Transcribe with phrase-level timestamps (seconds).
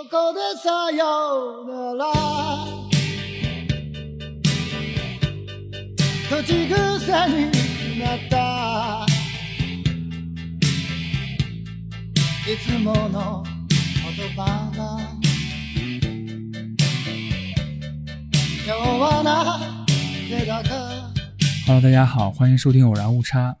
[0.00, 2.12] こでさよなら
[6.30, 6.72] 口癖
[7.28, 9.06] になった
[12.50, 14.98] いつもの言葉が
[18.64, 19.60] 今日はな
[20.30, 20.70] ぜだか
[21.66, 23.56] Hello，大家好，欢迎收听偶然误差。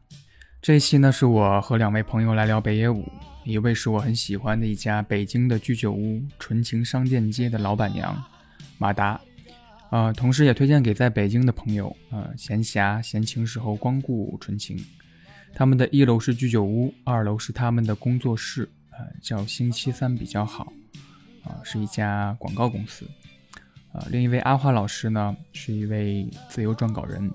[0.62, 3.04] 这一期呢，是我和两位朋友来聊北野武，
[3.43, 8.23] 一位是我很喜欢的一家北京的居酒屋纯情商店街的老板娘
[8.77, 9.19] 马达，
[9.89, 14.77] 呃，同时也推荐给在北京的朋友，呃，闲暇闲情时候光顾纯情。
[15.53, 20.71] 他们的一楼是居酒屋，二楼是他们的工作室，呃，叫星期三比较好，
[21.43, 23.05] 啊、是一家广告公司。
[23.91, 27.29] 呃，另一位阿花老师呢，是一位自由撰稿人。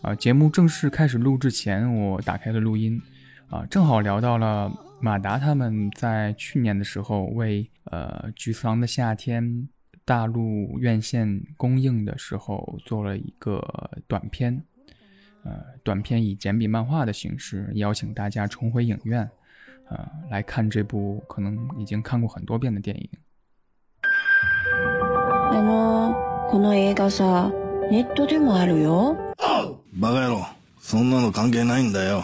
[0.00, 3.00] 啊，节目正式开始录制前，我打开了录音，
[3.53, 9.43] 啊，正好聊到了马达他们在去年的时候为呃《菊次郎的夏天》
[10.05, 13.61] 大陆院线公映的时候做了一个
[14.07, 14.63] 短片，
[15.43, 19.29] 呃，短片以简笔漫画的形式邀请大家重回影院，
[19.89, 23.09] 呃，来看这部可能已经看过很多遍的电影。
[25.51, 26.13] あの、
[26.51, 27.51] この映画さ、
[27.89, 29.15] ネットでもあるよ。
[29.93, 30.45] バカ野郎。
[30.79, 32.23] そんなの関係ないんだよ。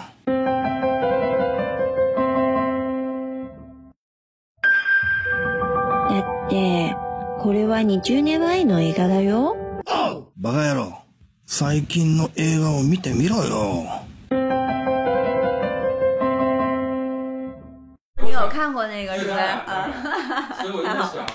[6.50, 6.94] て、
[7.38, 9.56] これは20年前の映画だよ。
[10.36, 10.92] バカ野郎。
[11.46, 14.02] 最近の映画を見てみろよ。
[18.22, 19.34] 你有看过那个是吧？
[19.66, 19.88] 啊，
[20.60, 21.26] 所以我就想，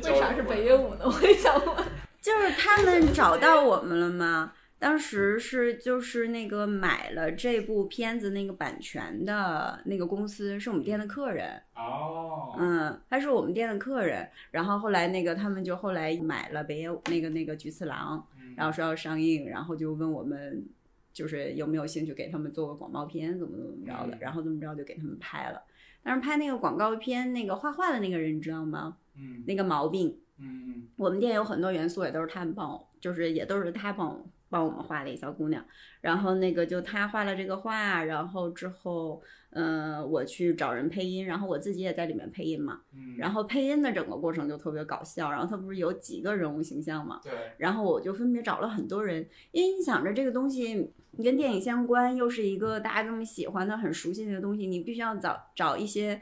[0.00, 1.04] 这种为啥是北野武呢？
[1.04, 1.74] 我也想问。
[2.22, 4.52] 就是他们找到我们了吗？
[4.82, 20.66] 当时是就是那个买了这部片子那个版权的那个公司是我们店的客人，哦，嗯，他是我们店的客人，然后后来那个他们就后来买了北野武那个那个菊次郎，然后说要上映，然后就问我们
[21.12, 25.62] 就是有没有兴趣给他们做个广告片，怎么怎么着的，嗯然后怎么着就给他们拍了。
[26.02, 28.96] 但是拍那个广告片，那个画画的那个人你知道吗？
[29.16, 35.64] 嗯那个毛病，嗯我们店有很多元素也都是他们帮我，就是也都是他帮我帮我们画了一小姑娘。
[36.02, 42.80] 然后那个就她画了这个画，然后之后，嗯、我去找人配音，然后我自己也在里面配音嘛。
[42.94, 45.30] 嗯然后配音的整个过程就特别搞笑。
[45.30, 47.20] 然后他不是有几个人物形象嘛？
[47.24, 50.92] 对，然后我就分别找了很多人，因为你想着这个东西
[51.22, 56.20] 跟电影相关，又是一个大家这么喜欢的、很熟悉的东西，你必须要找找一些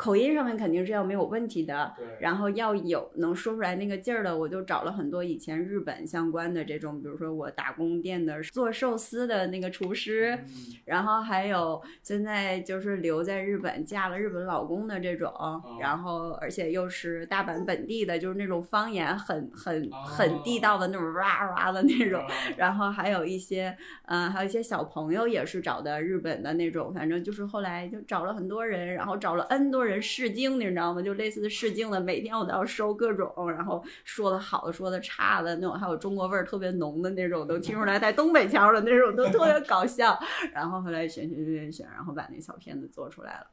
[0.00, 10.54] 口音上面肯定是要没有问题的，然后要有能说出来那个劲儿的，我就找了很多以前日本相关的这种，比如说我打工店的做寿司的那个厨师，嗯。
[10.86, 15.30] 然后还有现在就是留在日本嫁了日本老公的这种，
[15.78, 22.24] 然后而且又是大阪本地的，就是那种方言很很很地道的那种哇哇的那种，
[22.56, 31.00] 然后还有一些嗯、还有一些小朋友也是找的日本的那种，反正就是后来就找了很多人，然后找了 N 多人试镜，你知道吗？
[31.00, 40.18] 就类似的试镜的，每天我都要收各种，然后说的好的，说的差的那种，还有中国味儿特别浓的那种，都听出来带东北腔的那种，都特别搞笑。
[40.52, 43.46] 然后后来选选选选选，然后把那小片子做出来了。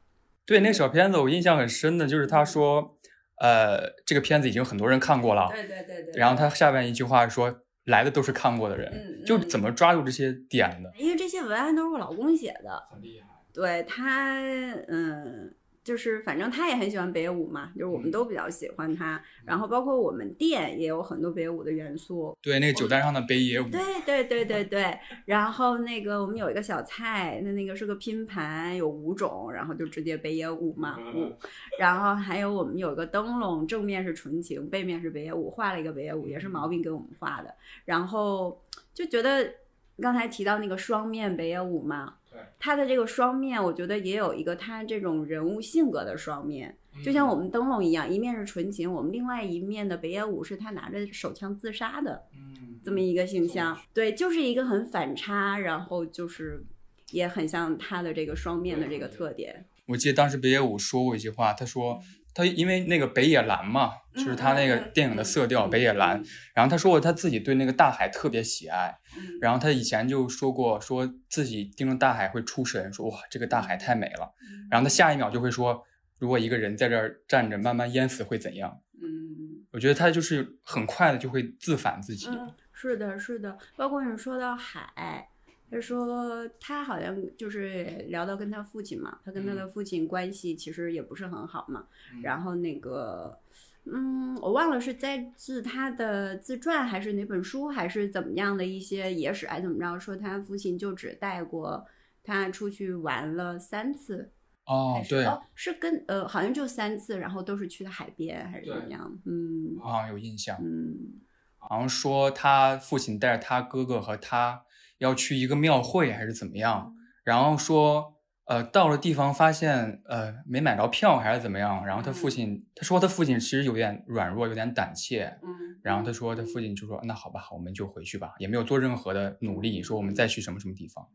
[0.44, 2.98] 对，那小片子我印象很深的就是他说，
[3.40, 6.20] 呃，这个片子已经很多人看过了，对对对对。
[6.20, 13.28] 然后他下面一句话说，来的都是看过的人，嗯就怎么抓住这些点的，因为这些文案都是我老公写的，很厉害。
[13.52, 14.40] 对他，
[14.88, 15.54] 嗯，
[15.88, 19.20] 就是反正他也很喜欢北野武嘛，就是我们都比较喜欢他。
[19.44, 22.38] 然后包括我们店也有很多北野武的元素。
[22.40, 22.68] 对，那。
[22.68, 31.34] 个酒单上的北野武，对对对对对，然后那个我们有一个小菜，那那个是个拼盘，有五种，然后就直接北野武嘛嗯，
[31.78, 37.54] 然后还有我们有一个灯笼，正面是纯情，背面是北野武，画了一个北野武，也是毛病给我们画的，
[37.86, 38.62] 然后
[38.92, 39.50] 就觉得
[39.98, 42.27] 刚才提到那个双面北野武嘛，对，
[42.58, 56.64] 他的这个双面，我觉得也有一个他这种人物性格的双面，就像我们灯笼一样，一面是纯情，我们另外一面的北野武是他拿着手枪自杀的嗯，这么一个形象，对，就是一个很反差，然后就是
[57.10, 59.66] 也很像他的这个双面的这个特点。
[59.86, 62.00] 我记得当时北野武说过一句话，他说
[62.38, 66.22] 他因为那个北野蓝嘛，就是他那个电影的色调北野蓝，
[66.54, 68.96] 然后他说过他自己对那个大海特别喜爱，
[69.40, 74.32] 然后他以前就说过说自己盯着大海会出神，说哇这个大海太美了，
[74.70, 75.82] 然后他下一秒就会说
[76.20, 78.80] 如果一个人在这儿站着慢慢淹死会怎样？
[79.02, 82.28] 嗯我觉得他就是很快的就会自反自己。
[82.28, 85.28] 嗯，是的，是的，包括你说到海，
[85.70, 91.86] 他说他好像就是聊到跟他父亲嘛，他跟他的父亲关系其实也不是很好嘛。
[92.22, 93.38] 然后那个，
[93.84, 101.86] 嗯，我忘了是在自他的自传还是哪本书，还是怎么样的一些野史，还怎么着，说他父亲就只带过
[102.22, 104.32] 他出去玩了三次。
[104.66, 109.18] 哦，对，哦，是跟呃，好像就三次，然后都是去的海边还是怎么样？
[109.24, 111.22] 嗯我好像有印象，嗯，
[111.56, 114.62] 好像说他父亲带着他哥哥和他
[114.98, 116.92] 要去一个庙会还是怎么样，
[117.24, 118.14] 然后说
[118.46, 131.06] 呃到了地方发现呃没买着票还是怎么样，然后他父亲他说他父亲其实有点软弱，有点胆怯，嗯，然后他说他父亲就说那好吧，我们就回去吧，也没有做任何的努力，说我们再去什么什么地方。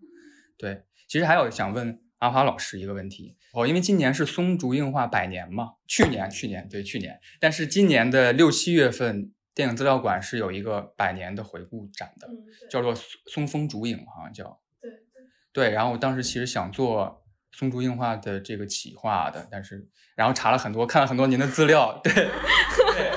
[0.58, 15.00] 对，其实还有想问阿华老师一个问题哦，因为今年是松竹映画百年嘛，去年去年对去年，但是今年的六七月份，电影资料馆是有一个百年的回顾展的，嗯，叫做松松风竹影，好像叫对对，
[15.52, 15.70] 对。
[15.72, 23.12] 然后我当时其实想做松竹映画的这个企划的，但是然后查了很多，看了很多您的资料，对对，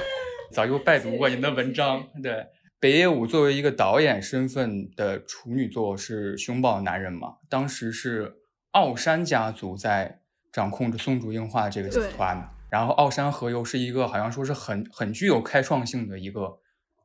[0.53, 2.47] 早就拜读过您的文章，对。
[2.79, 8.35] 北野武作为一个导演身份的处女作是《凶暴男人》嘛，当时是
[8.73, 10.21] 奥山家族在
[10.53, 16.59] 掌控着松竹映画这个集对团，然后奥山和由是一个好像说是很很具有开创性的一个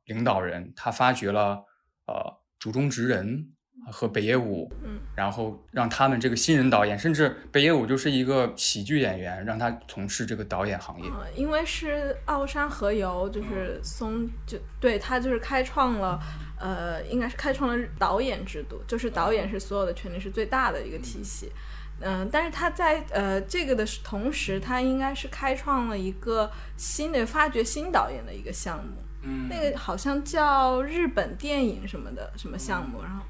[0.04, 1.64] 领导人，他发掘了
[2.08, 3.48] 呃竹中直人
[3.90, 11.10] 和北野武，嗯，然后让他们这个新人导演，甚至北野武就是一个喜剧演员，让他从事这个导演行业。
[11.10, 16.20] 呃，因为是奥山和游，就是松就对他就是开创了，
[16.60, 21.48] 呃，应该是开创了导演制度，就是导演是所有的权力是最大的一个体系。
[21.48, 21.54] 嗯、
[22.32, 28.92] 但是他在呃这个的同时，他应该是开创了一个新的发掘新导演的一个项目。
[29.24, 33.24] 嗯那个好像叫日本电影什么的什么项目，然后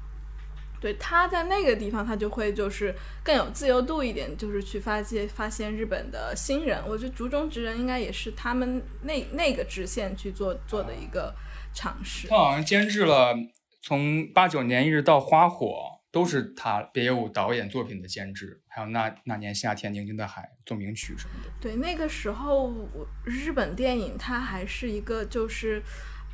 [0.80, 6.82] 对他在那个地方，他就会就是更有自由度一点，就是去发现发现日本的新人。
[6.88, 11.34] 我觉得竹中直人应该也是他们那那个支线去做做的一个
[11.74, 12.36] 尝试他。
[12.36, 13.34] 好像监制了
[13.82, 15.66] 从八九年一直到《花火》，
[16.12, 21.50] 都是他北野武导演作品的监制，还有那那年夏天宁静的海奏鸣曲什么的。
[21.58, 25.82] 对，那个时候我日本电影它还是一个就是，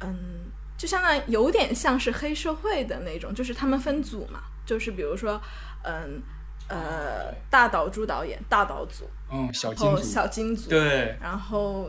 [0.01, 5.41] 嗯，就相当于有点像是黑社会的那种，就是他们分组嘛，就是比如说，
[5.85, 6.21] 嗯
[6.69, 11.89] 呃，大岛渚导演大岛组，嗯，小金组，小金组，对，然后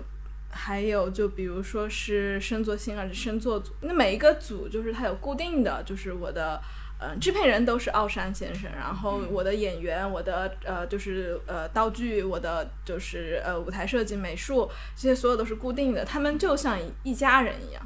[0.52, 6.62] 还有就比如说是深作星二是深作组，那每一个组就是它有固定的，就是我的。
[7.00, 17.82] 呃，制片人都是奥山先生，然后我的演员，我的呃就是呃道具，我的就是呃舞台设计、美术，这些所有都是固定的，他们就像一一家人一样。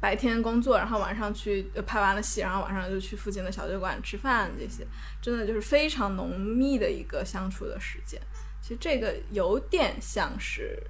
[0.00, 4.86] 白天工作，然后晚上去呃拍完了戏，然后晚上就去附近的小酒馆吃饭，这些
[5.22, 8.20] 真的就是非常浓密的一个相处的时间。
[8.60, 10.82] 其实这个有点像是，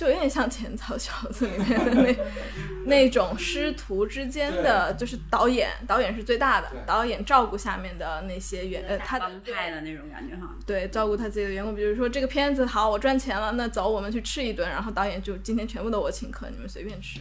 [0.00, 2.16] 就有点像《浅草小子》里面的那
[2.88, 10.56] 那种师徒之间的，就是导演，导演是最大的，导演照顾下面的那些员，呃，他帮派的那种感觉哈。
[10.66, 17.20] 对照顾他自己的员工，比如说这个片子好，我赚钱了，那走，我们去吃一顿，然后导演就今天全部都我请客，你们随便吃。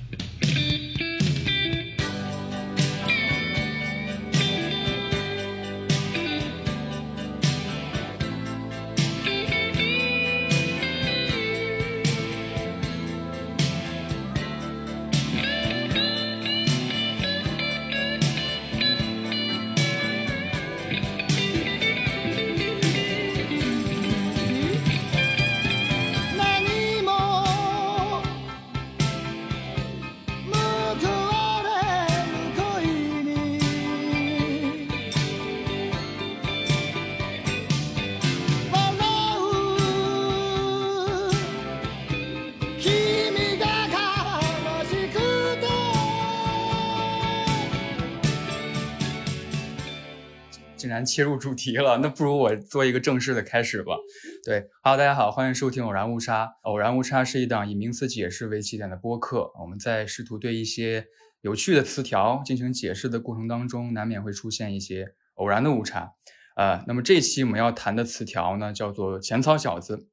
[50.80, 53.98] 竟然切入主题了，那不如我做一个正式的开始吧。
[54.46, 56.46] 对，Hello，大家好，欢迎收听《偶然误差》。
[56.62, 61.06] 偶然误差是一档以名词解释为起点的播客，我们在试图对一些
[61.42, 66.14] 有趣的词条进行解释的过程当中，难免会出现一些偶然的误差。
[66.56, 70.08] 呃，那么这期我们要谈的词条呢，叫做“浅草小子”。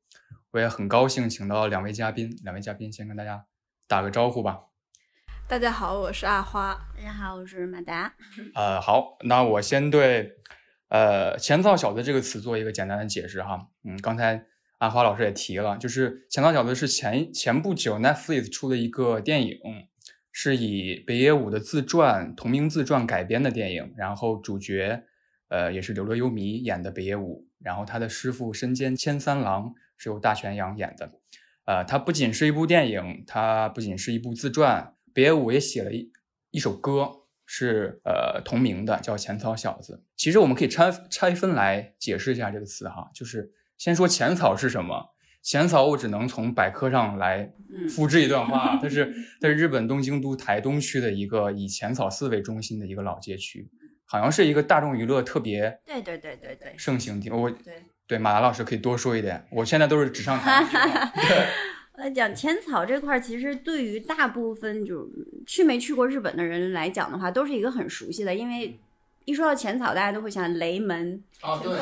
[0.51, 3.45] 我也很高兴请到两位嘉宾，两位嘉宾先跟大家
[3.87, 4.63] 打个招呼吧。
[5.49, 6.77] 大家好，我是阿花。
[6.97, 8.13] 大家好，我是马达。
[8.57, 10.33] 呃，好，那我先对
[10.89, 13.69] 呃“前造小子”这个词做一个简单的解释哈。
[13.85, 14.45] 嗯，刚才
[14.79, 19.57] 阿花老师也提了，就是“前造小子”是前前不久 Netflix 出的一个电影，
[20.33, 25.05] 是以北野武的自传同名自传改编的电影，然后主角
[25.49, 31.13] 呃，也是柳乐优弥演的北野武，然后他的师傅身兼千三郎是由大泉洋演的。
[31.67, 36.13] 呃，它不仅是一部电影，它不仅是一部自传，北野武也写了一
[36.51, 37.11] 一首歌，
[37.47, 39.95] 是呃同名的，叫《浅草小子》。
[40.15, 45.15] 其实我们可以拆拆分来解释一下这个词哈，就是先说浅草是什么。
[45.41, 47.51] 浅草我只能从百科上来
[47.89, 53.71] 复制一段话， 它是它是日本东京都台东区的一个以浅草寺为中心的一个老街区，
[54.05, 57.31] 好像是一个大众娱乐特别对对对对对，盛行地。
[57.31, 57.85] 我对。
[58.09, 59.45] 对，马达老师可以多说一点。
[59.51, 60.73] 我现在都是纸上谈兵。
[61.27, 61.47] 对，
[61.97, 65.09] 来讲浅草这块，其实对于大部分就
[65.47, 68.35] 去没去过日本的人来讲的话，都是一个很熟悉的。
[68.35, 68.79] 因为
[69.25, 71.23] 一说到浅草，大家都会想雷门，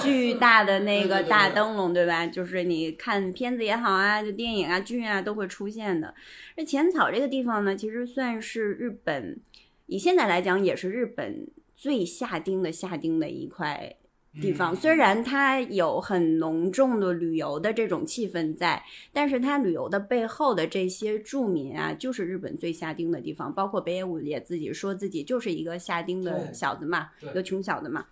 [0.00, 2.26] 巨大的那个大灯笼，对吧？
[2.26, 6.14] 就是你看片子也好啊，就电影啊、剧啊都会出现的。
[6.56, 9.38] 那浅草这个地方呢，其实算是日本，
[9.86, 13.96] 以现在来讲，也是日本最下町的下町的一块。
[14.42, 23.52] 地方虽然它有很浓重的旅游的这种气氛在，但是它旅游的背后的这些住民啊，就是日本最下町的地方。
[23.52, 28.06] 包括北野武也自己说自己就是一个下町的小子嘛，一个穷小子嘛。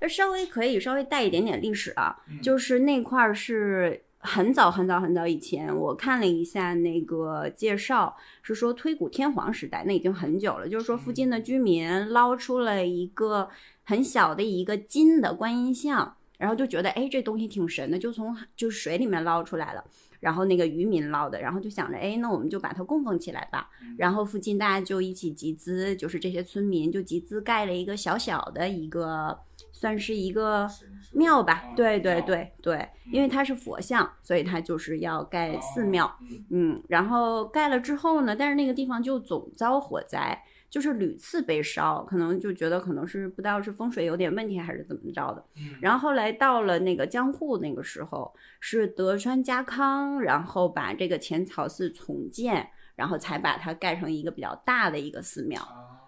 [0.00, 10.68] 那稍微可以稍微带一点点历史啊，就是那块儿是很早很早很早以前，我看了一下那个介绍，是说推古天皇时代，那已经很久了。
[10.68, 13.48] 就是说附近的居民捞出了一个。
[13.88, 19.82] 很小的一个金的观音像，然后就觉得哎，这东西挺神的，就从就水里面捞出来了。
[20.20, 23.70] 然后那个渔民捞的，然后就想着哎，那我们就把它供奉起来吧。
[23.96, 29.38] 然后附近大家就一起集资，就是这些村民就集资盖了一个小小的一个，
[29.72, 30.68] 算是一个
[31.14, 31.64] 庙吧。
[31.74, 36.14] 对对对对，因为它是佛像，所以它就是要盖寺庙。
[36.50, 40.44] 嗯，然后盖了之后呢，但是那个地方就总遭火灾。
[40.70, 45.42] 就是屡次被烧，可能就觉得可能是不知道是风水有点问题还是怎么着的。
[45.80, 55.60] 然后后来到了那个江户那个时候，是德川家康，然后把这个浅草寺重建，然后才把它盖成一个比较大的一个寺庙。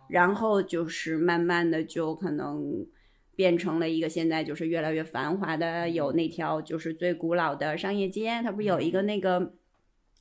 [0.09, 2.87] 然后就是慢慢的就可能
[3.35, 9.55] 变成了一个现在就是越来越繁华的，有那条就是最古老的商业街，它不是有一个那个。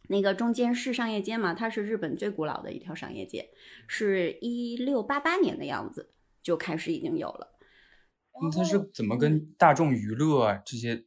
[0.09, 3.49] 那个中间是商业街嘛，它是日本最古老的一条商业街，
[3.87, 6.11] 是一六八八年的样子
[6.43, 7.57] 就开始已经有了。
[8.41, 11.05] 那它是怎么跟大众娱乐这些？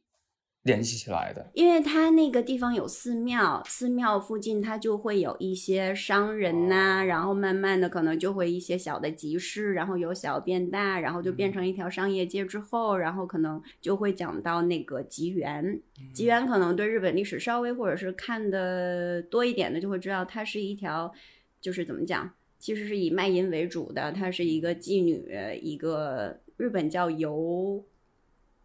[0.63, 15.81] 联系起来的，因为它那个地方有寺庙，寺庙附近它就会有一些商人呐，然后慢慢的可能就会一些小的集市，然后由小变大，然后就变成一条商业街之后，然后可能就会讲到那个吉原，
[16.13, 21.13] 吉原可能对日本历史稍微或者是看的多一点的就会知道，它是一条，
[21.59, 25.29] 就是怎么讲，其实是以卖淫为主的，它是一个妓女，
[25.61, 27.83] 一个日本叫游。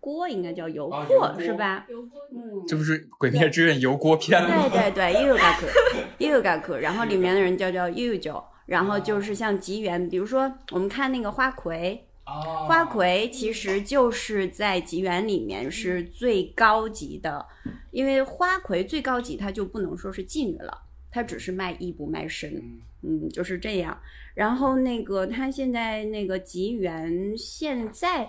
[0.00, 1.84] 锅应该叫油锅是吧？
[1.88, 2.00] 油
[2.32, 4.68] 嗯，这不是《鬼灭之刃》油锅篇吗？
[4.68, 5.66] 对对对，又嘎克，
[6.18, 17.44] 又嘎克，然后里面的人叫叫 又九，然后就是像吉原，比如说我们看那个花魁，花魁其实就是在吉原里面是最高级的，
[17.90, 22.62] 因为花魁最高级，她就不能说是妓女了，她只是卖艺不卖身，
[23.02, 23.98] 嗯，就是这样。
[24.34, 28.28] 然后那个他现在那个吉原现在。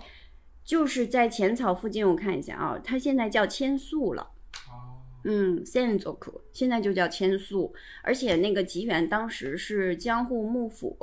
[0.69, 4.21] 就是在浅草附近，我看一下啊，它现在叫千素了。
[4.69, 7.73] 哦，嗯，千座库现在就叫千素，
[8.03, 10.95] 而且那个吉原当时是江户幕府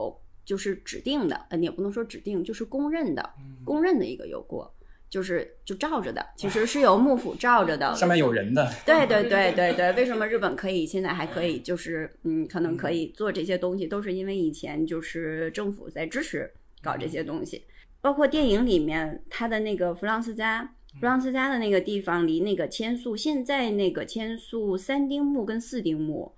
[0.45, 3.29] 就是指定的，呃，也不能说指定，就是公认的，
[3.65, 4.73] 公认的一个油锅，
[5.11, 8.73] 就是就罩着的，其实是由幕府罩着的， 上面有人的。
[8.87, 16.49] 对对对对对，为什么日本可以现在还可以，就是嗯，可能可以做这些东西，都是因为以前就是政府在支持
[16.81, 17.65] 搞这些东西。
[18.07, 20.63] 包括电影里面，他的那个弗朗斯加，
[21.01, 26.33] 弗朗斯加的那个地方，离那个千素现在那个千素三丁目跟四丁目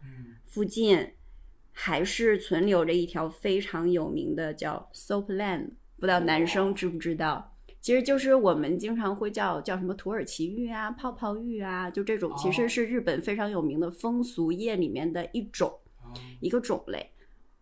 [0.46, 1.10] 附近，
[1.70, 7.54] 还是存留着一条非常有名的叫 Soap Land，不知道男生知不知道？
[7.82, 15.70] 其实就是我们经常会叫叫什么土耳其浴啊、泡泡浴啊，就这种其实是日本非常有名的风俗业里面的一种
[16.40, 17.10] 一个种类。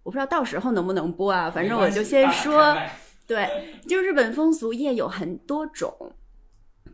[0.05, 2.73] 我不知道到时候能不能播啊，反正我就先说。
[3.27, 6.15] 对，就日本风俗业有很多种，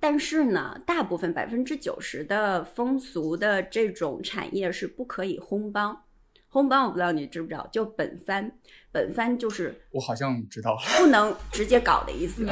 [0.01, 6.05] 但是呢，大部分百分之九十的风俗的这种产业是不可以烘帮。
[6.51, 8.51] 烘帮我不知道你知不知道，就本番，
[8.91, 12.47] 本番就是我好像知道，不能直接搞的意思。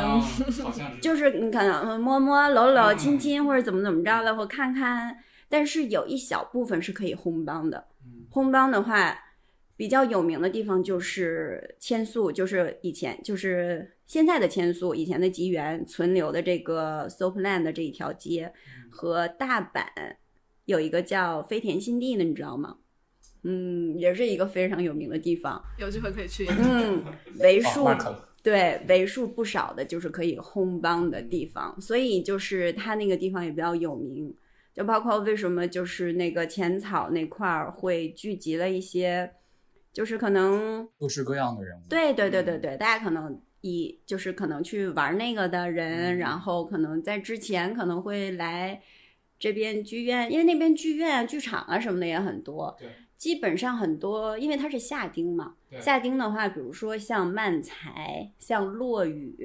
[1.00, 5.16] 就是你可能摸摸、搂搂、亲亲或者怎么怎么着的，或看看，
[5.49, 7.87] 但是有一小部分是可以烘帮的。
[8.30, 9.18] 烘帮的话。
[9.80, 18.52] 比较有名的地方就是千宿，就是以前就是现在的千宿，以前的吉原存留的这个 Soapland 的这一条街，
[18.90, 19.87] 和大阪
[20.66, 22.76] 有一个叫飞田新地的，你知道吗？
[23.44, 25.58] 嗯，也是一个非常有名的地方。
[25.78, 26.46] 有机会可以去。
[26.46, 27.02] 嗯，
[27.38, 34.37] 为数哦对为数不少的就是可以烘帮的地方，所以就是它那个地方也比较有名。
[34.75, 39.32] 就包括为什么就是那个浅草那块儿会聚集了一些，
[39.92, 41.82] 就是可能各式各样的人物。
[41.88, 48.80] 对对对对对，大家可能以就是可能去玩那个的人，嗯然后可能在之前可能会来
[49.38, 52.76] 这边剧院，因为那边剧院、剧场啊什么的也很多。
[52.78, 55.54] 对，基本上很多，因为它是夏丁嘛。
[55.68, 59.37] 对夏丁的话，比如说像漫才、像落语，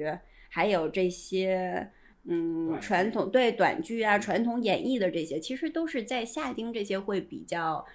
[0.48, 1.90] 还有这些。
[2.28, 7.86] 嗯，传统对短剧啊，传统演绎的这些，其实都是在夏丁这些会比较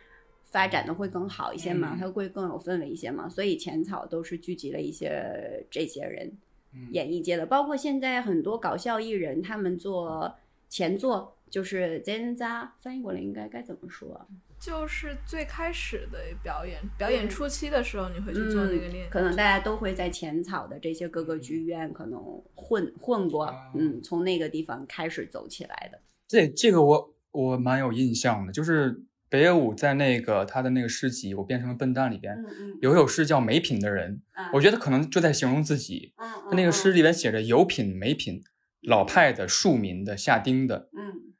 [0.51, 1.99] 发展的会更好一些嘛，嗯。
[1.99, 6.31] 它会更有氛围一些嘛，所以浅草都是聚集了一些这些人，
[6.73, 6.87] 嗯。
[6.91, 10.35] 演艺界的，包括现在很多搞笑艺人，他们做
[10.69, 14.27] 前作就是 z e n z a，翻译过来应该该怎么说啊？
[14.59, 22.21] 就是最开始的表演，表演初期的时候，你会去做那个练，嗯可能大家都会在浅草的这些各个剧院可能
[22.53, 25.99] 混混过啊，嗯，从那个地方开始走起来的。
[26.27, 34.21] 这这个我我蛮有印象的，就是北野武在那个他的那个诗集《我变成了笨蛋》里边，嗯有一首诗叫《没品的人》，
[34.51, 36.13] 我觉得可能就在形容自己。
[36.17, 38.43] 嗯他那个诗里边写着有品没品，
[38.81, 41.31] 老派的、庶民的、下丁的，嗯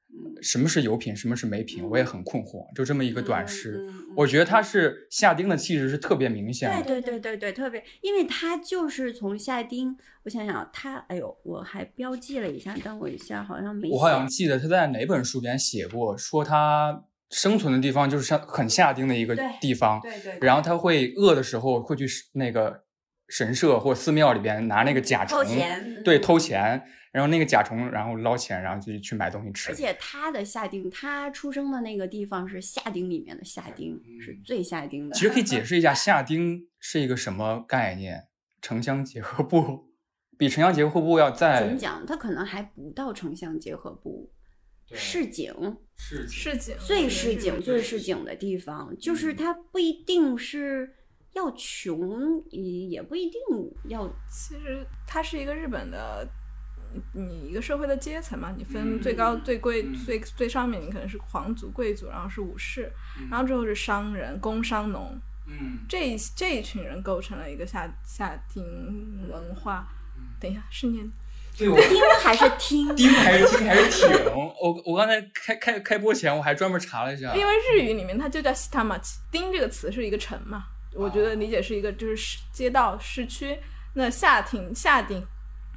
[0.41, 2.73] 什么是有品，什么是没品，我也很困惑。
[2.73, 6.81] 就这么一个短诗，我觉得他是下丁的气质是特别明显的。
[6.83, 13.89] 对对对对对，特别，因为他就是从夏丁，我想想，他，哎呦，我还标记了一下，但我一下好像没。
[13.89, 22.83] 我好像记得他在哪本书里边写过，说他生存的地方就是像很下丁的一个地方，对对，然后他会饿的时候会去那个
[23.29, 29.75] 神社或寺庙里边拿那个甲虫偷，钱，对，偷钱，然后那个甲虫然后捞钱，然后就去买东西吃而。
[29.75, 35.15] 且他的下丁，他出生的那个地方是下丁里面的下丁，是最下丁的。
[35.15, 38.27] 其实可以解 释一下下丁是一个什么概念，
[38.61, 39.89] 城乡结合部
[40.37, 42.05] 比城乡结合部要怎么讲？
[42.05, 44.40] 他可能还不到城乡结合部，对
[44.93, 45.53] 市井
[45.97, 50.95] 是市井最市井、最市井的地方，就是它不一定是
[51.33, 53.39] 要穷，也也不一定
[53.87, 56.27] 要其实它是一个日本的，
[57.13, 59.93] 你你一个社会的阶层嘛，你分嗯最高、最贵、嗯。
[60.05, 63.29] 最最上面，你可能是皇族、贵族，然后是武士，嗯。
[63.29, 65.79] 然后之后是商人、工商农，嗯。
[65.87, 68.63] 这一这一群人构成了一个下下町
[69.29, 69.87] 文化。
[70.39, 71.09] 等一下，是念
[71.57, 72.95] 对我听还是听？
[72.95, 74.25] 丁还是丁还是挺。
[74.35, 80.63] 我我刚才开开开播前我还专门查了一下，因为日语里面它就叫 sitamachi，丁这个词是一个城嘛，
[80.95, 83.57] 我觉得理解是一个就是市街道市区。
[83.93, 85.21] 那下町下町，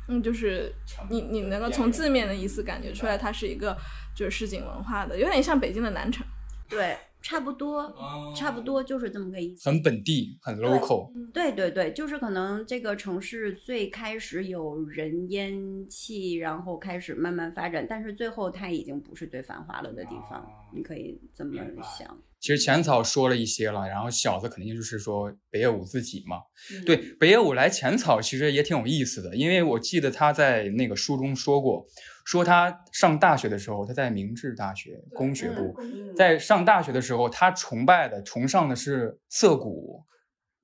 [0.07, 0.73] 嗯，就是
[1.11, 3.77] 你你能够从字面的意思感觉出来，它是一个
[4.15, 6.25] 就是市井文化的，有点像北京的南城。
[6.69, 7.91] 对，差不多，
[8.37, 9.67] 差不多就是这么个意思。
[9.71, 11.11] 很本地，很 local。
[11.33, 22.15] 对对对，就是可能这个城市最开始有人烟气，然后开始慢慢发展，但是最后它已经不是最繁华了的地方，哦你可以这么想。
[22.45, 26.37] 其实浅草说了一些了，然后小子肯定就是说北野武自己嘛。
[26.71, 31.87] 嗯对，北野武来浅草其实也挺有意思的，因为我记得他在那个书中说过，
[32.27, 40.05] 说他上大学的时候，他在明治大学工学部，嗯在上大学的时候，他崇拜的、崇尚的是涩谷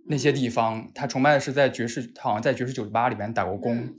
[0.07, 3.95] 那些地方，他崇拜的是在爵士，他好像在爵士酒吧里面打过工，嗯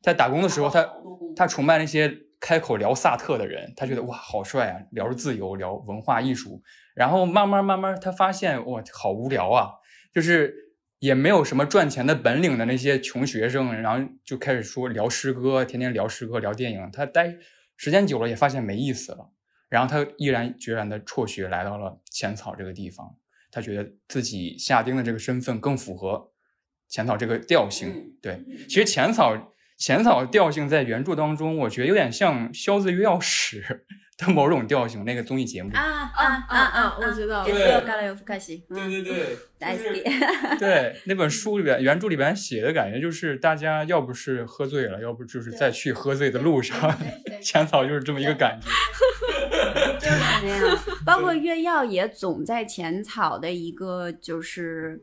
[0.00, 0.90] 在打工的时候，他
[1.36, 6.62] 他崇拜那些开口聊萨特的人，他觉得哇好帅啊，聊着自由，聊文化艺术，
[6.96, 9.68] 然后慢慢慢慢他发现哇好无聊啊，
[10.12, 17.36] 就是也没有什么赚钱的本领的那些穷学生，然后就开始说聊诗歌，天天聊诗歌聊电影，他待
[17.76, 19.30] 时间久了也发现没意思了。
[19.68, 23.16] 然后他毅然决然的辍学来到了浅草这个地方，
[23.50, 26.32] 他觉得自己夏丁的这个身份更符合
[26.88, 27.90] 浅草这个调性。
[27.90, 33.60] 嗯对，其实浅草浅草的调性在原著当中，我觉得有点像《萧子约药史》
[34.16, 35.70] 的某种调性，那个综艺节目。
[35.74, 35.82] 啊
[36.14, 36.96] 啊啊啊！
[36.98, 40.58] 我知道对有干了有开心，对对对，大好き。
[40.58, 46.98] 对，那本书里边原著里边写的感觉就是大家要不是喝醉了，要不就是在去喝醉的路上，
[47.42, 48.68] 浅草就是这么一个感觉。
[50.00, 50.78] 就是这样。
[51.04, 55.00] 包括月曜也总在浅草的一个就是。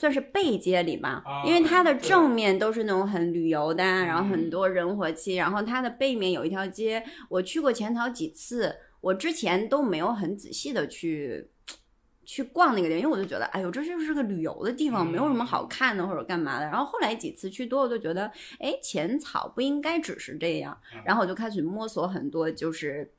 [0.00, 11.50] 算是背街里吧，啊因为它的正面都是那种很旅游的，然后很多人火气，然后它的背面有一条街，我去过浅草几次，我之前都没有很仔细的去
[12.24, 16.64] 去逛那个地方，因为我就觉得，哎呦，这就是个旅游的地方，没有什么好看的或者干嘛的。
[16.64, 20.80] 然后后来几次去多，我就觉得，哎，浅草不应该只是这样。
[21.04, 23.12] 然后我就开始摸索很多，就是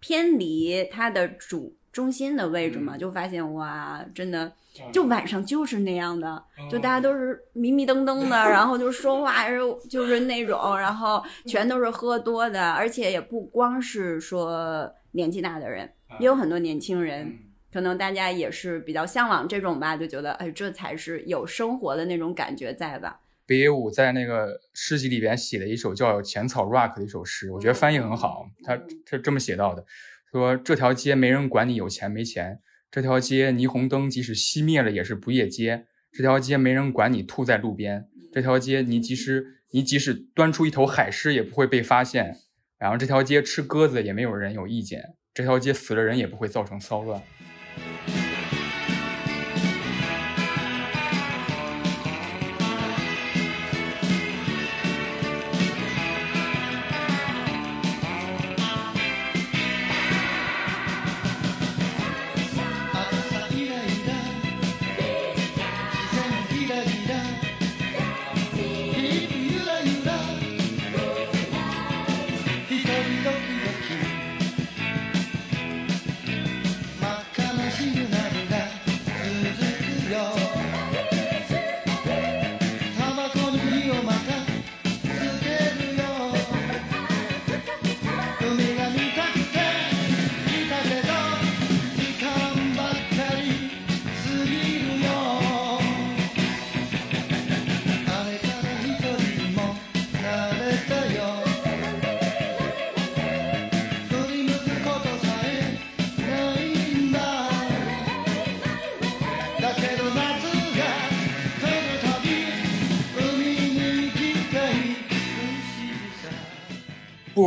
[0.00, 4.52] 偏离它的主中心的位置嘛，就发现哇，真的。
[4.92, 9.46] 就晚上就是那样的，就大家都是迷迷瞪瞪的，然后就说话
[9.88, 17.38] 就是那种，然后全都是喝多的，而且也不光是说年纪大的人，也有很多年轻人，
[17.72, 23.20] 可能大家也是比较向往这种吧，就觉得哎，这才是有生活的那种感觉在吧。
[23.46, 28.76] 北野武在那个诗集里边写了一首叫《浅草 Rock》的一首诗，我觉得翻译很好，他
[29.06, 29.84] 他这么写到的，
[30.34, 32.58] 说这条街没人管你有钱没钱。
[32.90, 35.86] 这条街霓虹灯即使熄灭了也是不夜街。
[36.10, 38.08] 这条街没人管你吐在路边。
[38.32, 42.36] 这条街你即使你即使端出一头海狮也不会被发现。
[42.80, 45.14] 然后这条街吃鸽子也没有人有意见。
[45.32, 47.22] 这条街死了人也不会造成骚乱。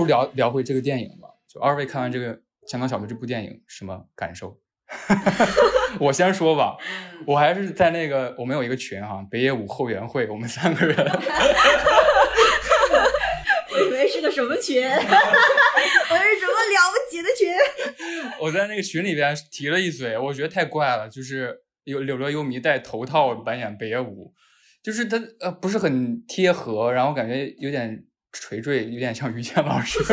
[0.08, 1.28] 聊聊回这个电影吧。
[1.48, 4.60] 就二位看完这个《香港小子》这部电影，什么感受？
[6.00, 6.78] 我先说吧，
[7.26, 10.96] 我还是在那个我们有一个群哈，北野武后援会，我们三个人。
[13.70, 14.82] 我以为是个什么群？
[14.90, 17.54] 我是什么了不起的群？
[18.40, 24.34] 我在那个群里边提了一嘴，我觉得太怪了，就是有柳乐优弥戴头套扮演北野武，
[24.84, 28.04] 就是他呃不是很贴合，然后感觉有点。
[28.40, 30.00] 垂坠有点像于谦老师，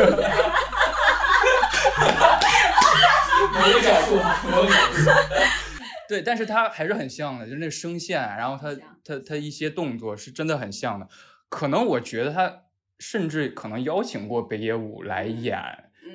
[6.07, 11.07] 对，但是他还是很像的，就是那声线，然后他他他一些动作是真的很像的。
[11.49, 12.63] 可能我觉得他
[12.99, 15.57] 甚至可能邀请过北野武来演，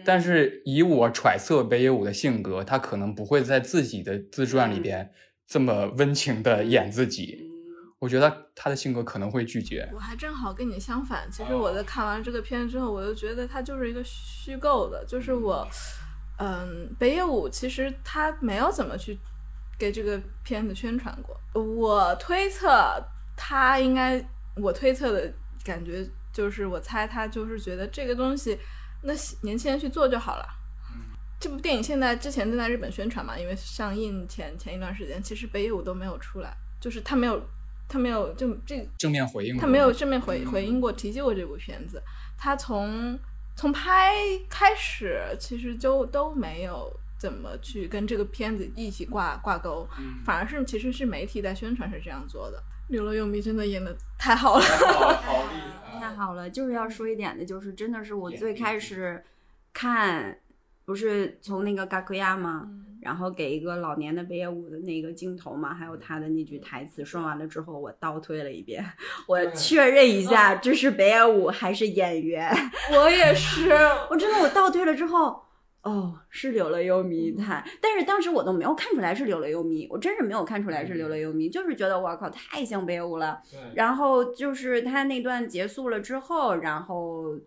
[0.05, 5.11] 但是以我揣测北野武的性格，他可能不会在自己的自传里边
[5.47, 7.50] 这么温情的演自己。
[8.01, 9.87] 我觉得他的性格可能会拒绝。
[9.93, 15.05] 我还正好跟你相反，其实我在看完这个片之后，我就觉得他就是一个虚构的。
[15.05, 15.69] 就是我，
[16.39, 19.19] 嗯，北野武其实他没有怎么去
[19.79, 21.39] 给这个片子宣传过。
[21.63, 22.73] 我推测
[23.37, 25.31] 他应该，我推测的
[25.63, 28.59] 感觉就是，我猜他就是觉得这个东西，
[29.03, 30.47] 那年轻人去做就好了。
[31.39, 37.39] 这部电影现在之前正在日本宣传嘛，因为上映前前一段时间，其实北野武都没有出来，就是他没有。
[37.91, 42.01] 他没有就这正面回应，他没有正面回回应过提及过这部片子。
[42.39, 43.19] 他从
[43.57, 44.13] 从拍
[44.49, 49.87] 开始，其实就都没有怎么去跟这个片子一起挂挂钩，
[50.25, 52.63] 反而是其实是媒体在宣传是这样做的。
[52.89, 54.65] 刘乐优弥真的演的太好了
[56.01, 56.49] 太好了！
[56.49, 59.23] 就是要说一点的，就是真的是我最开始
[59.73, 60.39] 看。
[60.87, 62.69] 不是从那个嘎克亚吗？
[63.01, 68.85] 然后给一个老年的北野武的那个镜头嘛，还有他的那句台词，说完了之后，我倒退了一遍，
[69.27, 72.51] 我确认一下这是北野武还是演员。
[72.93, 73.71] 我也是，
[74.11, 75.43] 我真的我倒退了之后，
[75.83, 83.41] 哦，是柳乐优弥他，但是当时我都没有看出来是柳乐优弥，我真是没有看出来是柳乐优弥，就是觉得我靠太像北野武了。
[83.75, 87.39] 然后就是他那段结束了之后，然后。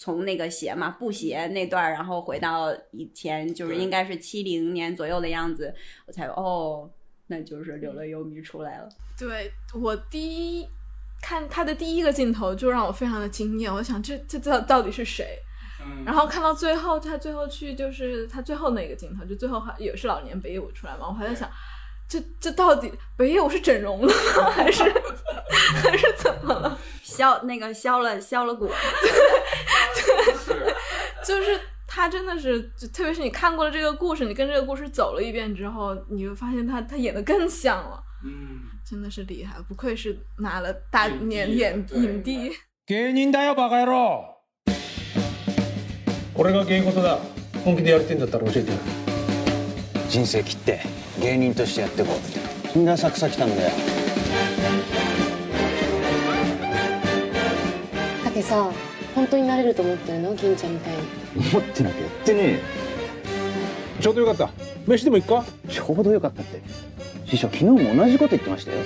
[0.00, 5.74] 从那个鞋嘛，布鞋那段，然后回到以前，就是应该是七零年左右的样子，
[6.06, 6.88] 我才哦，
[7.26, 8.88] 那就是柳乐优弥出来了。
[9.18, 10.66] 对我第一
[11.20, 15.38] 看他的第一个镜头就让我非常的惊艳，我想这这这到底是谁？
[16.06, 21.46] 然后看到最后，他最后去就是他最后那个镜头，就最后还也是老年北野武出来嘛，我还在想。
[22.08, 24.50] 这这到底北野武是整容了吗？
[24.50, 24.82] 还是
[25.80, 26.76] 还是怎么了？
[27.04, 28.66] 削那个削了削了骨，
[31.23, 42.51] 就是 他真的是，就特别是你看过了这个故事，你跟这个故事走了一遍之后，你会发现他他演的更像了，嗯，真的是厉害，不愧是拿了大影帝年演对影帝。
[42.87, 44.35] 芸人だよバカ野郎
[46.35, 47.17] 俺が芸事だ
[47.63, 48.77] 本気でやりてんだったら教えてよ
[50.07, 50.81] 人生切って
[51.19, 53.71] 芸人としてやってこうそんで浅草来たんだよ
[58.23, 58.69] 竹さ
[59.14, 61.00] 本当になれると思ってるの銀ちゃんみたいに。
[61.52, 62.58] 思ってなきゃやってねえよ。
[64.00, 64.50] ちょうどよかった。
[64.86, 65.44] 飯でも行くか？
[65.68, 66.62] ちょうどよかったって。
[67.26, 68.78] 師匠昨日も同じこと言ってましたよ。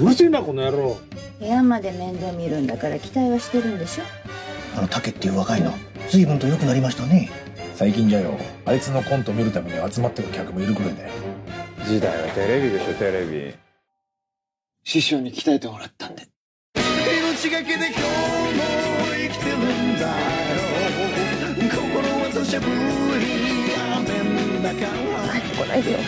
[0.00, 0.96] うるせえなこの野郎。
[1.38, 4.04] 部屋まで面倒見るんだから期待はしてるんでしょ？
[4.76, 5.72] あの竹っていう若いの。
[6.08, 7.30] 随分と良くなりましたね。
[7.74, 8.38] 最近じゃよ。
[8.64, 11.10] あいつのコント見るために集まってる客もいるくらいだよ。
[11.84, 13.54] 時代はテレビでしょテレビ。
[14.84, 16.26] 師匠に鍛えてもらったんで。
[16.74, 18.00] 命がけで今日
[18.88, 18.93] も
[19.24, 19.60] 生きてるん
[19.98, 20.12] だよ
[21.70, 21.80] 心
[22.20, 22.64] は土砂降
[23.18, 23.24] り
[23.80, 25.16] 雨の中は。
[25.40, 25.98] 来ないでよ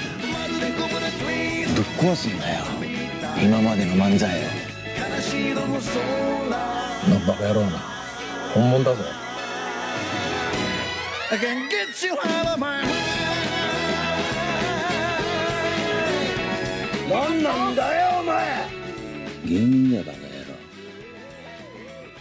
[1.74, 2.64] ぶっ壊すんだよ。
[3.42, 4.42] 今までの漫才を。
[6.52, 7.78] あのバカ野郎な。
[8.54, 9.02] 本物だぞ。
[11.30, 12.90] I can get you out of my mind
[17.08, 18.68] 何なんだよお前。
[19.46, 20.25] 芸人だバカ野郎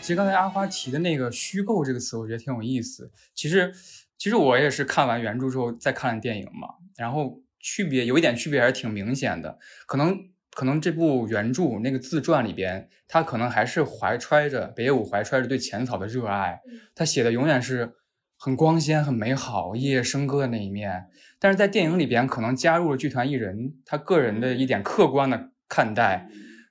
[0.06, 3.12] 其实刚才阿花提的那个“虚构”这个词，我觉得挺有意思。
[3.34, 3.74] 其实，
[4.20, 9.58] 其实我也是看完原著之后再看了电影嘛，然后区别有一点区别还是挺明显的。
[9.88, 10.16] 可能
[10.52, 16.62] 可能这部原著那个自传里边，他可能还是怀揣着北野武怀揣着对浅草的热爱，
[16.94, 17.96] 他写的永远是
[18.38, 21.08] 很光鲜、很美好、夜夜笙歌的那一面。
[21.40, 26.30] 但是在电影里边，可能加入了剧团艺人他个人的一点客观的看待，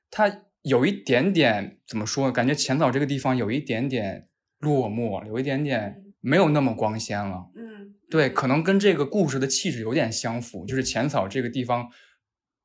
[0.08, 2.32] 他有一点点怎么说呢？
[2.32, 4.28] 感觉浅草这个地方有一点点
[4.60, 7.50] 落寞，有一点点没有那么光鲜了。
[7.54, 11.88] 嗯，对，可能跟这个故事的气质有点相符，就是浅草这个地方，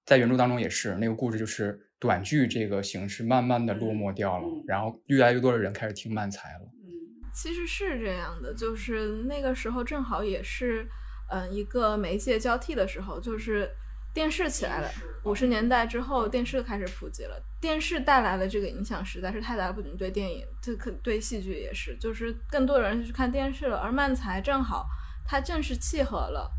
[0.06, 6.62] 在原著当中也是那个故事，就是短剧这个形式慢慢的落寞掉了，嗯然后越来越多的人开始听漫才了。
[6.62, 6.90] 嗯
[7.34, 10.88] 其实是这样的，就是那个时候正好也是，
[11.30, 13.70] 嗯、一个媒介交替的时候，就是
[14.14, 14.90] 电视起来了。
[15.24, 23.78] 五十年代之后，电视开始普及了，电视带来的这个影响实在是太大，不仅对电影，这可对戏剧也是，就是更多人去看电视了。
[23.78, 24.88] 而漫才正好，
[25.26, 26.52] 它正是契合了，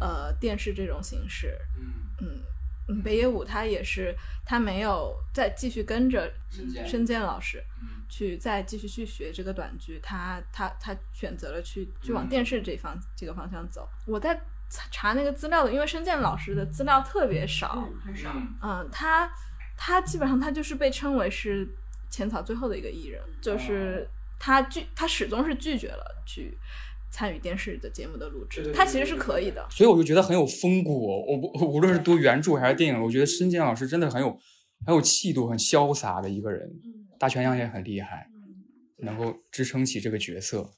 [0.00, 1.56] 呃，电视这种形式。
[2.20, 2.42] 嗯
[2.88, 6.32] 嗯，北野武他也是，他没有再继续跟着
[6.86, 7.62] 深见老师。
[7.82, 13.86] 嗯去再继续去学这个短剧，他他他选择了去去嗯往电视这方、这个方向走。
[14.06, 14.34] 我在
[14.70, 18.30] 查查那个资料的，因为申健老师的资料特别少，嗯，很少。
[18.62, 19.30] 嗯，他
[19.76, 21.68] 他基本上他就是被称为是
[22.10, 26.56] 浅草最后的一个艺人，就是他拒他始终是拒绝了去
[27.10, 29.66] 参与电视的节目的录制，他其实是可以的。
[29.70, 31.24] 所以我就觉得很有风骨、哦。
[31.26, 34.38] 我不无论是读原著还是电影，我觉得申健老师真的很有
[34.84, 36.70] 很有气度、很潇洒的一个人。
[37.18, 38.28] 大泉洋也很厉害，
[38.98, 40.70] 能够支撑起这个角色。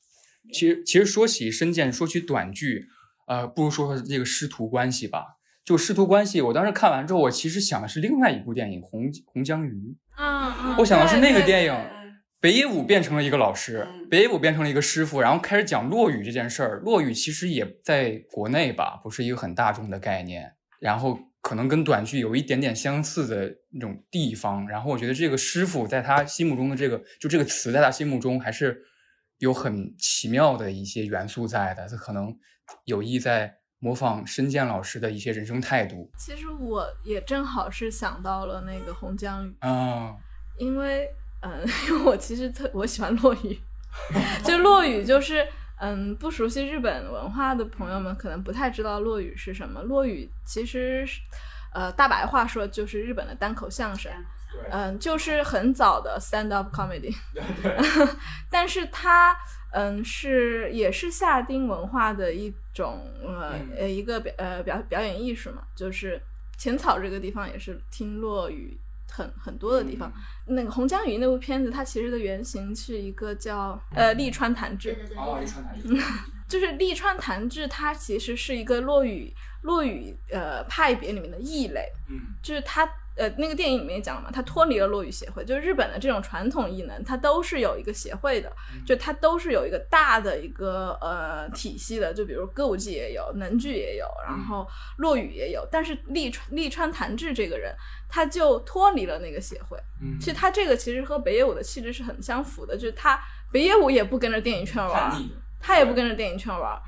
[0.52, 2.86] 其实，其实说起深见，说起短剧，
[3.30, 5.24] 呃，不如说说这个师徒关系吧。
[5.64, 9.70] 就师徒关系，我当时看完之后，我其实想的是另外一部电影《红红江鱼》。
[10.18, 12.00] 嗯嗯，我想的是那个电影，嗯
[12.40, 16.80] 北野武变成了一个老师嗯，北野武变成了一个师傅，然后开始讲落雨这件事儿。
[16.80, 24.66] 落雨其实也在国内吧，不是一个很大众的概念，然后可能跟短剧有一点点相似的那种地方。
[24.66, 28.82] 然后我觉得这个师傅在他心目中的这个，就这个词在他心目中还是
[29.38, 31.86] 有很奇妙的一些元素在的。
[31.86, 32.36] 他可能
[32.84, 36.10] 有意在模仿申健老师的一些人生态度。
[36.18, 40.14] 其实我也正好是想到了那个红江雨，啊。
[40.58, 41.08] 因为
[41.42, 43.58] 嗯，因 为我其实特我喜欢落雨，
[44.44, 45.46] 就落雨就是
[45.78, 49.80] 嗯，不熟悉日本文化的朋友们可能不太知道落雨是什么。
[49.82, 51.18] 落雨其实是
[51.72, 54.12] 呃大白话说就是日本的单口相声，
[54.70, 57.14] 嗯，就是很早的 stand up comedy，
[58.50, 59.34] 但是它
[59.72, 63.68] 嗯是也是夏丁文化的一种呃嗯。
[63.78, 66.20] 呃一个表呃表表演艺术嘛，就是
[66.58, 68.76] 浅草这个地方也是听落雨
[69.10, 70.12] 很很多的地方。
[70.46, 75.64] 那个《红江鱼》那部片子，它其实的原型是一个叫呃利川弹治，哦，一传
[76.48, 82.18] 就是利川弹治，它其实是一个落雨落雨呃派别里面的异类，嗯。
[82.42, 82.84] 就是它
[83.16, 88.50] 呃那个电影里面也讲了嘛，他脱离了落语协会，就是日本的这种传统艺能，它都是有一个协会的，
[88.86, 94.66] 就它都是有一个大的一个呃体系的，就比如歌舞伎也有，能剧也有，然后
[94.98, 97.74] 落语也有，但是利川利川弹治这个人，
[98.08, 103.20] 他就脱离了那个协会，嗯其实他这个其实和北野武的气质是很相符的，就是他
[103.52, 105.12] 北野武也不跟着电影圈玩儿，
[105.60, 106.80] 他也不跟着电影圈玩儿，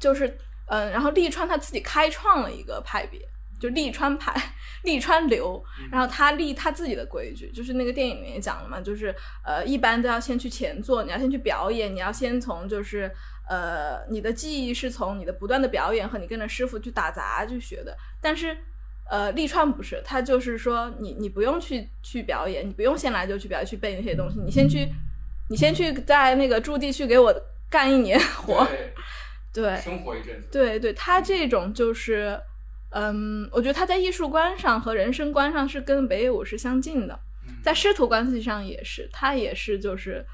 [0.00, 0.26] 就是
[0.68, 3.20] 嗯、呃然后利川他自己开创了一个派别，
[3.60, 4.34] 就利川派、
[4.86, 13.10] 利川流，然后他立他自己的规矩，就是那个电影里面也讲了嘛，就是呃，一般都要先去前座，你要先去表演，你要先从就是
[13.46, 18.56] 呃，你的技艺是从你的不断的表演和你跟着师傅去打杂去学的，但是。
[19.08, 24.84] 呃，利川不是，他就是说你你不用去去表演，你不用先来就去表演去背那些东西，你先去，
[25.48, 27.32] 你先去在那个驻地去给我
[27.70, 28.66] 干一年活，
[29.54, 30.48] 对， 生活一阵子。
[30.50, 32.36] 对对，他这种就是，
[32.90, 37.18] 嗯，我觉得他在艺术观上和人生观上是跟北野武是相近的，
[37.62, 40.24] 在师徒关系上也是，他也是就是，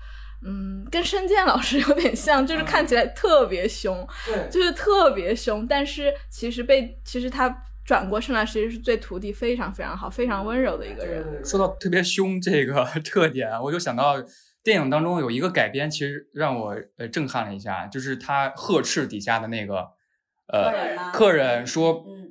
[0.45, 4.49] 嗯，跟申健老师 有点像，就是看起来特别凶，对。
[4.51, 11.45] 就是特别凶，但是其实被其实他转过身来，其实是对徒弟非常非常好、非常温柔的一个人。
[11.45, 14.15] 说到特别凶这个 特点，我就想到
[14.62, 19.88] 电影当中有一个改编，其实让我呃震撼了一下，就是他呵斥底下的那个
[20.47, 21.03] 客人吗？
[21.03, 22.22] 呃客人说嗯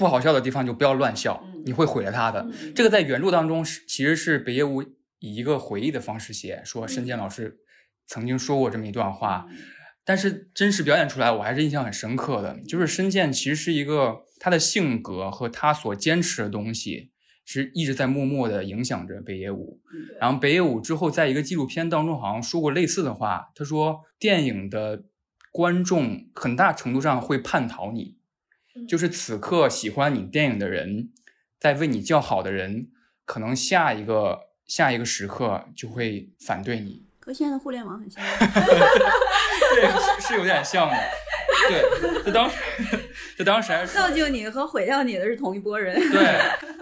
[0.00, 2.40] 不好笑的地方就不要乱笑，你会毁了他的。
[2.50, 4.82] 嗯这个在原著当中是其实是北野武
[5.18, 7.58] 以一个回忆的方式写，说嗯申健老师
[8.06, 9.46] 曾经说过这么一段话，
[10.06, 12.58] 但是真实表演出来，我还是印象很深刻的。
[12.66, 17.10] 就是申健其实是一个他的性格和他所坚持的东西，
[17.44, 19.78] 是一直在默默的影响着北野武。
[20.18, 25.04] 然后北野武之后在一个纪录片当中好像说过类似的话，他说电影的
[25.52, 28.16] 观众很大程度上会叛逃你，
[28.88, 31.10] 就是此刻喜欢你电影的人，
[31.58, 32.88] 在为你叫好的人，
[33.24, 37.06] 可能下一个下一个时刻就会反对你。
[37.20, 38.22] 和现在的互联网很像。
[39.74, 39.88] 对，
[40.20, 40.96] 是是有点像的。
[41.68, 42.56] 对，他当时，
[43.38, 45.94] 他当时还是造就你和毁掉你的是同一拨人。
[46.10, 46.38] 对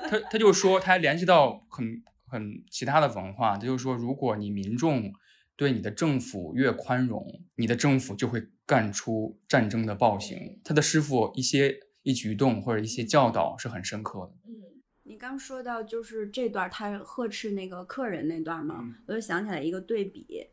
[0.08, 5.12] 他，他就说，他还联系到很很其他的文化，他就说，如果你民众
[5.56, 10.60] 对你的政府越宽容，你的政府就会干出战争的暴行。
[10.64, 11.76] 他的师傅一些
[12.08, 14.32] 一举动或者一些教导是很深刻的。
[14.46, 14.54] 嗯。
[15.02, 20.46] 你刚说到就是这段他呵斥那个客人那段嘛，我就想起来一个对比，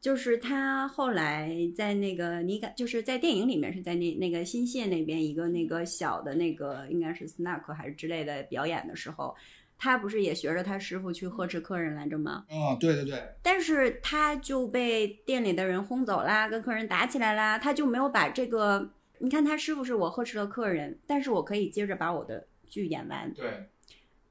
[0.00, 9.34] 就是他后来在那个你感就是在电影里面是在那那个新泻那边一个那个小的那个应该是 snack 还是之类的表演的时候，
[9.78, 12.44] 他不是也学着他师傅去呵斥客人来着吗？
[12.48, 18.90] 哦，对对对，但是他就被店里的人轰走啦，跟客人打起来啦，他就没有把这个，
[19.20, 23.68] 你看他师傅是我呵斥了客人，但是我可以接着把我的剧演完，对，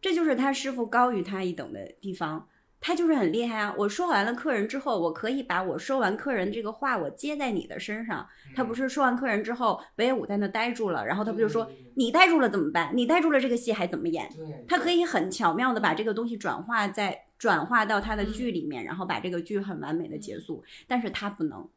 [0.02, 2.48] 这就是他师傅高于他一等的地方。
[2.82, 3.76] 他就是很厉害啊！
[3.78, 8.26] 我说完了客人之后，我可以把我说完客人这个话，我接在你的身上。
[8.56, 12.90] 他不是说完客人之后，北野武在那呆住了，然后他不就说你呆住了怎么办？
[12.96, 14.30] 你呆住了这个戏还怎么演？
[14.66, 20.64] 他可以很巧妙的把这个东西转化在转化到他的剧里面，然后把这个剧很完美的结束。
[20.88, 21.68] 但是他不能，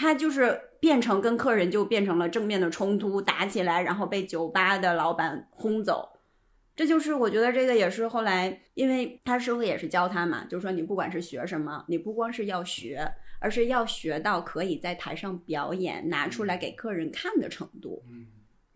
[0.00, 6.08] 他就是变成跟客人就变成了正面的冲突，打起来，然后被酒吧的老板轰走。
[6.76, 13.04] 这就是我觉得这个也是后来，因为他师傅也是教他嘛，就是说你不管是学什么，你不光是要学，
[13.40, 18.04] 而是要学到可以在台上表演，拿出来给客人看的程度。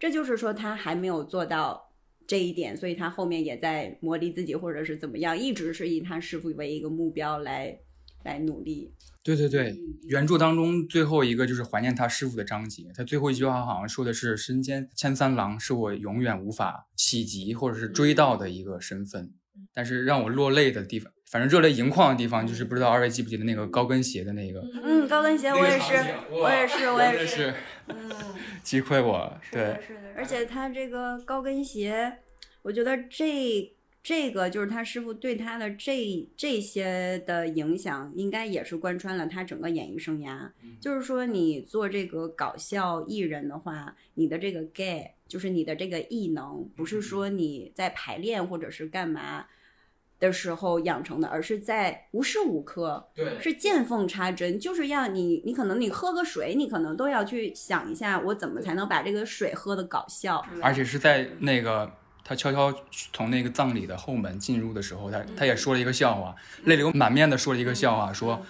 [0.00, 1.92] 这就是说他还没有做到
[2.26, 7.78] 这一点，所以他后面也在磨砺自己，或者是怎么样，一直是以他师傅为一个目标来
[8.24, 8.92] 来努力。
[9.22, 19.32] 对对对，原著当中最后一个就是怀念他师傅的章节，他最后一句话好像说的是“身兼千三郎是我永远无法企及或者是追到的一个身份”，
[19.72, 25.94] 但是让我落泪的地方，反正热泪盈眶的地方，就是不知道二位记不记得那个高跟鞋的那个，嗯，高跟鞋我也是，
[26.32, 27.54] 我也是，我也是，
[27.86, 28.10] 嗯，
[28.64, 32.12] 击溃我，对，是的，而且他这个高跟鞋，
[32.62, 40.50] 我觉得这这个就是他师傅对他的这这些的影响，应该也是贯穿了他整个演艺生涯。
[40.80, 49.46] 就是说，你做这个搞笑艺人的话，你的这个 gay，就是你的这个艺能，不是说你在排练或者是干嘛。
[50.18, 61.90] 的时候养成的，而是在无时无刻，对是见缝插针，就是要你，你可能你喝个水，你可能都要去想一下，我怎么才能把这个水喝的搞笑，而且是在那个
[62.24, 62.72] 他悄悄
[63.12, 68.44] 从那个葬礼的后门进入的时候，他他也说了一个笑话，泪流满面的说了一个笑话，说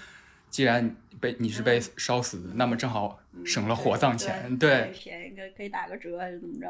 [0.51, 6.69] 既然被你是被烧死的，那么正好省了火葬钱，对，便宜可以打个折还是怎么着？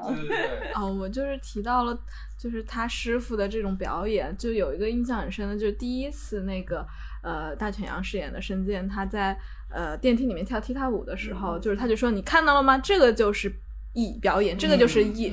[0.75, 1.99] 哦，我就是提到了，
[2.39, 6.87] 就是他师傅的这种表演，就有一个印象很深的，就是第一次那个
[7.23, 9.37] 呃大犬洋饰演的申健，他在
[9.69, 12.79] 呃电梯里面跳踢踏舞的时候，就是他就说你看到了吗？
[12.79, 13.53] 这个就是
[13.93, 15.33] 艺表演，这个就是艺。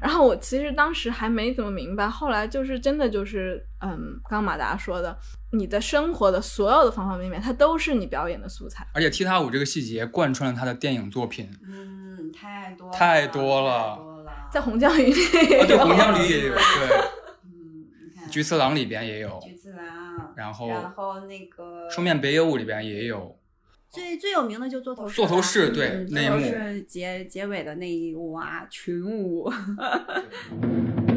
[0.00, 3.96] 然后我其实当时还没怎么明白，后来就是真的就是，嗯，
[4.28, 5.16] 刚刚马达说的，
[5.52, 8.86] 你的生活的所有的方方面面，它都是你表演的素材。
[8.92, 13.98] 而且踢踏舞这个细节贯穿了他的电影作品，嗯，太多太多了。
[14.52, 16.58] 在红酱鱼里也啊，对，红酱驴也有，对，
[17.44, 23.38] 嗯，你看菊次郎里边也有，菊次郎，然后然后那个双面北野武里边也有，
[23.90, 29.50] 最最有名的就座头市吧，座头饰对嗯那一幕座头市结结尾的那一舞啊，群舞。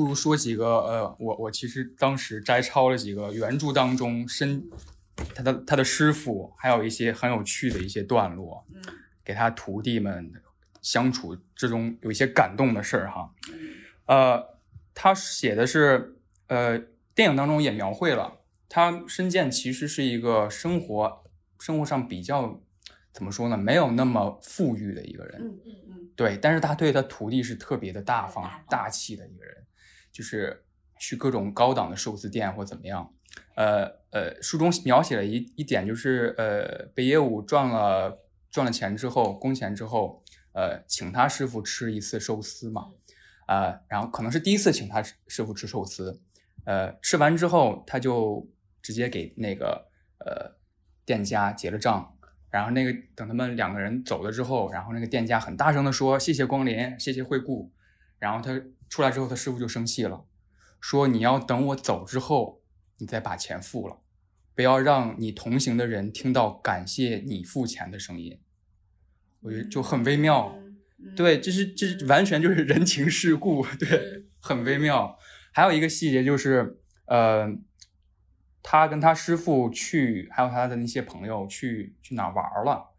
[0.00, 4.66] 不如说几个呃，我我其实当时摘抄了几个原著当中深
[5.34, 8.82] 他的他的师傅，还有一些很有趣的一些段落，嗯
[9.22, 10.32] 给他徒弟们
[10.80, 13.30] 相处之中有一些感动的事儿哈。
[13.52, 13.74] 嗯
[14.06, 14.58] 呃，
[14.94, 16.78] 他写的是呃，
[17.14, 18.40] 电影当中也描绘了
[18.70, 21.22] 他深见其实是一个生活
[21.58, 22.58] 生活上比较
[23.12, 25.42] 怎么说呢，没有那么富裕的一个人。
[25.42, 29.66] 嗯嗯嗯，对，但是他对他徒弟是特别的大方大气的一个人，
[30.12, 30.64] 就是
[30.98, 33.12] 去各种高档的寿司店或怎么样。
[33.54, 38.18] 呃呃，书中描写了一一点，就是呃，北野武赚了
[38.50, 42.88] 赚了钱之后，工钱之后，呃，请他师傅吃一次寿司嘛，
[43.46, 46.20] 呃，然后可能是第一次请他师师傅吃寿司，
[46.64, 48.50] 呃，吃完之后他就
[48.82, 49.86] 直接给那个
[50.18, 50.56] 呃
[51.04, 52.16] 店家结了账，
[52.50, 57.70] 然后那个等他们两个人走了之后，然后那个店家很大声的说谢谢光临，谢谢惠顾，
[58.20, 60.24] 然后他出来之后，他师傅就生气了，
[60.80, 62.62] 说你要等我走之后，
[62.98, 63.98] 你再把钱付了，
[64.54, 68.38] 不要让你同行的人听到感谢你付钱的声音。
[69.40, 70.54] 我觉得就很微妙，
[70.98, 75.18] 嗯对，这是这是完全就是 人情世故，对，很微妙。
[75.52, 77.50] 还有一个细节就是，呃，
[78.62, 82.90] 他跟他师傅去，还有他的那些朋友去去哪儿玩了，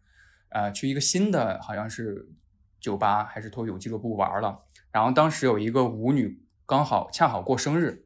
[0.48, 2.28] 呃，去一个新的好像是
[2.80, 4.64] 酒吧还是脱口秀俱乐部玩了。
[4.92, 8.04] 然后当时有一个舞女刚好恰好过生日，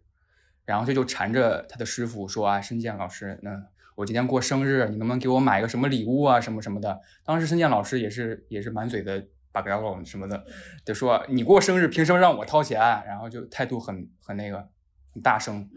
[0.64, 3.50] 然后这就缠着他的师傅说啊，申健老师，那
[3.96, 7.00] 我今天过生日，你能不能给我买个什么礼物啊，什么什么的？
[7.24, 10.44] 当时申健老师也是也是满嘴的巴嘎隆什么的，
[10.84, 12.80] 就说你过生日凭什么让我掏钱？
[13.06, 14.68] 然后就态度很很那个
[15.12, 15.68] 很大声，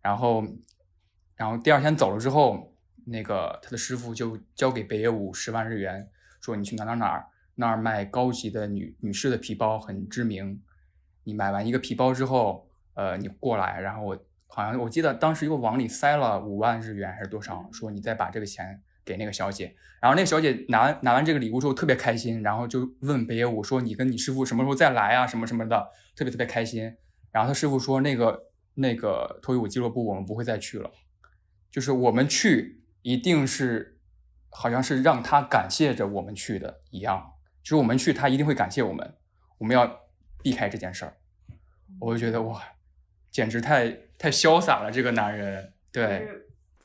[0.00, 0.42] 然后
[1.36, 2.74] 然后第二天走了之后，
[3.06, 6.08] 那个他的师傅就交给北野武十万日元，
[6.40, 7.26] 说你去哪哪哪儿
[7.60, 10.62] 那儿卖高级的女女士的皮包很知名，
[11.24, 26.94] 你买完一个皮包之后，呃，你过来，然后我好像我记得当时又往里塞了五万日元还是多少，说你再把这个钱给那个小姐，然后那个小姐拿拿完这个礼物之后特别开心，然后就问北野武说你跟你师傅什么时候再来啊，什么什么的，特别特别开心。
[27.32, 28.44] 然后他师傅说那个
[28.74, 30.90] 那个脱衣舞俱乐部我们不会再去了，
[31.72, 33.98] 就是我们去一定是
[34.48, 37.32] 好像是让他感谢着我们去的一样，
[37.68, 39.14] 就是我们去他一定会感谢我们，
[39.58, 40.00] 我们要
[40.42, 41.12] 避开这件事儿。
[42.00, 42.62] 我就觉得哇，
[43.30, 46.26] 简直太太潇洒了，这个男人，对。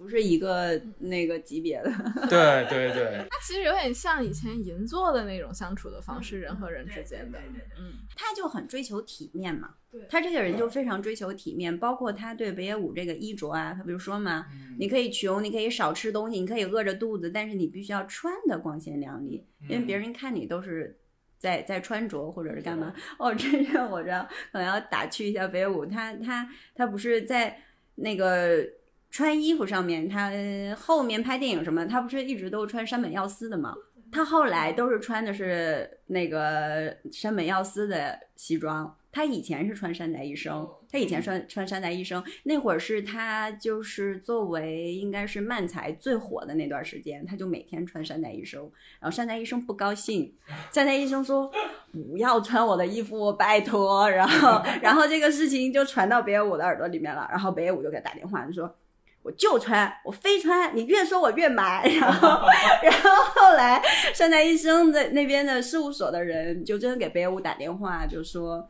[0.03, 1.89] 就是不是一个那个级别的。
[2.29, 7.39] 对 对对，他 其实有点像以前银座的那种相处的方式，人和人之间的，
[7.79, 10.01] 嗯，他就很追求体面嘛对。
[10.09, 14.45] 他这个人就非常追求体面，包括他对北野武这个衣着啊，他比如说嘛，
[14.77, 20.99] 你可以穷，你可以少吃东西，你可以饿着肚子，但是你必须要穿的光鲜亮丽，因为别人看你都是。
[21.39, 22.95] 在在穿着或者是干嘛？
[23.19, 27.61] 哦，这让我这样可能要打趣一下北野武，他他他不是在
[27.95, 28.65] 那个
[29.13, 30.31] 穿衣服上面，他
[30.75, 33.75] 后面拍电影什么，他不是一直都穿山本耀司的吗？
[34.11, 48.63] 他后来都是穿的是那个山本耀司的西装，他以前是穿山宅医生，他以前穿穿山宅医生那会儿是他就是作为应该是漫才最火的那段时间，他就每天穿山宅医生，
[48.99, 50.33] 然后山宅医生不高兴，
[50.71, 51.51] 山宅医生说
[51.91, 58.75] 不要穿我的衣服，拜托，然后然后这个事情就传到北野武的耳朵里面了，然后北野武就给他打电话就说。
[59.23, 61.87] 我就穿，我非穿，你越说我越买。
[61.99, 62.27] 然后，
[62.83, 63.81] 然后后来
[64.13, 68.67] 山宅医生的那边的事务所的人就真的给北野武打电话，就说，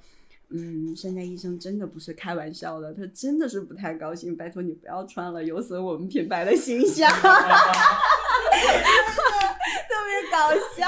[0.52, 7.10] 嗯，山宅医生真的不是开玩笑的，他真的是不太高兴，拜托你不要穿了，有损我们品牌的形象。
[9.90, 10.88] 特别搞笑，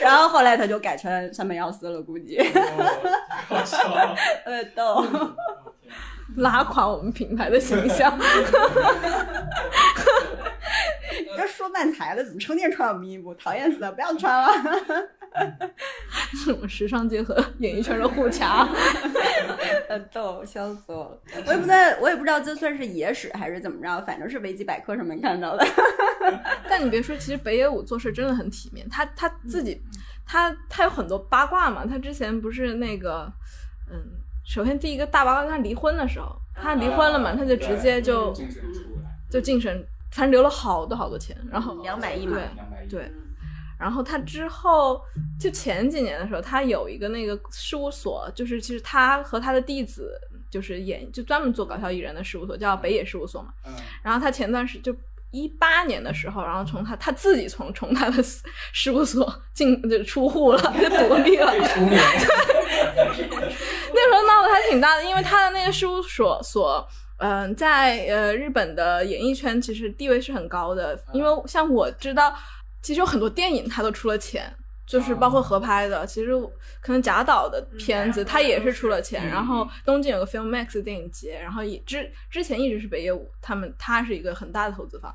[0.00, 2.40] 然后后来他就改穿山本耀司了，估计，
[3.48, 3.78] 好笑，
[4.46, 5.04] 呃，逗。
[6.36, 8.16] 拉垮我们品牌的形象。
[11.20, 13.34] 你这说漫才的怎么成天穿我们衣服？
[13.34, 13.92] 讨厌死了！
[13.92, 14.48] 不要穿了。
[16.48, 18.66] 我们时尚界和演艺圈的互掐，
[19.88, 21.20] 很， 逗，笑死我了！
[21.46, 25.66] 我也不知道，我也不知道这算是野史还是怎么着，反正是维基百科上面看到的。
[26.68, 29.82] 但你别说，其实北野武做事真的很体面，他他自己，
[30.26, 31.84] 他他有很多八卦嘛。
[31.86, 33.32] 他之前不是那个，
[33.90, 34.02] 嗯，
[34.44, 38.32] 首先第一个大八卦，他离婚的时候，他离婚了嘛，他就直接就
[39.30, 42.38] 就净身，反正留了好多好多钱，然后两百亿嘛，
[42.88, 43.12] 对对。
[43.76, 45.00] 然后他之后
[45.38, 50.12] 就前几年的时候，他有一个那个事务所，就是其实他和他的弟子
[50.48, 53.48] 就是演就专门做搞笑艺人的事务所，叫北野事务所嘛。
[54.02, 54.94] 然后他前段时就
[55.32, 58.22] 一八年的时候，然后从他他自己从从他的
[58.72, 61.52] 事务所进就出户了， 就独立了。
[64.54, 66.88] 还挺大的，因为他的那个事务所所。
[67.18, 72.34] 嗯，在呃日本的演艺圈其实地位是很高的，因为像我知道。
[72.82, 74.54] 其实有很多电影他都出了钱，
[74.86, 76.04] 就是包括合拍的。
[76.04, 76.38] 其实
[76.82, 79.26] 可能贾导的片子他也是出了钱。
[79.26, 85.10] 然后东京有个 Film Max 电影节，然后也之之前一直是北野武他们，他是一个很大的投资方。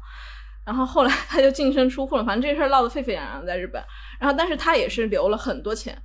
[0.66, 3.80] 然后后来他就净身出户了，反正这事儿闹得沸沸扬扬在日本。
[4.20, 5.96] 然后但是他也是留了很多钱，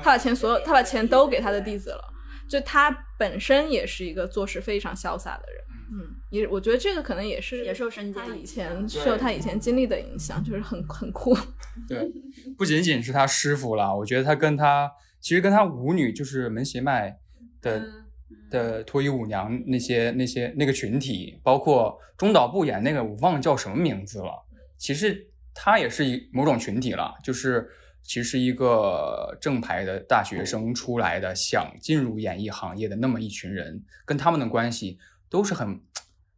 [0.00, 2.13] 他把钱所有他把钱都给他的弟子了。
[2.54, 5.64] 就他本身也是一个做事非常潇洒的人。
[5.92, 11.36] 嗯，也我觉得这个可能也是也受身家以前受他以前经历的影响，就是很很酷。
[11.88, 12.08] 对，
[12.56, 14.88] 不仅仅是他师傅了，我觉得他跟他
[15.20, 17.18] 其实跟他舞女就是门胁麦
[17.60, 17.84] 的
[18.50, 24.30] 的脱衣舞娘那些那些那个群体，包括中岛部演那个我忘了叫什么名字了，
[24.78, 27.68] 其实他也是一某种群体了，就是
[28.04, 35.00] 其实一个正牌的大学生出来的，想进入演艺行业的那么一群人，跟他们的关系。
[35.30, 35.80] 都是很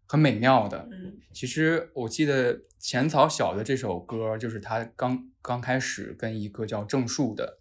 [0.07, 0.89] 很美妙的。
[0.91, 7.59] 嗯，其实我记得浅草小的这首歌，就是他刚刚开始跟一个叫郑树的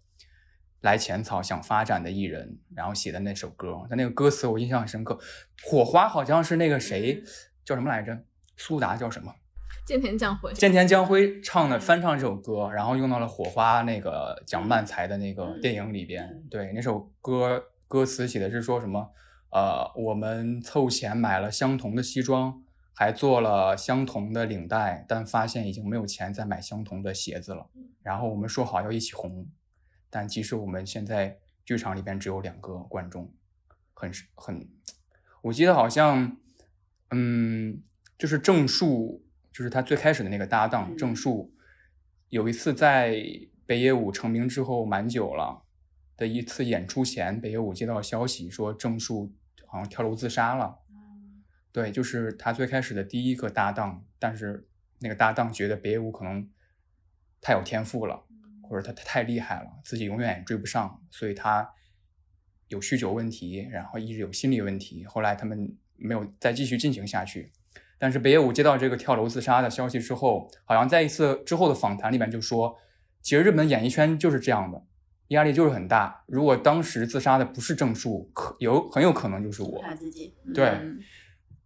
[0.80, 3.86] 来浅草想发展的艺人，然后写的那首歌。
[3.90, 5.18] 他那个歌词我印象很深刻，
[5.62, 7.22] 火花好像是那个谁
[7.62, 8.24] 叫什么来着？
[8.56, 9.34] 苏达叫什么？
[9.86, 10.52] 剑田将辉。
[10.52, 16.42] 剑田将辉唱的翻唱这首歌，然后用到了火花那个讲漫才的那个电影里边。
[16.50, 19.12] 对，那首歌歌词写的是说什么？
[19.50, 27.68] 呃，我们凑钱买了相同的西装，还做了相同的领带，但发现已经没有钱再买相同的鞋子了。
[28.02, 29.46] 然后我们说好要一起红，
[30.10, 33.32] 但其实我们现在剧场里边只有两个观众，
[33.94, 34.68] 很很，
[35.42, 36.36] 我记得好像，
[37.10, 37.80] 嗯，
[38.18, 39.24] 就是郑树，
[39.56, 41.50] 就是他最开始的那个搭档郑树，
[42.28, 43.16] 有一次在
[43.64, 45.62] 北野武成名之后蛮久了。
[46.14, 49.32] 的一次演出前，北野武接到消息说郑树
[49.66, 50.80] 好像跳楼自杀了。
[51.72, 56.50] 对，就是他最开始的第一个搭档，但是那个搭档觉得北野武可能
[57.40, 58.26] 太有天赋了，
[58.62, 61.72] 或者他他太厉害了，自己永远也追不上，所以他
[62.68, 65.06] 有酗酒问题，然后一直有心理问题。
[65.06, 67.54] 后来他们没有再继续进行下去。
[67.98, 72.76] 但是北野武接到这个跳楼自杀的消息之后，好像在一次之后的访谈里面就说，
[73.22, 74.82] 其实日本演艺圈就是这样的。
[75.30, 76.22] 压力就是很大。
[76.26, 79.82] 如果当时自杀的不是正树，可有很有可能就是我。
[79.82, 80.78] 他自己对，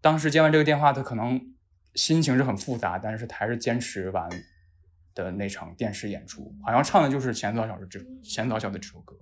[0.01, 1.39] 当时接完这个电话，他可能
[1.95, 4.31] 心情是很复杂，但是还是坚持完
[5.15, 9.15] 的那场电视演出，好像唱的就是前早小的这前早小的这首歌。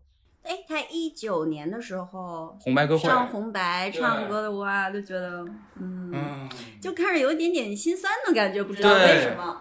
[0.49, 5.45] 哎，他一九年的时候红白歌会上红白唱歌的哇，就觉得
[5.79, 6.49] 嗯，嗯，
[6.81, 9.61] 就看着有一点点心酸的感觉，不知道为什么。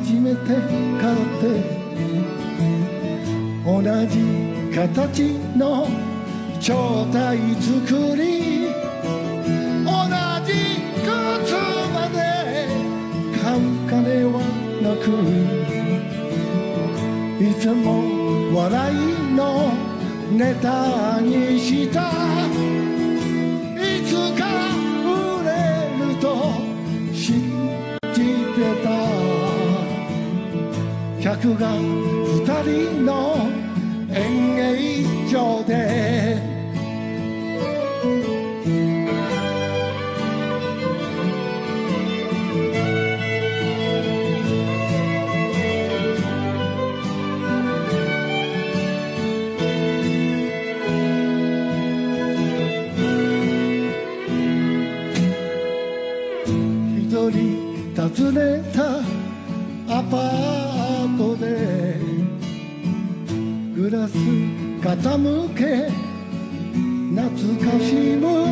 [0.00, 1.42] 初めて買って
[3.66, 4.14] 同じ
[4.72, 5.88] 形の
[6.60, 8.68] 状態作り
[9.84, 9.90] 同
[10.46, 10.52] じ
[11.02, 11.10] 靴
[11.92, 12.16] まで
[13.42, 14.38] 買う金は
[14.80, 15.04] なく
[17.42, 18.94] いつも笑い
[19.34, 19.42] の
[20.30, 22.12] ネタにした
[31.40, 33.48] 客が二人の
[34.10, 36.36] 演芸場で。
[56.96, 58.98] 一人訪ねた
[59.98, 60.47] アパート。
[64.80, 65.90] 傾け。
[67.14, 68.47] 懐かしむ。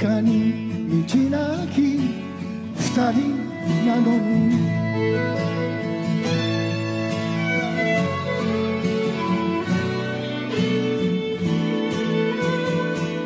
[0.00, 1.76] 他に道なき
[2.76, 3.20] 二人
[3.86, 4.56] なのに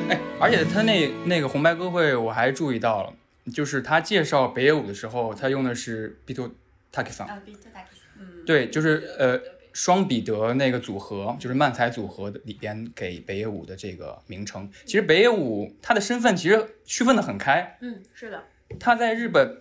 [0.08, 3.12] 哎，而且他那那个红白歌会我还注意到了，
[3.52, 6.50] 就是他介绍北野武的时候，他用的是 Bito
[6.92, 7.80] Takisan，啊，比特大
[8.18, 9.40] 嗯，对，就是呃
[9.75, 14.71] 双彼得那个组合，就是漫才组合的里边给北野武的这个名称。
[14.85, 18.41] 其实北野武他的身份其实区分的很开，嗯，是的，
[18.79, 19.59] 他在日本，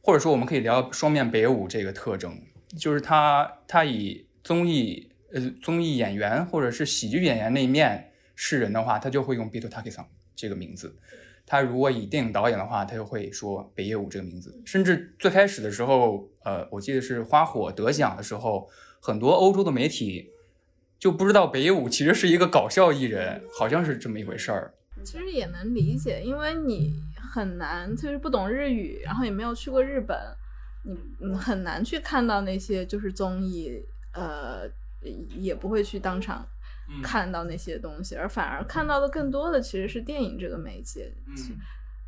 [0.00, 2.40] 或者说我们可以聊双面北野武这个特征，
[2.78, 10.96] 就是他他以综艺呃综艺演员或者是喜剧演员那一面示人的话，他就会用 Bito Takisan 这个名字。
[11.44, 14.62] 他如果以电影导演的话，他就会说北野武这个名字。
[14.64, 18.68] 甚至最开始的时候，呃，我记得是花火得奖的时候，
[19.00, 20.30] 很多欧洲的媒体
[20.98, 24.74] 就不知道北野武其实是一个搞笑艺人，好像是这么一回事儿。
[25.02, 26.92] 其实也能理解，因为你
[27.32, 30.14] 很难，就是不懂日语，然后也没有去过日本，
[30.84, 33.82] 你嗯很难去看到那些就是综艺，
[34.12, 34.68] 呃，
[35.38, 36.46] 也不会去当场
[37.02, 41.10] 看到那些东西，而反而看到的更多的其实是电影这个媒介。
[41.34, 41.54] 其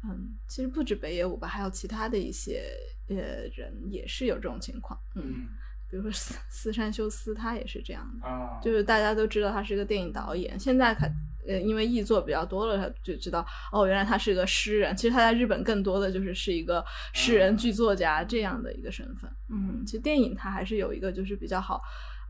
[0.04, 2.64] 嗯，其实不止北野武吧，还有其他的一些
[3.08, 3.16] 呃
[3.54, 4.98] 人也是有这种情况。
[5.14, 5.46] 嗯，
[5.92, 8.26] 比如说四四山修斯，他也是这样的。
[8.26, 11.12] 啊就是大家都知道他是个电影导演，现在看，
[11.46, 14.96] 呃，因为译作比较多了，他就知道哦，原来他是个诗人。
[14.96, 16.82] 其实他在日本更多的就是是一个
[17.12, 19.30] 诗人、剧作家这样的一个身份。
[19.50, 21.78] 嗯，其实电影它还是有一个就是比较好，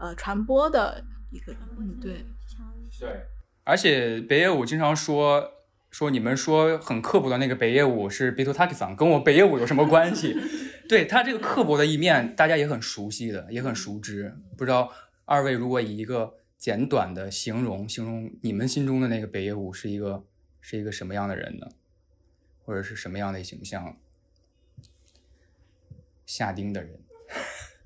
[0.00, 1.00] 呃，传播的
[1.30, 2.26] 一个，嗯，对，
[2.98, 3.26] 对，
[3.62, 5.48] 而且北野武经常说
[5.92, 10.34] 说你们说很刻薄的那个北野武是 Bito Takisan，跟我北野武有什么关系？
[10.88, 14.36] 对他这个刻薄的一面，大家也很熟悉的，也很熟知。
[14.56, 14.92] 不知道
[15.24, 20.24] 二位如果以一个简短的形容形容你们心中的那个北野武是一个
[20.60, 21.66] 是一个什么样的人呢？
[22.64, 23.96] 或者是什么样的形象？
[26.24, 26.98] 下丁的人，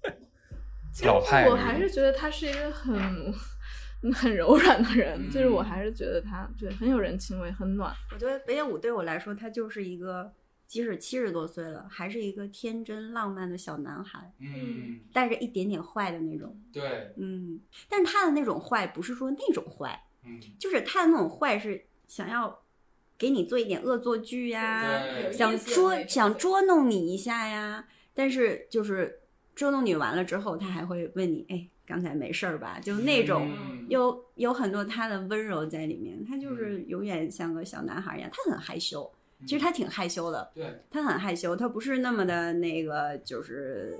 [1.05, 3.33] 老派我还是觉得他是一个很
[4.13, 7.93] 很柔软的人，就是我还是觉得他对很有人情味，很暖。
[8.13, 10.33] 我觉得北野武对我来说，他就是一个
[10.67, 16.61] 即使七十多岁了，还是一个天真浪漫的小男孩，嗯，带着一点点坏的那种。
[16.73, 22.62] 对，嗯，但是他的那种坏不是说那种坏，嗯，就是他的那种坏是想要
[23.17, 27.87] 给你做一点恶作剧呀，对想捉想捉弄你一下呀。
[28.12, 29.21] 但是就是
[29.55, 32.81] 捉弄你完了之后，他还会问你，哎，刚才没事儿吧？
[32.81, 39.09] 就那种嗯有有很多他的温柔在里面，他就是永远像个小男孩一样，他很害羞。
[39.45, 43.99] 其实他挺害羞的，对，他很害羞，他不是那么的那个，就是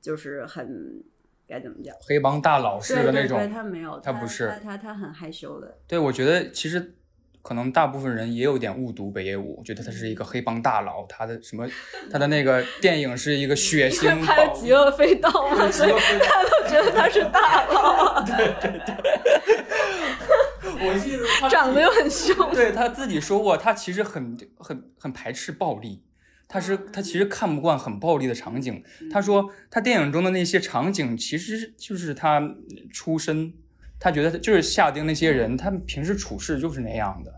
[0.00, 1.02] 就是很
[1.48, 1.94] 该怎么讲？
[2.06, 4.48] 黑帮大佬式对对对，的那种，他没有，他他不是。
[4.48, 5.76] 他他他很害羞的。
[5.88, 6.94] 对，我觉得其实
[7.42, 11.66] 可能大部分人也有点误读北野武，觉得他是一个黑帮大佬，他的什么，
[12.10, 18.24] 他的那个电影是一个血腥拍了暴《极恶飞刀》嘛， 对所以他都觉得他是大佬，
[20.86, 22.34] 我记得他长得又很凶。
[22.54, 26.02] 对他自己说过，他其实很很很排斥暴力，
[26.48, 28.82] 他是他其实看不惯很暴力的场景。
[29.10, 32.54] 他说他电影中的那些场景其实就是他
[32.92, 33.52] 出身，
[33.98, 37.32] 他觉得就是下定那些人，他们平时处事就是那样的，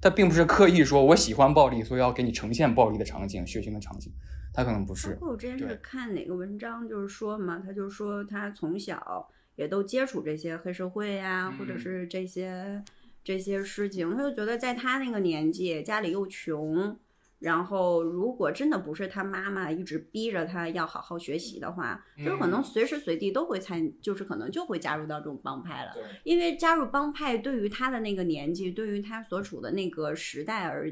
[0.00, 4.12] 他并不是刻意说我喜欢暴力，所以要给你呈现暴力的场景、血腥的场景，
[4.52, 5.78] 他可能不是我之前是。
[5.82, 12.82] 看哪个文章，就是说嘛，他就说他从小也都接触这些黑社会呀、或者嗯是这些
[13.22, 16.98] 这些事情，他就觉得在他那个年纪，家里又穷，
[17.40, 25.92] 然后如果真的不是他妈妈一直逼着他要好好学习的话，就是可能嗯随时随地都会参，就是可能就会加入到这种帮派了。
[25.94, 30.90] 对因为加入帮派对于他的那个年纪，对于他所处的那个时代而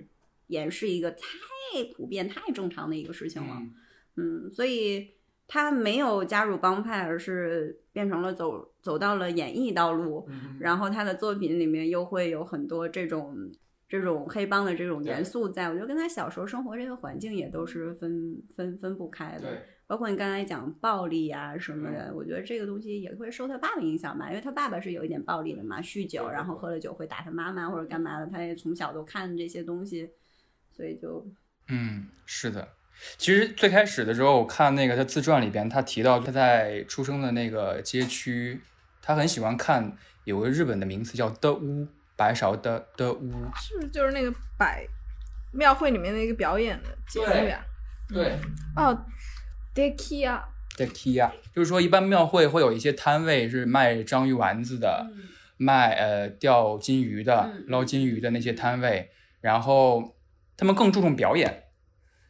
[0.49, 1.27] 言，是一个太
[1.95, 3.57] 普遍、太正常的一个事情了。
[3.59, 3.75] 嗯
[4.21, 5.09] 嗯，所以
[5.49, 10.25] 他没有加入帮派，而是变成了走走到了演艺道路。
[10.29, 13.35] 嗯然后他的作品里面又会有很多这种
[13.89, 19.41] 这种黑帮的这种元素在，我觉得跟他小时候生活这个环境也都是分分分不开的。
[19.41, 30.11] 对，包括你刚才讲暴力啊什么的，我觉得这个东西也会受他爸爸影响吧，因为他爸爸是有一点暴力的嘛，酗酒，然后喝了酒会打他妈妈或者干嘛的，他也从小都看这些东西，
[30.71, 31.27] 所以就
[31.69, 32.69] 嗯，是的。
[33.17, 38.61] 其实最开始的时候，我看那个他自传里边，他提到他在出生的那个街区，
[39.01, 41.87] 他很喜欢看有个日本的名词叫的屋，
[42.17, 43.31] 白勺的的屋。
[43.57, 44.87] 是不是就是那个百
[45.53, 47.65] 庙会里面的一个表演的节目呀？
[48.09, 48.39] 对
[48.77, 49.07] 哦
[49.75, 50.45] e k i 啊，
[50.77, 55.07] 的 key 啊，就是说一般庙会会有一些摊位是卖章鱼丸子的，
[55.57, 60.17] 卖呃钓金鱼的、嗯捞金鱼的那些摊位，然后
[60.57, 61.68] 他们更注重表演，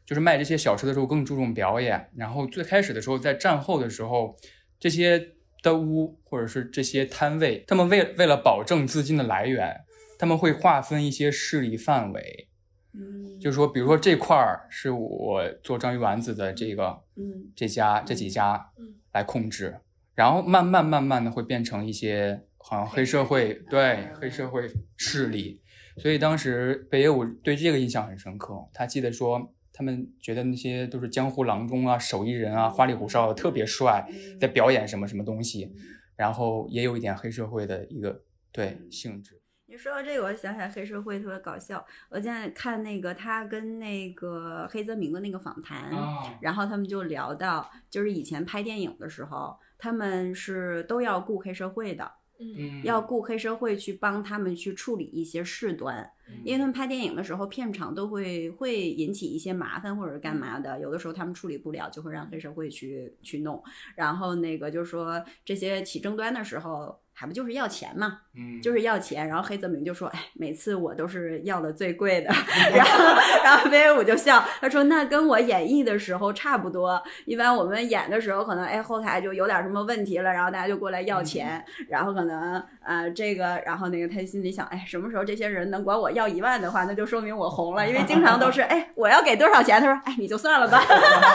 [0.08, 2.08] 就是卖这些小吃的时候更注重表演。
[2.16, 4.34] 然后最开始的时候，在战后的时候，
[4.80, 9.76] 这些的屋或者是这些摊位，他们为为了保证资金的来源，
[10.18, 12.48] 他们会划分一些势力范围，
[12.94, 19.78] 嗯，就是说，比如说这块儿是我做章鱼丸子的这个嗯这家这几家嗯来控制，
[20.14, 25.60] 然后慢慢慢慢的会变成一些好像黑社会对黑社会势力，
[25.98, 34.04] 所以当时北野武对这个印象很深刻，他记得说他们觉得那些都是江湖郎中啊、手艺人啊、花里胡哨的，特别帅，
[34.40, 35.72] 在表演什么什么东西，
[36.16, 39.40] 然后也有一点黑社会的一个对性质。
[39.66, 41.86] 你说到这个，我想起来黑社会特别搞笑。
[42.08, 52.82] 我现在看那个他跟那个黑泽明的那个访谈，啊然后他们就聊到，就是以前拍电影的时候，他们是都要雇黑社会的，嗯。
[52.84, 56.10] 要雇黑社会去帮他们去处理一些事端，
[56.44, 63.62] 因为他们拍电影的时候，片场都会会引起一些麻烦或者是干嘛的，有的时候他们处理不了，就会让黑社会去去弄。
[63.94, 69.26] 然后那个就是说这些起争端的时候，还不就是要钱嘛，嗯就是要钱。
[69.26, 72.30] 然后黑泽明就说：“哎，每次我都是要的最贵的。
[72.72, 73.04] ”然后
[73.42, 77.02] 然后北野武就笑，他说：“那跟我演绎的时候差不多。
[77.24, 90.80] 一般我们演的时候，可能哎后台就有点什么问题了，然后大家就过来要钱，然后可能呃这个，然后那个他心里想，哎，什么时候这些人能管我要一万的话，那就说明我红了，因为经常都是哎我要给多少钱，他说哎你就算了吧，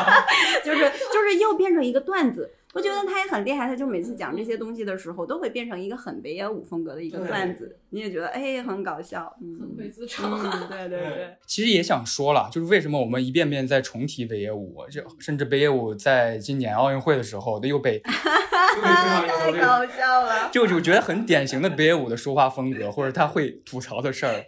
[0.64, 0.80] 就是
[1.12, 2.50] 就是又变成一个段子。
[2.74, 11.38] 我觉得他也很厉害，他就每次讲这些东西的时候，都会变成一个很北野武风格的一个段子，你也觉得哎很搞笑，嗯，鬼子嗯，对对对。
[11.46, 24.44] 其实也想说了，就是为什么我们一遍遍在重提北野武，就甚至北野武在今年奥运会的时候，他又被 太搞笑了，就就觉得很典型的北野武的说话风格，或者他会吐槽的事儿，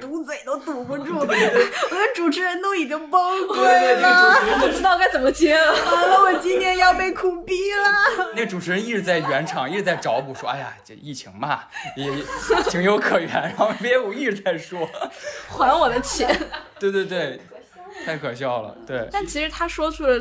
[0.00, 1.36] 堵嘴都堵不住， 我的
[2.14, 8.32] 主持人都已经崩溃了，不知道该怎么接了，完了，我今天要被苦逼了。
[8.34, 11.64] 那主持人一直在圆场，一直在找补，说：“哎呀，这疫情嘛，
[11.96, 12.10] 也
[12.70, 14.88] 情有可原。”然后北野武一直在说
[15.48, 16.26] ：“还我的钱。”
[16.80, 17.38] 对对对，
[18.06, 18.76] 太可笑了。
[18.86, 20.18] 对，但其实他说出了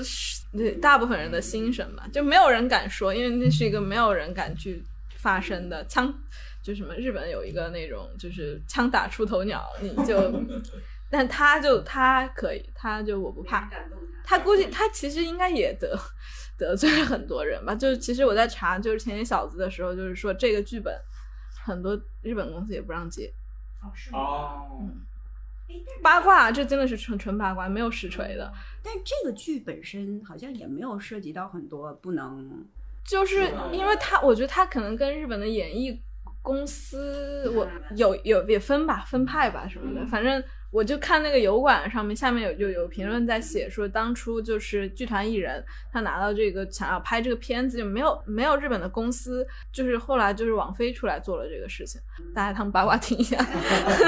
[0.82, 4.84] 大部分人的心声吧，就没有人敢说，因为那是一个没有人敢去
[5.18, 6.14] 发声的枪，
[6.62, 10.32] 就什么日本有一个那种就是枪打出头鸟，你就，
[11.10, 13.70] 但他就他可以，他就我不怕，
[14.26, 15.98] 他估计他其实应该也得
[16.62, 17.74] 得罪了很多人吧。
[17.74, 20.96] 就其实我在查就是《前野小子》的时候，就是说这个剧本
[21.66, 23.34] 很多日本公司也不让接。
[23.82, 24.20] 哦，是吗？
[24.20, 25.02] 哦，嗯。
[26.04, 28.54] 八卦，这真的是纯纯八卦，没有实锤的。
[28.84, 32.66] 但这个剧本身好像也没有涉及到很多不能，
[33.06, 36.02] 就是因为他，我觉得他可能跟日本的演艺
[36.42, 40.44] 公司，我有有也分吧，分派吧什么的，反正。
[40.72, 52.00] 我就看那个油管上面，下面有就有评论在写说，当初就是剧团艺人，他拿到这个想要拍这个片子，就没有没有日本的公司，就是后来就是网飞出来做了这个事情，
[52.34, 53.38] 大家他们八卦听一下。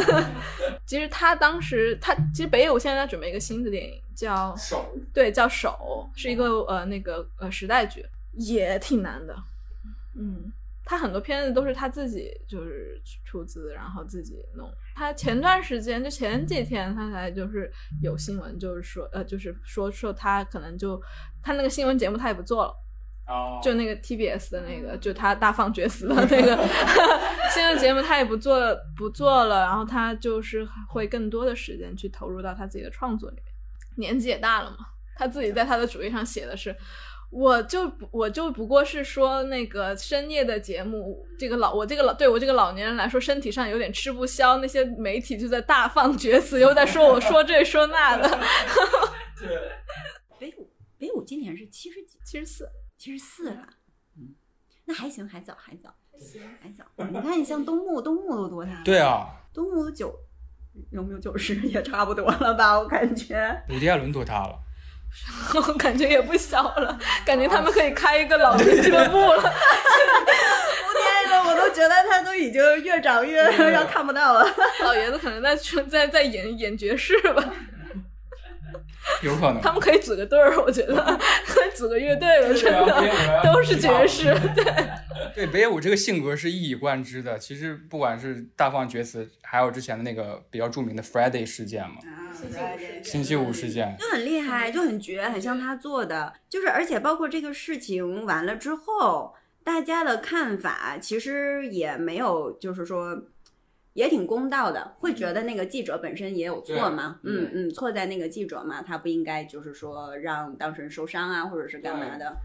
[0.87, 9.35] 其实他当时他其实北野武现在在准备一个新的电影，叫手，对，叫手，是一个呃那个呃时代剧，也挺难的，
[10.17, 10.51] 嗯。
[10.85, 14.69] 他很多片子都是他自己就是出资，然后自己弄。
[14.95, 17.71] 他前段时间就前几天他才就是
[18.01, 21.01] 有新闻，就是说呃，就是说说他可能就
[21.41, 22.75] 他那个新闻节目他也不做了，
[23.27, 26.67] 哦，就那个 TBS 的那个，就他大放厥词的那个
[27.53, 28.59] 新闻节目他也不做
[28.97, 33.45] 不做了，然后他就是会更多的时间去投入到他自己的创作里面。
[33.95, 34.77] 年纪也大了嘛，
[35.15, 36.75] 他自己在他的主页上写的是。
[37.33, 44.57] 我就我就不过是说那个深夜的节目，这个老我这个老对我这个老年人来说，身体上有点吃不消。
[44.59, 48.29] 那些媒体就在大放厥词，又在说我说这说那的。
[49.39, 49.49] 对，
[50.39, 50.69] 北舞
[50.99, 53.67] 北舞今年是七十几，七十四，七十四了。
[54.15, 54.35] 嗯，
[54.85, 55.89] 那还行，还早，还早，
[56.61, 56.85] 还早。
[57.09, 58.83] 你看，你像东木，东木都多大？
[58.85, 60.13] 对啊，东木九
[60.91, 62.77] 有没有九十也差不多了吧？
[62.79, 63.63] 我感觉。
[63.69, 64.59] 伍迪艾伦多大了？
[65.55, 69.43] 我感觉也不小了，感觉他们可以开一个老年俱乐部了。
[69.43, 74.47] 我天呐，我都觉得他都已经越长越要看不到了。
[74.83, 75.55] 老爷子可能在
[75.87, 77.43] 在在演演爵士吧，
[79.21, 79.61] 有可能。
[79.61, 80.95] 他们可以组个队儿，我觉得
[81.45, 84.33] 可以组个乐队了，真的都是爵士。
[84.55, 84.65] 对
[85.35, 87.37] 对，北野武这个性格是一以贯之的。
[87.37, 91.97] 其实不管是大放厥词，还有之前的那个比较著名的 Friday 事件嘛。
[93.03, 96.33] 星期五事件就很厉害，就很绝，很像他做的。
[96.49, 103.23] 就是，而且包括这个事情完了之后，大家的看法其实也没有，就是说
[103.93, 104.95] 也挺公道的。
[104.99, 107.19] 会觉得那个记者本身也有错吗？
[107.23, 112.35] 嗯嗯，错在那个记者嘛，他不应该就是说让当事人受伤啊，或者是干嘛的。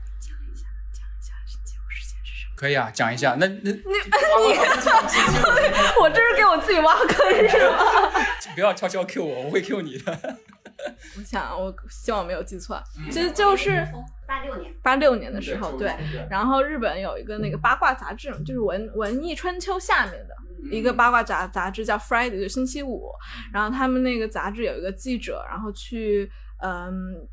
[2.58, 3.36] 可以啊，讲一下。
[3.38, 3.78] 那那你你，
[6.02, 7.78] 我这是给我自己挖坑是吗？
[8.56, 10.18] 不要悄悄 Q 我，我会 Q 你的。
[11.16, 12.82] 我想，我希望没有记错，
[13.12, 13.86] 其实就是
[14.26, 15.94] 八六年，八六年的时候，对。
[16.28, 20.34] 然后日本有一个那个八卦杂志，就是文文艺春秋下面的
[20.76, 23.12] 一个八卦杂杂志，叫 Friday，就星期五。
[23.52, 26.28] 然后他们那个杂志有一个记者，然后去
[26.60, 27.28] 嗯。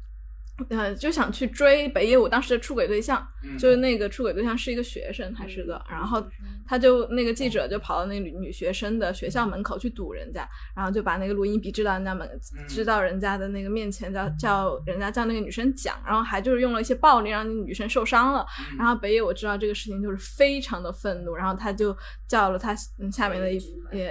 [0.69, 3.25] 呃，就想去追北野武当时的出轨对象，
[3.59, 6.25] 就是那个出轨对象是一个学生，还是个，然后
[6.65, 12.29] 他就那个记者就跑到那女女学生的学校门口去堵人家，然后就把那个录音笔支到人家门，
[12.69, 18.45] 支到人家的那个面前，叫叫人家叫那个女生讲，然后还就是用了一些暴力让那女生受伤了，
[18.77, 21.95] 然后北野武知道这个事情就是非常的愤怒，然后他就
[22.29, 22.73] 叫了他
[23.11, 23.57] 下面的一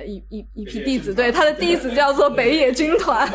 [0.04, 3.26] 一一一批弟子，对他的弟子叫做北野军团。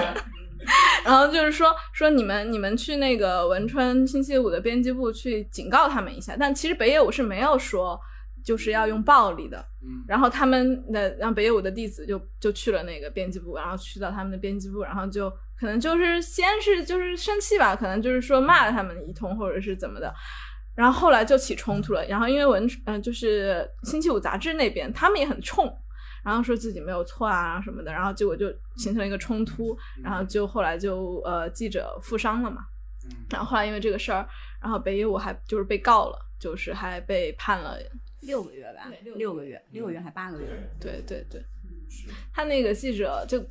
[1.06, 8.00] 然后就是说说你们你们去那个文春星期五的编辑部去警告他们一下，但其实北野武是没有说
[8.44, 9.58] 就是要用暴力的。
[9.82, 20.14] 嗯，然后他们的让北野武的弟子就就去了那个编辑部，然后去到他们的编辑部，然后就可能就是先是就是生气吧，可能就是说骂了他们一通或者是怎么的，
[20.76, 22.06] 然后后来就起冲突了。
[22.08, 25.74] 然后因为文嗯就是星期五杂志那边他们也很冲。
[26.30, 28.46] 然后说自己没有错啊什么的，然后结果就
[28.78, 32.62] 形成了一个冲突，然后就后来就呃记者负伤了嘛，
[33.32, 34.30] 然后后来因为这个事儿，
[34.62, 37.80] 然后北野武还就是被告了，就是还被判了
[38.22, 40.48] 六个月吧，六个月，六个月还八个月。
[40.80, 41.44] 对对对，
[42.32, 43.44] 他那个记者就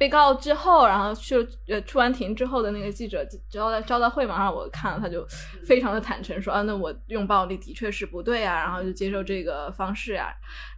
[0.00, 1.36] 被告之后，然后去
[1.68, 5.26] 呃出完庭之后的那个记者招待招待会嘛，然后我看了他就
[5.66, 10.28] 非常的坦诚说啊，那我用暴力的确是不对啊，然后就接受这个方式啊，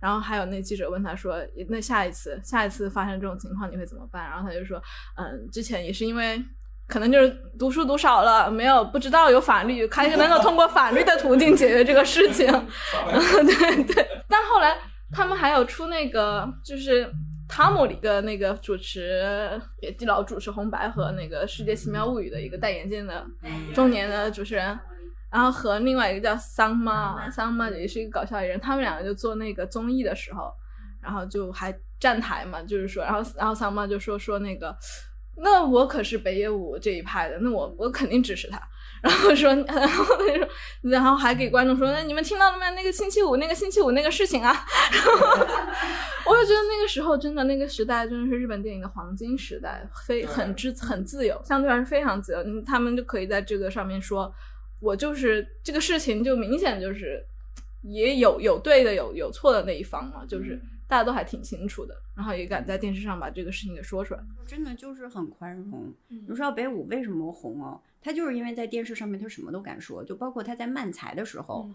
[0.00, 1.36] 然后还有那记者问他说，
[1.68, 4.28] 那下一次下一次发生这种情况你会怎么办？
[4.28, 4.82] 然后他就说，
[5.16, 6.44] 嗯，之前也是因为。
[6.88, 12.46] 可能就是读书读少了，没有不知道有法律，还能够通过法律的途径解决这个事情。
[13.06, 14.76] 对对，但后来
[15.10, 17.10] 他们还有出那个，就是
[17.54, 23.26] 汤姆里的那个主持，也老主持红白和那个《世界奇妙物语》的一个戴眼镜的
[23.74, 24.66] 中年的主持人，
[25.30, 30.50] 然后和另外一个叫桑妈，桑妈也是一个搞笑艺人，他们两个就做那个综艺的时候，
[31.02, 34.74] 然后就还站台嘛，就是说，然后然后桑妈就说说那个。
[35.36, 38.58] 那我可是北野武这一派的，那我我肯定支持他。
[39.02, 40.48] 然后说， 然后他说，
[40.82, 42.70] 然后还给观众说，那你们听到了没？
[42.74, 44.50] 那个星期五，那个星期五那个事情啊。
[44.90, 45.20] 然后
[46.24, 52.38] 我就觉得那个时候真的那个时代真的是日本电影的黄金时代，非很自很自由，相对来说非常自由。
[52.64, 54.32] 他们就可以在这个上面说，
[54.80, 57.22] 我就是这个事情就明显就是
[57.82, 60.60] 也有有对的有有错的那一方嘛，就是
[60.92, 61.96] 大家都还挺清楚的。
[62.14, 65.90] 然后也敢在电视上把这个事情给说出来，真的就是很宽容。
[66.08, 67.80] 你知道北舞为什么红哦？
[68.02, 71.66] 他就是因为在电视上面他什么都敢说，就包括他在漫才的时候，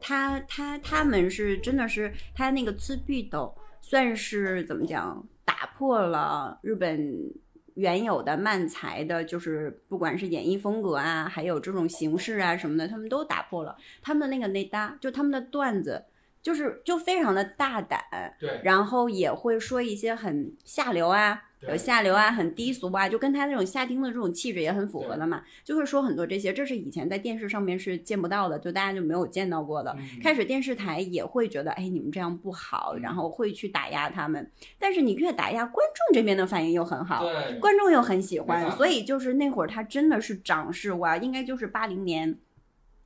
[0.00, 3.52] 他他他们是真的是他那个自闭的，
[3.82, 7.30] 算是怎么讲，打破了日本
[7.74, 13.76] 原有的漫才的，就是不管是演绎风格啊，还有这种形式啊什么的，他们都打破了。
[14.00, 16.02] 他们的那个内搭，就他们的段子。
[16.42, 18.02] 就是就非常的大胆，
[18.40, 29.96] 对，然后也会说一些很下流啊，有下流啊，很低俗啊，就跟他那种下丁的这种气质也很符合的嘛，就会说很多这些，这是以前在电视上面是见不到的，就大家就没有见到过的。
[30.20, 37.24] 开始电视台也会觉得，哎，你们这样不好，然后会去打压他们，但是你越打压，观众这边的反应又很好，
[37.60, 42.36] 观众又很喜欢，所以就是那会儿他真的是涨势哇，应该就是八零年。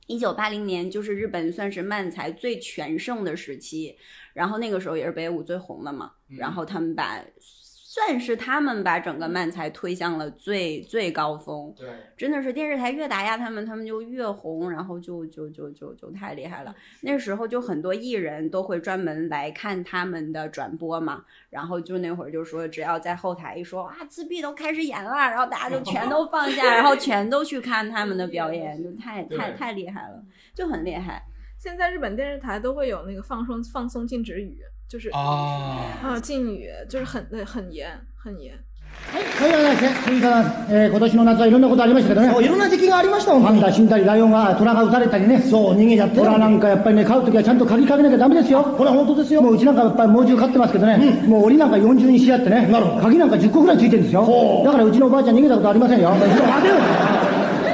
[0.07, 3.95] 一九八零年就是日本算是漫才最全盛的时期，
[4.33, 7.23] 然后那个时候也是北舞最红的嘛，然后他们把。
[7.97, 16.75] 算是他们把整个漫才推向了最最高峰，对，真的是电视台越打压他们，他们就越红，然后就就就就就太厉害了。
[17.01, 30.23] 那时候就很多艺人都会专门来看他们的转播嘛，然后就那会儿就说，只要在后台一说啊，自闭都开始演了，然后大家就全都放下，然后全都去看他们的表演，就太太太厉害了，
[30.53, 31.23] 就很厉害。
[31.57, 34.59] 现在日本电视台都会有那个放松放松禁止语。
[34.89, 38.53] 就是啊啊，禁语就是很很严很严。
[39.11, 39.87] はい、はい、はい、すい
[40.21, 40.75] ません。
[40.75, 42.31] えー、今年の夏はいろんなことありましたけどね。
[42.33, 43.43] そう、いろんな時期がありましたもん。
[43.43, 45.39] パンダ死んだり、ライオンが、虎が撃たれたりね。
[45.41, 46.15] そう、逃げちゃって。
[46.15, 48.63] 虎なんかやっぱりね、飼うときはちゃんと鍵かけなきゃダメですよ。
[48.63, 49.41] これは本当ですよ。
[49.41, 50.93] もううちなんかやっぱり猛獣飼ってますけどね。
[51.23, 52.65] うん、もう檻なんか40にしやってね。
[52.67, 53.01] なるほど。
[53.03, 54.63] 鍵なんか10個ぐらいついてるんですよ。
[54.65, 56.09] だからうちのおばあちゃん逃げたことありませんよ。
[56.09, 56.29] 待て
[56.69, 56.75] よ。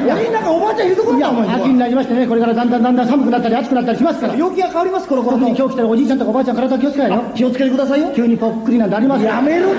[0.05, 4.35] 檻の中おばあちゃんいるところだお前秋になりましてねこれからだんだんだんだん寒くなったり暑くなったりしますから。
[4.35, 8.11] 病気が変わりますこの頃特に今日来たらおじいちゃんとかおばあちゃん体気をつけないよ気をつけてくださいよ。
[8.15, 9.69] 急にぽっくりなんてありますやめろ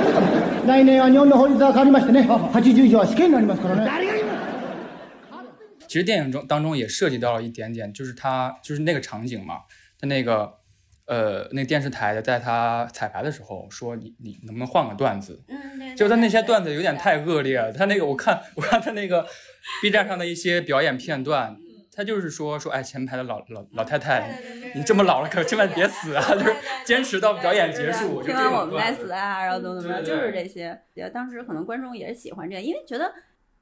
[0.67, 3.85] 来年は日本の法律が変わりましてね80以上は死刑になりますからね。
[3.85, 4.25] 誰が言う
[5.87, 9.61] 其实电影中当中也涉及到了一点点，就是他就是那个场景嘛，
[10.01, 10.51] 他那个
[11.07, 15.41] 呃那电视台的在他彩排的时候说你你能不能换个段子？
[15.47, 19.25] 嗯，就他那些段子有点太恶劣了，他那个我看我看他那个。
[19.83, 21.57] B 站上的一些表演片段，
[21.93, 24.41] 他就是说说，哎，前排的老老老太太，
[24.75, 26.23] 你这么老了，可千万别死啊！
[26.35, 26.55] 就是
[26.85, 30.79] 坚持到表演结束，听完我们再死啊，然后怎么怎么，就是这些。
[31.13, 33.13] 当时可能观众也是喜欢这样，因为觉得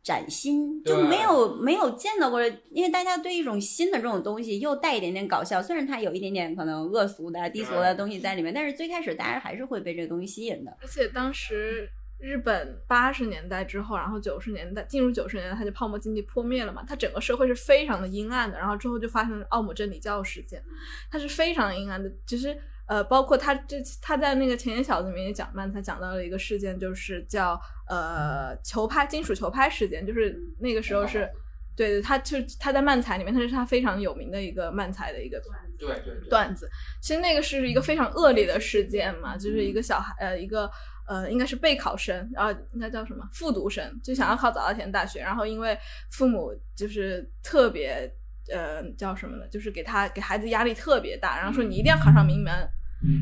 [0.02, 2.42] 崭新，就没有没有见到过。
[2.70, 10.76] 因为大家对一种新的这种东西，又带一点点搞笑，虽然它有一点点可能恶俗的、低俗的东西在里面，但是最开始大家还是会被这个东西吸引的。
[10.80, 11.88] 而且当时。
[12.22, 16.84] 日本八十年代之后，然后九十年代进入九十年代，它就泡沫经济破灭了嘛。
[16.86, 18.56] 它整个社会是非常的阴暗的。
[18.56, 20.62] 然后之后就发生奥姆真理教事件，
[21.10, 22.08] 它是非常阴暗的。
[22.24, 22.56] 其实，
[22.86, 31.28] 呃，包括他这他在那个前言小子里面也讲漫才讲到了一个事件，就是叫呃球拍金属球拍事件，就是那个时候是
[31.76, 35.42] 对对，他就他在漫才里面，他是他非常有名的一个漫才的一个
[35.76, 36.70] 对对段子。
[37.00, 40.70] 其实那个是一个非常恶劣的事件嘛，就是一个小孩呃一个。
[41.06, 45.76] 呃，应该是备考生，然后应该叫什么复读生，就想要考早稻田大学，然后因为
[46.10, 48.10] 父母就是特别
[48.52, 52.52] 呃叫什么呢，就是给他给孩子压力特别大，然后说你一定要考上名门，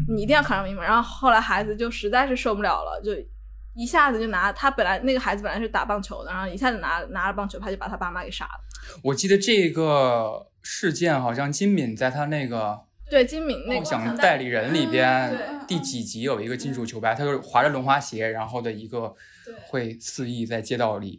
[0.08, 3.12] 你一定要考上名门，然后后来孩子就实在是受不了了，就
[3.74, 8.60] 一下子就拿他本来那个孩子本来是打棒球的，然后一下子拿拿了棒球拍就把他爸妈给杀了。
[9.02, 12.80] 我记得这个事件好像金敏在他那个
[13.10, 15.36] 对金敏那梦个想代理人里边
[15.66, 19.12] 对第几集有一个金属球拍，他就是滑着轮滑鞋，然后的一个
[19.66, 21.18] 会肆意在街道里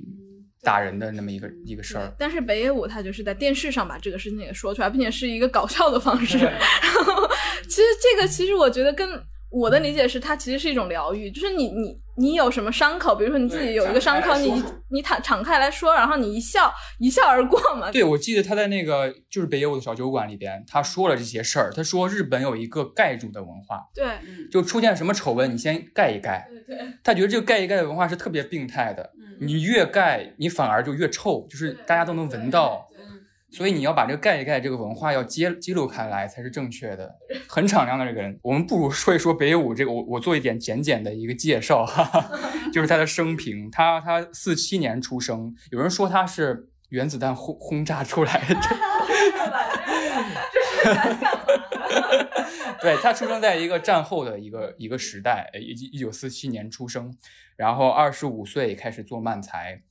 [0.64, 2.14] 打人的那么一个一个事儿。
[2.18, 6.38] 但是北野武他就是在电视上把这个事情给说出来，并且是一个搞笑的方式。
[6.40, 6.60] 然
[7.06, 7.30] 后，
[7.68, 9.22] 其实这个其实我觉得跟
[9.52, 17.92] 我的理解是，它其实是一种疗愈，就是你你你有什么伤口，比如说你自己有一个伤口，你你敞敞开来说，然后你一笑一笑而过嘛。
[17.92, 21.72] 对，我记得他在那个就是北野武的小酒馆里边，他说了这些事儿。
[21.76, 24.06] 他说日本有一个盖住的文化，对
[24.50, 26.48] 就出现什么丑闻，你先盖一盖。
[26.50, 32.88] 对对他觉得这个盖一盖的文化是特别病态的，你越盖，你反而就越臭，就是大家都能闻到。
[33.52, 37.14] 所以你要把这个盖一盖这个文化要揭揭露开来才是正确的。
[37.48, 42.32] 很敞亮的这个人，我们不如说一说北野武这个，我我做一点简简的一个介绍，哈哈，
[42.72, 43.70] 就是他的生平。
[43.70, 48.56] 他他四七年出生，有人说他是原子弹轰轰炸出来的。
[52.82, 57.16] 对他出生在一个战后的一个一个时代，呃一一九四七年出生，
[57.56, 59.82] 然后二十五岁开始做漫才，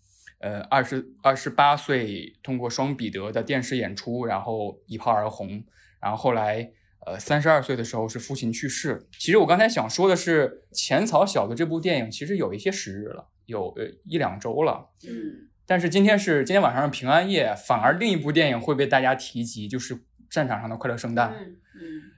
[0.40, 5.62] 呃，二十二十八岁通过双彼得的电视演出，然后一炮而红，
[6.00, 6.70] 然后后来
[7.06, 9.06] 呃三十二岁的时候是父亲去世。
[9.18, 19.98] 其实我刚才想说的是，浅草小子这部电影其实有一些时日了，有呃一两周了，嗯，但是今天是今天晚上是平安夜，反而另一部电影会被大家提及，就是
[20.30, 21.32] 战场上的快乐圣诞。
[21.32, 21.56] 嗯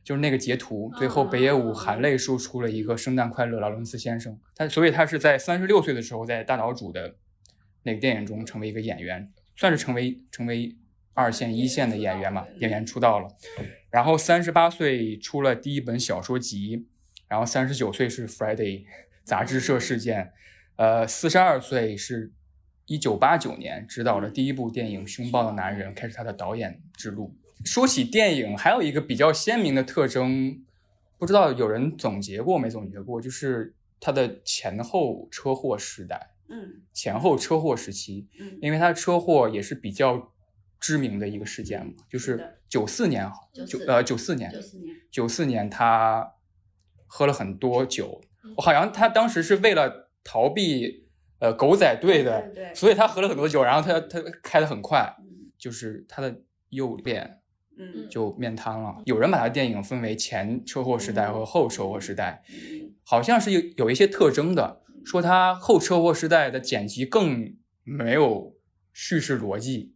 [0.02, 4.36] 就是那个截图，最后北野武含泪说出了一个“圣诞快乐，劳伦斯先生”。
[4.56, 7.14] 他所以他是在三十六岁的时候，在大岛渚的
[7.82, 10.76] 那个电影中成为一个演员，算是成为成为
[11.14, 13.28] 二线一线的演员嘛，演员出道了。
[13.90, 16.86] 然后三十八岁出了第一本小说集，
[17.28, 18.84] 然后三十九岁是 Friday
[19.24, 20.32] 杂志社事件，
[20.76, 22.32] 呃，四十二岁是
[22.86, 27.36] 一九八九年执导了第一部电影《凶暴的男人》，开始他的导演之路。
[27.64, 30.64] 说起电影，还有一个比较鲜明的特征，
[31.18, 36.82] 不知道有人总结过没总结过，就是他的前后车祸时代，嗯。
[36.92, 38.58] 前后车祸时期，嗯。
[38.60, 40.32] 因为他车祸也是比较
[40.78, 44.96] 知名的一个事件嘛，就是九四年，九94呃九四年，九四年。
[45.10, 46.34] 九四年他
[47.06, 48.20] 喝了很多酒，
[48.56, 55.14] 我好像他当时是为了逃避呃狗仔队的，对对所以他喝了很多酒，然后他他开的很快，
[55.58, 57.41] 就是他的右脸
[57.78, 58.08] 嗯。
[58.10, 59.02] 就面瘫了。
[59.04, 62.42] 有人把他电影分为前车祸时代和后车祸时代，
[63.02, 67.54] 好像是有有一些特征的，说他后车祸时代的剪辑更
[67.84, 68.54] 没有
[68.92, 69.94] 叙事逻辑，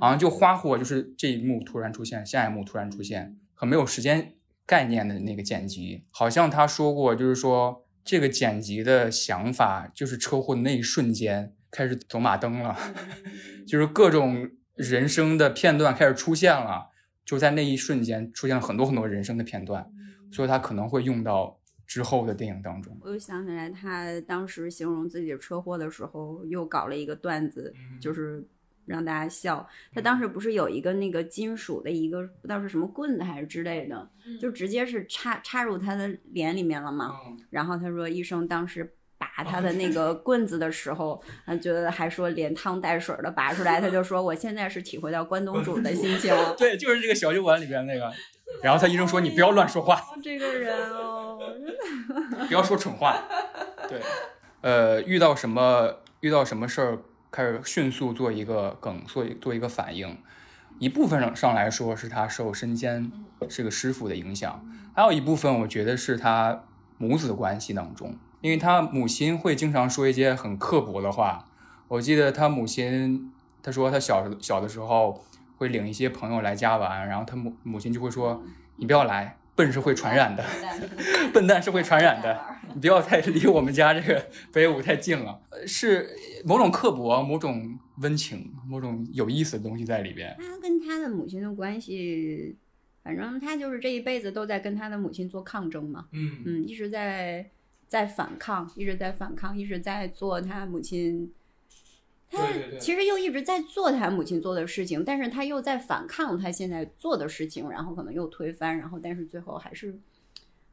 [0.00, 6.04] 好像就花火就是这一幕突然出现，下一幕突然出现，很没有时间概念的那个剪辑。
[6.10, 12.76] 好像他说过，就是说这个剪辑的想法就是车祸的那一瞬间开始走马灯了，
[13.66, 16.90] 就是各种人生的片段开始出现了，
[17.28, 19.86] 就在那一瞬间出现了很多很多人生的片段，
[20.32, 22.96] 所以他可能会用到之后的电影当中。
[23.02, 27.70] 我又想起来，他当时形容自己的车祸的时候，又搞了一个段子，
[28.00, 28.42] 就是
[28.86, 29.68] 让大家笑。
[29.92, 34.10] 他当时不是有一个那个金属的一个不知道是什么棍子还是之类的，
[34.40, 37.12] 就直接是插插入他的脸里面了嘛。
[37.50, 38.94] 然后他说，医生当时。
[39.18, 46.54] 拔他的那个棍子的时候， 他觉得还说连汤带水的拔出来，他就说我现在是体会到关东煮的心情了。
[46.58, 48.10] 对，就是这个小酒馆里边那个。
[48.62, 51.38] 然后他医生说：“你不要乱说话，这个人哦，
[52.48, 53.22] 不要说蠢话。”
[53.86, 54.00] 对，
[54.62, 56.98] 呃，遇到什么遇到什么事儿，
[57.30, 60.16] 开始迅速做一个梗，做做一个反应。
[60.78, 63.12] 一部分上上来说是他受身兼
[63.50, 66.64] 是个师傅的影响，还有一部分我觉得是他
[66.96, 71.44] 母子关系当中，因为他母亲会经常说一些很刻薄的话。
[71.88, 73.32] 我记得他母亲，
[73.62, 75.24] 他说他小小的时候
[75.56, 78.42] 会领一些朋友来家玩，然后他母母亲就会说
[78.76, 80.44] ：“你不要来，笨是会传染的，
[81.32, 82.38] 笨蛋是会传染的，
[82.74, 86.10] 你不要太离我们家这个北舞太近了。”呃是
[86.44, 90.36] 某种刻薄，某种温情，某种有意思的东西在里边。
[90.38, 92.54] 他跟他的母亲的关系，
[93.02, 97.50] 反正他就是这一辈子都在跟他的母亲做抗争嘛，嗯嗯，一直在
[97.88, 101.32] 在反抗，一直在反抗，一直在做他母亲。
[102.30, 102.46] 他
[102.78, 109.98] 其实又一直在做他母亲做的事情，但是他又在反抗他现在做的事情，然后可能又推翻，然后但是最后还是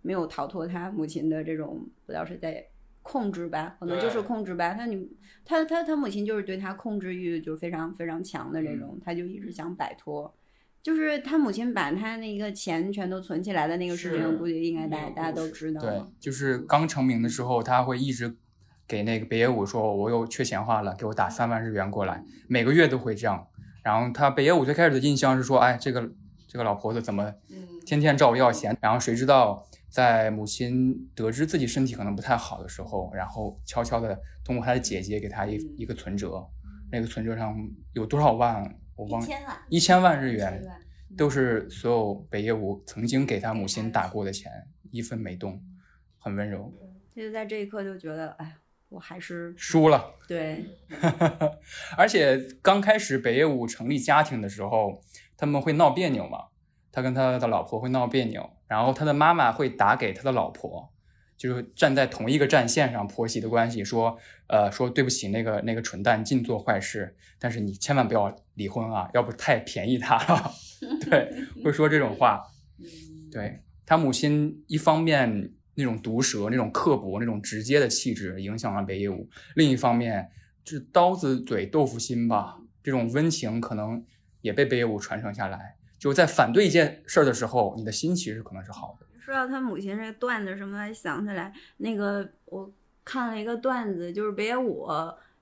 [0.01, 2.65] 没有逃脱他母亲的这种不知道是在
[3.01, 4.73] 控制吧，可能就是控制吧。
[4.73, 5.09] 他你
[5.45, 10.33] 他他他母亲就是对他控制欲就非常非常强的这种，他就一直想摆脱。
[10.85, 18.37] 就是他母亲把他那个钱全都存起来的那个事是情，估计应该大家大家都知道对。，就是刚成名的时候，他会一直
[18.87, 23.47] 给那个北野武说，我又缺钱花了，给我打三万日元过来，每个月都会这样。
[23.81, 26.07] 然后他北野武最开始的印象是说，哎，这个
[26.47, 27.33] 这个老婆子怎么
[27.83, 28.77] 天天找我要钱？
[28.79, 36.47] 然后谁知道，在母亲得知自己身体可能不太好的时候，然后悄悄的通过他的姐姐给他一一个存折，
[36.91, 37.57] 那个存折上
[37.93, 38.63] 有多少万？
[38.95, 39.27] 我忘了，
[39.69, 40.63] 一千万日元，
[41.17, 44.51] 都是所有北野武曾经给他母亲打过的钱，
[44.91, 45.61] 一分没动，
[46.17, 46.73] 很温柔。
[47.13, 48.55] 他就在这一刻就觉得，哎，
[48.89, 50.15] 我还是输了。
[50.27, 50.65] 对，
[51.97, 55.01] 而且刚开始北野武成立家庭的时候，
[55.37, 56.45] 他们会闹别扭嘛，
[56.91, 60.93] 他跟他的老婆会闹别扭，然后他的妈妈会打给他的老婆，
[61.37, 64.17] 就是站在同一个战线上，婆媳的关系，说，
[64.47, 70.51] 呃，说对不起，那个那个蠢蛋尽做坏事，但是你千万不要离婚啊，要不太便宜他了。
[71.09, 71.31] 对，
[71.63, 72.43] 会说这种话。
[73.31, 80.29] 对他母亲一方面那种毒舌、那种刻薄、那种直接的气质影响了北野武，另一方面
[80.63, 84.03] 就是刀子嘴豆腐心吧，这种温情可能
[84.41, 85.75] 也被北野武传承下来。
[85.97, 89.05] 就在反对一件事儿的时候，你的心其实可能是好的。
[89.19, 92.71] 说到他母亲这个段子什么，还想起来那个我
[93.03, 94.87] 看了一个段子，就是北野武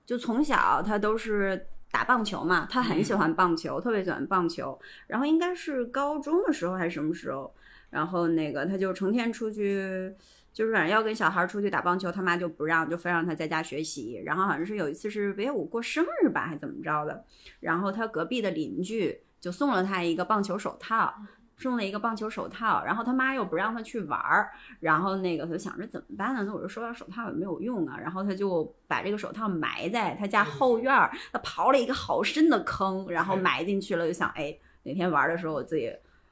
[0.06, 4.76] 就从小他都是打棒球嘛，他很喜欢棒球，特别喜欢棒球。
[5.06, 7.54] 然后应该是高中的时候还是什么时候，
[7.88, 10.12] 然后那个他就成天出去，
[10.52, 14.20] 就是反正要跟小孩出去打棒球，他妈就不让，就非让他在家学习。
[14.26, 17.24] 然后好像是有一次是北野武过生日吧，还怎么着的，
[17.60, 21.14] 然后他隔壁的邻居就送了他一个棒球手套。
[21.56, 24.50] 送了一个棒球手套，然后他妈又不让他去玩儿，
[24.80, 26.42] 然后那个他就想着怎么办呢？
[26.44, 35.90] 那我就收到手套也没有用啊，然后他就把这个手套埋在他家后院儿，他刨了一个好深的坑，然后埋进去了，就想哎哪天玩的时候我自己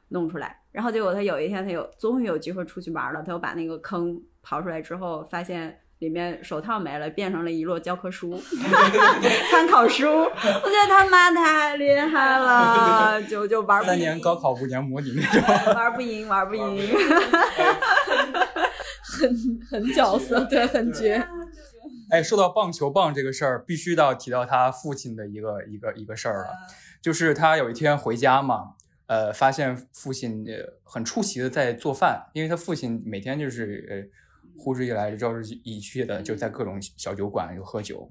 [0.08, 0.60] 弄出来。
[0.72, 8.36] 然后结果他有一天他有终于有机会出去玩了，他又把那个坑刨出来之后，发现里面手套没了，变成了一摞教科书、
[9.52, 10.08] 参考书。
[10.08, 15.40] 我觉得他妈太厉害了，就就玩不三年，高考五年模拟那种。
[15.72, 16.76] 玩不赢，玩不赢。
[19.00, 21.24] 很很角色，对，很绝。
[22.10, 26.48] 哎，说到棒球棒这个事儿，必须到提到他父亲的一个一个一个事儿了，
[27.00, 28.72] 就是他有一天回家嘛，
[29.06, 34.02] 呃，发现父亲呃很出奇的在做饭，因为他父亲每天就是呃
[34.56, 38.10] 呼之欲来招之以去的，就在各种小酒馆有喝酒，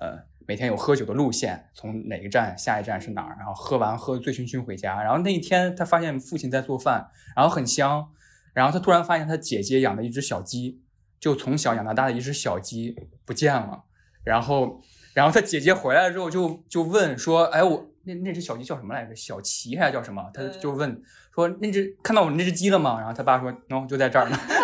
[0.00, 8.08] 呃，每天有喝酒的路线，从哪个站下一站是哪儿，然后喝完喝醉醺醺回家，然后那一天他发现父亲在做饭，然后很香，
[8.52, 10.80] 然后他突然发现他姐姐养的一只小鸡。
[11.22, 13.84] 就从小养到大的一只小鸡不见了，
[14.24, 14.82] 然后，
[15.14, 19.14] 然后他姐姐回来之后就就问说，哎，我那那只小鸡叫什么来着？
[19.14, 20.28] 小齐还是叫什么？
[20.34, 21.00] 他就问
[21.32, 22.98] 说，那只看到我那只鸡了吗？
[22.98, 24.36] 然后他爸说，喏，就在这儿呢。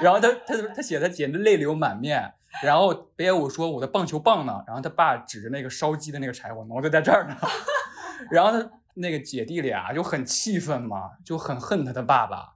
[0.00, 2.32] 然后他他他写他姐泪流满面，
[2.62, 4.62] 然后北野武说我的棒球棒呢？
[4.66, 7.36] 然后他爸指着那个烧鸡的那个柴火，我，就在这儿呢。
[8.30, 12.54] 然后他那个姐弟俩就很气愤嘛，就很恨他的爸爸。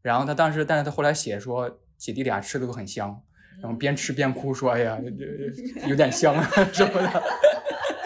[0.00, 1.78] 然后他当时，但是他后来写说。
[2.02, 3.22] 姐弟俩吃的都很香，
[3.62, 6.44] 然后边吃边哭说：“哎呀，这有点香啊
[6.74, 7.22] 什么的。”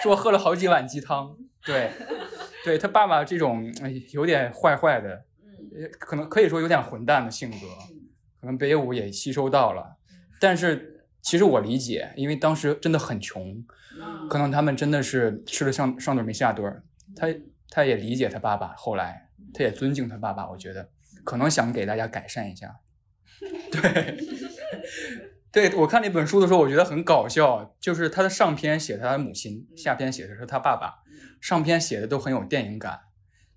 [0.00, 1.36] 说喝了好几碗鸡汤。
[1.66, 1.90] 对，
[2.64, 3.74] 对他爸爸这种
[4.12, 5.24] 有点坏坏的，
[5.98, 7.56] 可能可以说有点混蛋的性格，
[8.44, 9.96] 可能北野武也吸收到了。
[10.38, 13.64] 但是其实我理解，因为当时真的很穷，
[14.28, 16.82] 可能他们真的是吃了上上顿没下顿。
[17.16, 17.28] 他
[17.70, 20.50] 他也理解他爸爸，后来他也尊敬他爸爸。
[20.50, 20.90] 我觉得
[21.24, 22.80] 可能想给大家改善一下。
[23.72, 24.18] 对，
[25.50, 27.74] 对我看那本书的时候，我觉得很搞笑。
[27.80, 30.94] 就是他的上篇写他的母亲，下篇写的是他爸爸。
[31.40, 32.98] 上篇写的都很有电影感，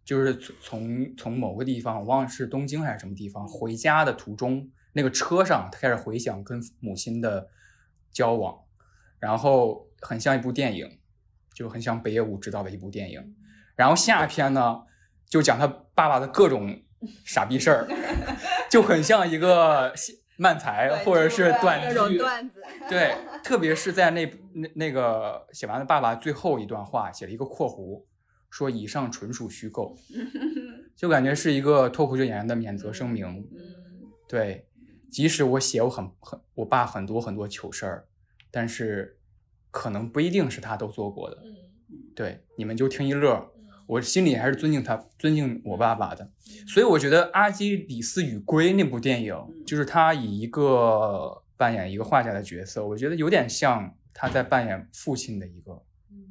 [0.03, 7.47] 就是从从某个地方，我忘了是东京还是什么地方，回家的途中，那个车上他开始回想跟母亲的
[8.11, 8.57] 交往，
[9.19, 10.99] 然后很像一部电影，
[11.53, 13.35] 就很像北野武执导的一部电影。
[13.75, 14.81] 然后下篇呢，
[15.27, 16.81] 就讲他爸爸的各种
[17.23, 17.87] 傻逼事儿。
[18.69, 19.93] 就很像一个
[20.35, 21.79] 漫才或者是短
[22.09, 22.19] 剧，
[22.89, 28.03] 对，特别是在那那那个写完了爸爸最后一段话，写了一个括弧，
[28.49, 29.95] 说以上纯属虚构，
[30.97, 33.47] 就感觉是一个脱口秀演员的免责声明。
[34.27, 34.67] 对，
[35.09, 38.07] 即使我写我很很我爸很多很多糗事儿，
[38.51, 39.17] 但是
[39.71, 41.43] 可能不一定是他都做过的。
[42.15, 43.53] 对，你们就听一乐。
[43.87, 46.29] 我心里还是尊敬他，尊敬我爸爸的，
[46.67, 49.33] 所以我觉得《阿基里斯与龟》那部电影，
[49.65, 55.81] 就是他以一个扮演一个画家的角色，我觉得有点像他在扮演父亲的一个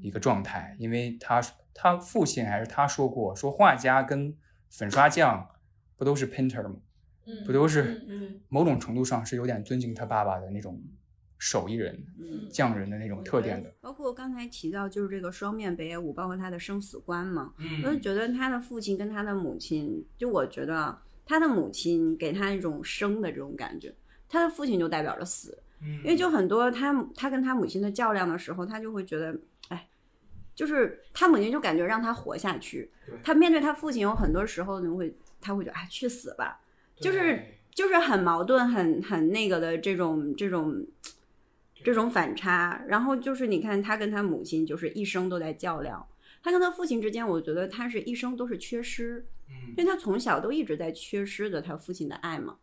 [0.03, 1.41] 一个状态，因为他
[1.73, 4.37] 他父亲还是他说过，说画家跟
[4.69, 5.49] 粉刷匠
[5.97, 6.77] 不都是 painter 吗？
[7.45, 8.03] 不都是
[8.49, 10.83] 某种程度上是有点尊敬他爸爸的那种
[11.39, 12.49] 手艺人、嗯。
[12.51, 13.75] 匠人的那种特点的。
[13.81, 17.83] 包括刚才提到，就是这个双面北野武，包括他的生死观嘛，嗯。
[17.85, 23.95] 我就觉得他的父亲跟他的母亲，就我觉得啊他的母亲给他一种生的这种感觉，
[24.29, 25.99] 他的父亲就代表着死，嗯。
[25.99, 29.37] 因为就很多他他跟他母亲的较量的时候，他就会觉得，
[29.69, 29.89] 哎，
[30.55, 32.91] 就是他母亲就感觉让他活下去，
[33.23, 36.61] 他面对他父亲有很多时候呢会他会觉得哎去死吧，
[36.99, 37.45] 就是
[37.75, 40.87] 就是很矛盾、很很那个的这种这种
[41.85, 42.85] 这种反差。
[42.89, 46.07] 然后就是你看他跟他母亲就是一生都在较量，
[46.43, 52.57] 他跟他父亲之间，我觉得他是一生都是缺失，嗯因为他从小都一直在缺失着他父亲的爱嘛。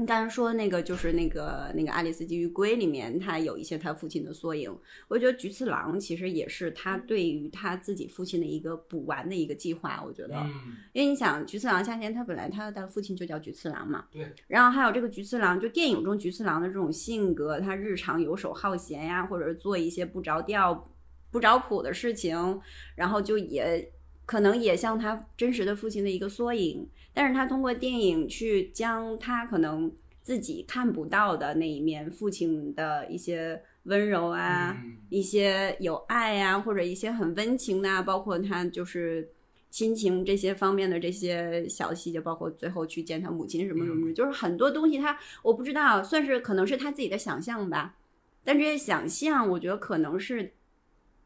[0.00, 4.74] 你刚才说那个就是那个那个《爱丽丝基于龟》里面，他有一些他父亲的缩影。
[5.08, 10.02] 我觉得菊次郎其实也是他对于他自己父亲的一个补完的一个计划。
[10.02, 10.52] 我觉得，嗯
[10.94, 20.90] 因为你想，菊次郎夏天他本来他的父亲就叫菊次郎嘛，对，然后还有这个菊次郎，就电影中菊次郎的这种性格，他日常游手好闲呀，或者是做一些不着调、
[21.30, 22.58] 不着谱的事情，
[22.96, 23.92] 然后就也
[24.30, 26.88] 可能也像他真实的父亲的一个缩影。
[27.12, 29.90] 但是他通过电影去将他可能
[30.20, 39.28] 自己看不到的那一面，父亲的一些温柔啊，嗯一些有爱啊、或者一些很温情的啊，包括他就是
[39.68, 47.96] 亲情这些方面的这些小细节，包括最后去见他母亲什么什么，就是很多东西他我不知道，算是可能是他自己的想象吧。
[48.44, 50.52] 但这些想象，我觉得可能是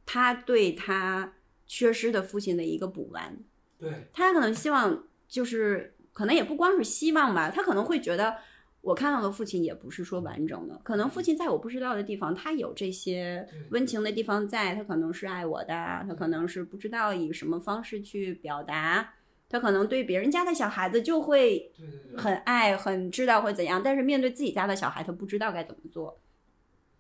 [0.07, 1.35] 他对他
[1.67, 3.37] 缺失的父亲的一个补完。
[3.79, 8.37] 对，他可能希望就是可能也不光是希望吧，他可能会觉得
[8.81, 15.75] 我看到的父亲也不是说完整的，可能父亲在我不知道的地方，他有这些温情的地方在，他可能是爱我的，
[16.09, 19.15] 他可能是不知道以什么方式去表达。
[19.47, 21.71] 他可能对别人家的小孩子就会
[22.17, 26.19] 很爱，很知道会怎样，但是面对自己家的小孩，他不知道该怎么做。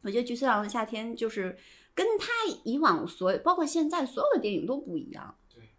[0.02, 1.56] 我觉得《橘次郎的夏天》就是
[1.94, 2.26] 跟他
[2.64, 5.34] 以往所有，包括现在所有的电影都不一样。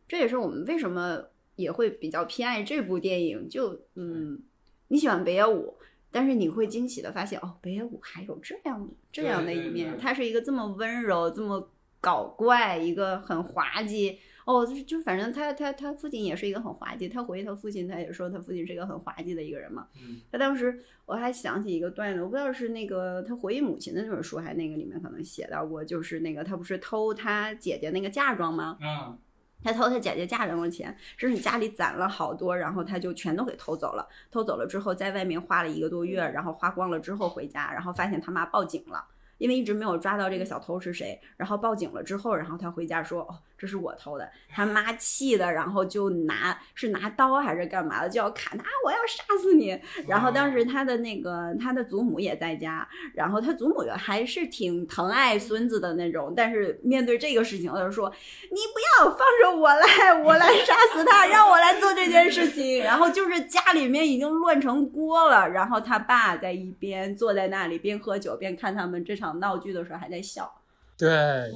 [0.07, 1.21] 这也是我们为什么
[1.55, 3.49] 也会比较偏爱这部电影。
[3.49, 4.41] 就嗯，
[4.87, 5.75] 你喜欢北野武，
[6.11, 11.69] 但是你会惊喜的发现，哦，北野武还有这样的这样的一面，他是一个这么温柔、这么
[11.99, 14.19] 搞怪，一个很滑稽。
[14.45, 19.87] 哦，就是就反正他他他父亲也是一个很滑稽，他回忆他父亲，他也说他父亲是一个很滑稽的一个人嘛。
[19.95, 28.77] 嗯他当时我还想起一个段子，我不知道是那个他回忆母亲的那本书，还那个里面可能写到过，就是那个他不是偷他姐姐那个嫁妆吗？
[28.81, 29.17] 嗯
[29.63, 34.07] 他偷他姐姐嫁妆的钱，甚至家里攒了好多，然后他就全都给偷走了。
[34.29, 39.03] 偷走了之后，在外面花了一个多月，然后花光了之后回家，然后发现他妈报警了。
[39.37, 49.79] 因为一直没有抓到这个小偷是谁，然后报警了之后，然后他回家说：“哦，这是我偷的。”他妈气的，然后就拿是拿刀还是干嘛的，就要砍他，啊我要杀死你。
[50.07, 58.11] 然后当时他的那个他的祖母也在家，然后他祖母还是挺疼爱孙子的那种，但是面对这个事情，他就说
[58.49, 70.51] ：“你不要放着我来，我来杀死他，让我来做这件事情。”然后就是家里面已经乱成锅了，然后他爸在一边坐在那里边喝酒边看他们这场闹剧的时候还在笑。
[70.97, 71.51] 对，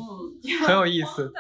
[0.66, 1.32] 很有意思。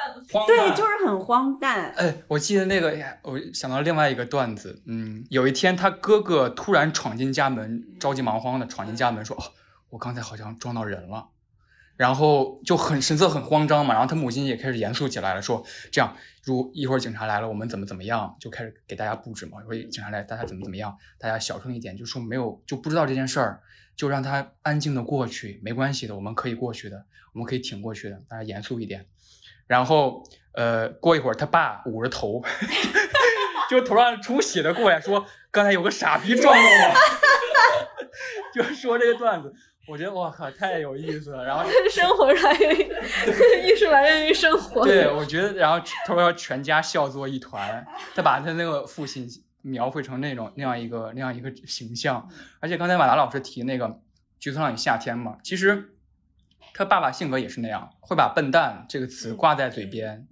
[0.47, 1.91] 对，就是很荒诞。
[1.97, 9.43] 哎，我记得那个，呀，我想到另外一个段子，嗯，有一天他哥哥突然闯进家门，着急忙慌的闯进家门，说：“哦，
[9.89, 11.29] 我刚才好像撞到人了。”
[11.97, 16.15] 然后就很神色很慌张嘛，然后他母亲也开始严肃起来了，说：“这样，
[16.45, 23.61] 如一会儿警察来了，我们怎么怎么样？”就开始给大家布置嘛，一会儿警察来，大家怎么怎么样，大家小声一点，就说没有就不知道这件事儿，
[23.99, 27.03] 就让他安静的过去，没关系的，我们可以过去的，
[27.33, 29.05] 我们可以挺过去的，大家严肃一点。
[29.67, 30.23] 然后，
[30.53, 32.41] 呃，过一会儿，他爸捂着头，
[33.69, 36.95] 就头上出血的过来说：“刚才有个傻逼撞到我。
[38.55, 39.53] ”就说这个段子，
[39.85, 41.43] 我觉得我靠，太有意思了。
[41.43, 42.83] 然后 生活来源于
[43.67, 44.85] 艺术来源于生活。
[44.85, 47.85] 对，我觉得，然后他说全家笑作一团，
[48.15, 49.27] 他把他那个父亲
[49.61, 52.29] 描绘成那种那样一个那样一个形象。
[52.59, 53.87] 而且刚才马达老师提那个
[54.39, 55.95] 《菊次郎与夏天》嘛，其实
[56.73, 60.27] 他爸爸性格也是那样，会把“笨蛋”这个词挂在嘴边。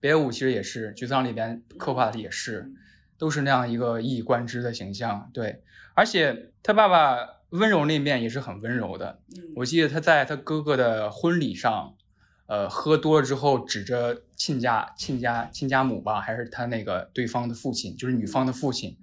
[0.00, 2.72] 北野武其实也是，《菊次郎》里边刻画的也是，
[3.18, 5.30] 都是那样一个一以贯之的形象。
[5.34, 5.62] 对，
[5.94, 7.18] 而且他爸爸
[7.50, 9.20] 温柔那面也是很温柔的。
[9.56, 11.94] 我记得他在他哥哥的婚礼上。
[12.50, 18.96] 呃，喝多了之后，指着亲家、亲家、亲家母吧，还是他那个对方的父亲，就是女方的父亲，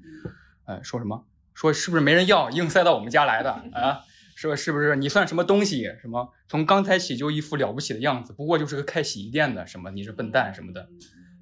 [0.66, 1.26] 呃，说什么？
[1.54, 4.02] 说是不是没人要，硬塞到我们家来的啊？
[4.36, 5.86] 说是不是你算什么东西？
[6.02, 10.90] 什么从刚才起就一副了不起的样子，不过就是个开洗衣店的，什么你是笨蛋什么的。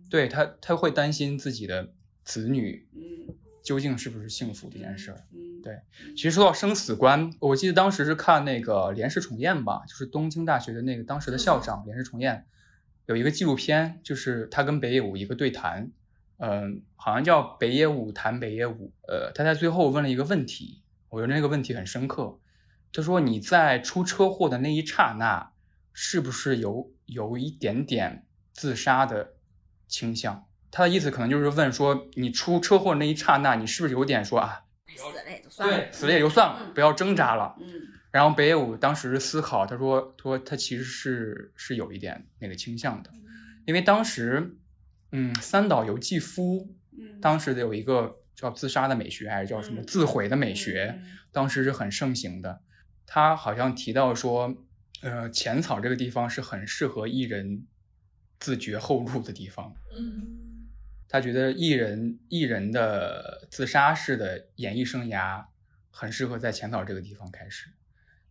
[0.07, 1.89] 对他，他会担心自己的
[2.23, 2.87] 子女
[3.65, 5.17] 究竟是不是幸福这件事儿。
[5.63, 5.81] 对，
[6.15, 12.45] 其实说到生死观，我记得当时是看那个连氏重彦吧，就是东京大学的那个当时的校长连氏重彦，
[13.07, 15.89] 有一个纪录片，就是他跟北野武一个对谈，
[16.37, 22.39] 嗯、好像叫北野武谈北野武，呃，他在最后问了一个问题，我觉得那个问题很深刻，
[22.93, 25.51] 他说你在出车祸的那一刹那，
[25.91, 29.33] 是不是有有一点点自杀的
[29.87, 30.45] 倾向？
[30.75, 34.61] 他的意思可能就是问说，你出车祸那一刹那，你是不是有点说啊，
[34.93, 35.77] 死了也就算了。
[35.77, 37.55] 对，死了也就算了，嗯不要挣扎了。
[37.61, 37.65] 嗯
[38.11, 43.09] 然后北野武当时思考，他说：“他说他其实是是有一点那个倾向的，
[43.65, 44.57] 因为当时，
[45.13, 52.61] 嗯，三岛由纪夫嗯，当时有一个叫自杀的美学，还是叫什么嗯自毁的美学，当时是很盛行的。
[53.05, 54.55] 他好像提到说，
[55.01, 57.65] 呃，浅草这个地方是很适合艺人
[58.39, 59.73] 自绝后路的地方。
[59.97, 60.44] 嗯，
[61.07, 65.45] 他觉得艺人艺人的自杀式的演艺生涯
[65.91, 67.69] 很适合在浅草这个地方开始。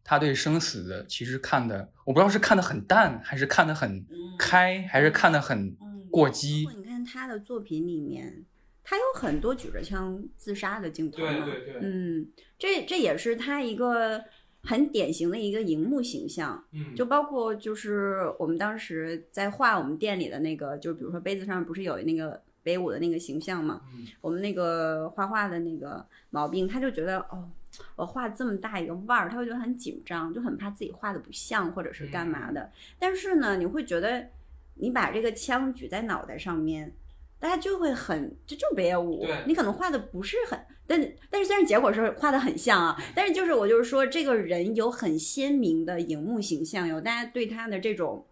[0.06, 8.44] 他对生死的其实看的，我不知道是看的很淡，还是看的很嗯开，还是看的很嗯过激你看他的作品里面，
[8.82, 11.40] 他有很多举着枪自杀的镜头对。
[11.40, 12.28] 对对，嗯，
[12.58, 14.22] 这这也是他一个
[14.62, 16.62] 很典型的一个荧幕形象。
[16.72, 27.48] 嗯就包括就是我们当时在画我们店里的那个，就比如说杯子上不是有那个北舞的那个形象嘛，嗯我们那个画画的那个毛病，他就觉得哦，
[27.94, 32.72] 我画这么大一个腕儿，他会觉得很紧张，就很怕自己画的不像或者是干嘛的。
[32.98, 34.26] 但是呢，你会觉得
[34.74, 36.92] 你把这个枪举在脑袋上面。
[37.40, 48.24] 大家就会很，这就是北野武，你可能画的不是很，但但是虽然结果是画的很像啊，但是就是我就是说，这个人有很鲜明的荧幕形象，有大家对他的这种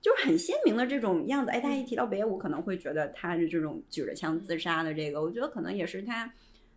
[0.00, 1.50] 就是很鲜明的这种样子。
[1.50, 6.32] 哎，大家一提到北野武，可能会觉得他是这种举着枪自杀的这个，我觉得可能也是他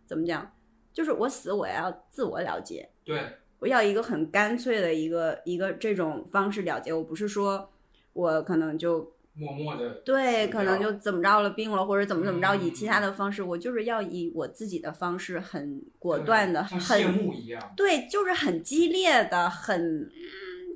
[0.06, 0.52] 怎么讲，
[0.92, 3.20] 就是我死我要自我了结，对，
[3.58, 7.70] 我要一个很干脆的一个一个这种方式了结，我不是说
[8.12, 20.12] 我可能就默默的对，可能就怎么着了，病了，或者怎么怎么着，以嗯其他的方式，我就是要以我自己的方式，很果断的，很幕一样，对，就是很激烈的，很，嗯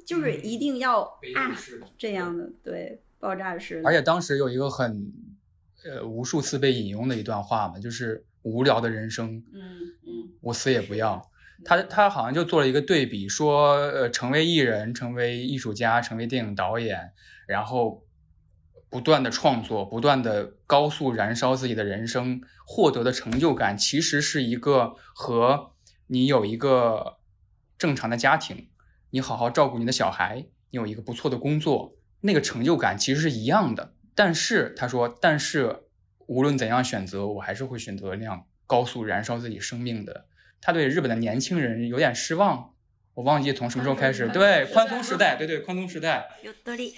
[0.08, 1.20] 就是嗯一定要。
[1.98, 5.12] 这样的，对，爆炸式的，而且当时有一个很
[5.84, 9.60] 呃无数次被引用的一段话嘛，就是无聊的人生，嗯
[10.06, 11.30] 嗯我死也不要。
[11.62, 17.12] 他他好像就做了一个对比，说呃，成为艺人、成为艺术家、成为电影导演，
[17.46, 18.06] 然后
[18.88, 25.72] 不断的创作，不断的高速燃烧自己的人生，获得的成就感，其实是一个和
[26.06, 27.18] 你有一个
[27.76, 28.68] 正常的家庭，
[29.10, 33.94] 你好好照顾你的小孩，你有一个不错的工作，那个成就感其实是一样的。
[34.14, 35.84] 但是他说，但是
[36.26, 40.26] 无论怎样选择，我还是会选择那样高速燃烧自己生命的。
[40.60, 42.74] 他对日本的年轻人有点失望，
[43.14, 44.28] 我忘记从什么时候开始。
[44.34, 46.92] 对，宽松时代，对对，宽松时代，有道理。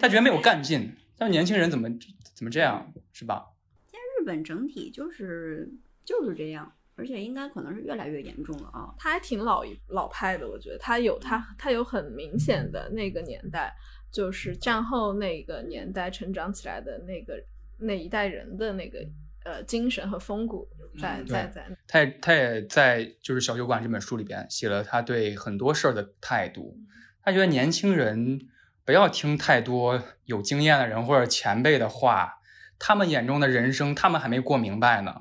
[0.00, 0.94] 他觉得没有干劲。
[1.16, 1.88] 但是年轻人怎么
[2.34, 3.46] 怎么这样，是吧？
[3.90, 5.72] 现在日本整体就是
[6.04, 8.92] 就是这样，而且应该可能是越来越严重了啊。
[8.98, 13.72] 他还挺老一老派的，我觉得他有他他有很明显的那个年代，
[14.10, 17.40] 就是战后那个年代成长起来的那个
[17.78, 18.98] 那一代人的那个
[19.44, 20.68] 呃精神和风骨
[21.00, 21.66] 在嗯在在。
[21.86, 26.76] 他也他也在就是《小酒馆》这本书里边写了他对很多事儿的态度。
[27.22, 28.40] 他觉得年轻人
[28.84, 32.40] 不要听太多有经验的人或者前辈的话，
[32.78, 35.20] 他们眼中的人生他们还没过明白呢。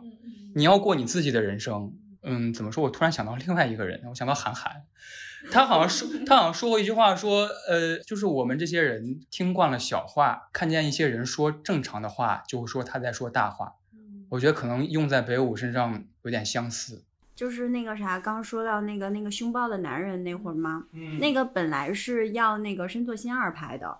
[0.57, 1.93] 你要过你自己的人生。
[2.23, 2.83] 嗯，怎么说？
[2.83, 4.83] 我突然想到另外一个人，我想到韩寒，
[5.51, 13.75] 他好像说他好像说过一句话，说呃，就是我们这些人听惯了小话，看见一些人说正常的话，就会说他在说大话。
[14.29, 17.03] 我觉得可能用在北舞身上有点相似。
[17.33, 20.85] 就是那个啥，刚说到那个那个凶暴的男人那会儿吗？
[20.91, 23.99] 嗯那个本来是要那个深作新二拍的，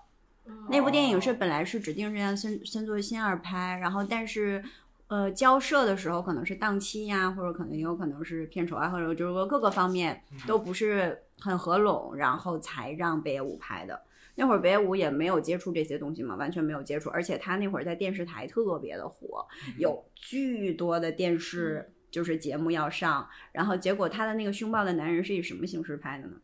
[0.68, 4.62] 那部电影是本来是指定是让深深作新二拍，然后但是
[5.08, 14.00] 呃交涉的时候可能是档期呀，或者可能也有可能是片酬啊，或者就是说各个方面都不是很合拢，然后才让北野武拍的。
[14.34, 19.44] 那会儿北野武也没有接触这些东西嘛，完全没有接触，而且他那会儿在电视台特别的火，
[19.78, 26.34] 有巨多的电视就是节目要上，然后结果他的那个凶暴的男人是以什么形式拍的呢？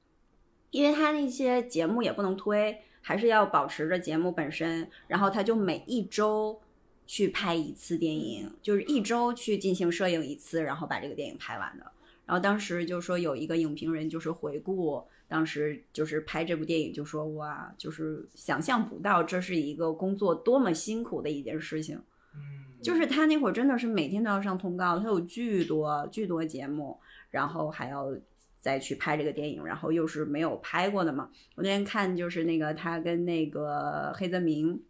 [0.70, 6.60] 因为他那些节目也不能推，还是要保持着节目本身，然后他就每一周
[7.06, 11.84] 去拍一次电影，就是一周去进行摄影一次，然后把这个电影拍完的。
[12.26, 22.00] 然后当时就说有一个影评人就是回顾当时就是拍这部电影，就说哇，就是想象不到这是一个工作多么辛苦的一件事情。
[22.34, 26.98] 嗯就是他那会儿真的是每天都要上通告，他有巨多巨多节目，
[27.30, 28.14] 然后还要
[28.60, 31.30] 再去拍这个电影，然后又是没有拍过的嘛。
[31.54, 34.82] 我那天看就是那个他跟那个黑泽明。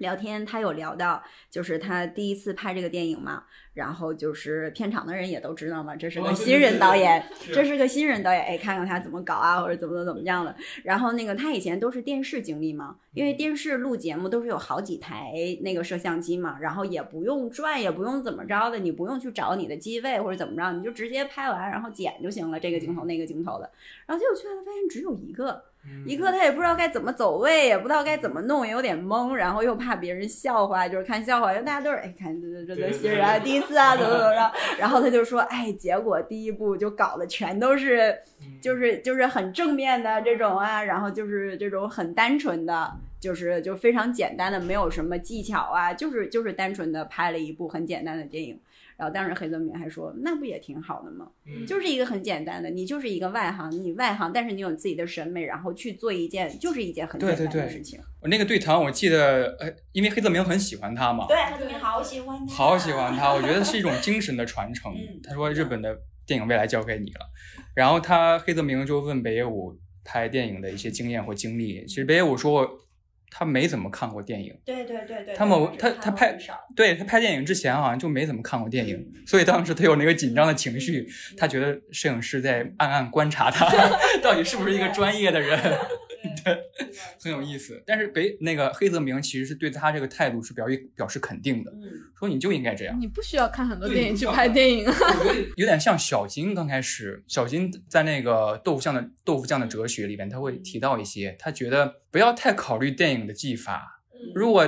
[0.00, 3.44] 聊天，他有聊到，就是他第一次拍这个电影嘛，
[3.74, 7.22] 然后就是片场的人也都知道嘛，这是个新人导演，
[7.52, 10.56] 这是个新人导演，哎，看看他怎么搞啊，或者怎么怎么怎么样的。
[10.84, 23.70] 然后那个他以前都是电视经历嘛，因为电视录节目都是有好几台那个摄像机嘛，然后也不用转，也不用怎么着的，你不用去找你的机位或者怎么着，你就直接拍完然后剪就行了，这个镜头那个镜头的。
[24.06, 25.62] 然后结果去了发现只有一个。
[26.06, 38.14] 一刻他也不知道该怎么走位，也不知道该怎么弄，也有点懵，然后又怕别人笑话，就是看笑话，因为大家都是哎，看这这这新人啊，第一次啊，怎么怎么着，然后他就说，哎，结果第一部就搞的全都是，
[38.60, 48.60] 就是就是很正面的这种啊，然后就是这种很单纯的，就是就非常简单的，没有什么技巧啊，就是就是单纯的拍了一部很简单的电影。
[49.00, 51.26] 然后当时黑泽明还说，那不也挺好的吗？
[51.66, 57.98] 就是一个很简单的，你就是一个外行，你外行，但是你有自己的审美，然后去做一件就是一件很简单的事情。
[58.20, 64.92] 我那个对谈，我记得，呃，因为黑泽明很喜欢他嘛，对，黑泽明好喜欢他， 好喜欢他，我觉得是一种精神的传承。
[65.22, 67.20] 他说日本的电影未来交给你了，
[67.74, 72.68] 然后他黑泽明就问北野武拍电影的一些经验或经历，其实北野武说。
[73.30, 75.34] 他没怎么看过电影，对对对对。
[75.34, 76.36] 他某他他拍，
[76.74, 83.66] 对他拍电影之前好像就没怎么看过电影，所以当时他有那个紧张的情绪，他觉得摄影师在暗暗观察他，
[84.20, 85.58] 到底是不是一个专业的人，
[86.44, 86.58] 对，
[87.22, 87.80] 很有意思。
[87.86, 90.66] 但是北那个黑泽明其实是对他这个态度是表
[90.96, 91.72] 表示肯定的，
[92.18, 94.84] 说你就应该这样，你不需要看很多电影去拍电影。
[95.56, 103.20] 有点像小金刚开始，小金在那个豆腐酱的豆腐酱的哲学里边，他会提到一些，他觉得不要太考虑电影。
[103.20, 104.00] 的技法，
[104.34, 104.66] 如果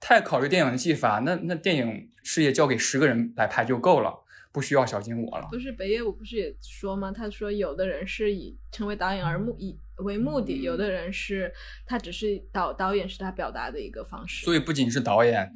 [0.00, 4.12] 太考虑电影的技法，那那电影事业交给十个人来拍就够了，
[4.50, 5.46] 不需要小金我了。
[5.50, 7.12] 不是北野武不是也说吗？
[7.12, 11.52] 他说有的人是以成为导演而目以为目的，有的人是
[11.86, 14.44] 他只是导导演是他表达的一个方式。
[14.44, 15.52] 所以不仅是导演，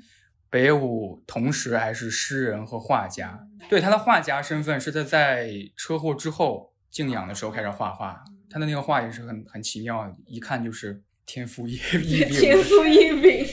[0.50, 3.46] 北舞同时还是诗人和画家。
[3.68, 11.02] 对他的画家身份是他在车祸之后静养的时候开始画画，他的那个画也是很很奇妙，一看就是。
[11.28, 13.44] 天赋异 禀，天赋异禀，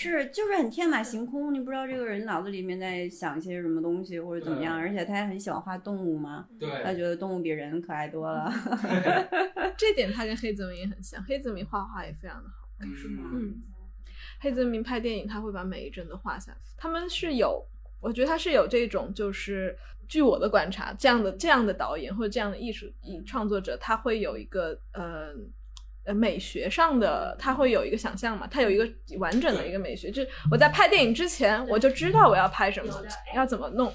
[0.00, 8.50] 是是，就是很天马行空，你不知道这个人脑子里面在想一些什么东西或者怎么样，而且他还很喜欢画动物嘛，对，他觉得动物比人可爱多了，
[9.76, 13.30] 这点他跟黑泽明很像，黑泽明画画也非常的好，是吗？
[13.34, 13.62] 嗯，
[14.40, 17.62] 黑泽明拍电影他会把每一帧都画下来，他们是有，
[18.00, 19.76] 我觉得他是有这种，就是
[20.08, 25.34] 据我的观察，这样的这样的导演或者这样的艺术艺创作者，他会有一个呃。
[26.04, 28.46] 呃，美学上的他会有一个想象嘛？
[28.50, 32.92] 他有一个完整的一个美学，就是我在拍电影之前我就知道我要拍什么，
[33.34, 33.92] 要怎么弄，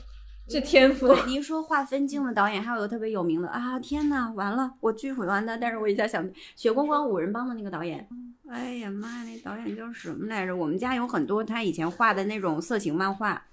[0.47, 1.15] 这天赋。
[1.25, 3.79] 你一说画分镜的导演，还有个特别有名的啊！
[3.79, 5.57] 天呐，完了，我巨毁完的。
[5.57, 8.07] 但是我一下想，雪光光五人帮的那个导演，
[8.49, 10.55] 哎呀妈呀，那导演叫什么来着？
[10.55, 13.43] 我们家有很多他以前画的那种色情漫画，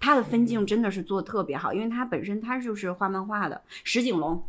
[0.00, 4.42] 他的分镜真的是做的特别好，因为他本身他就是画漫画的，石井龙。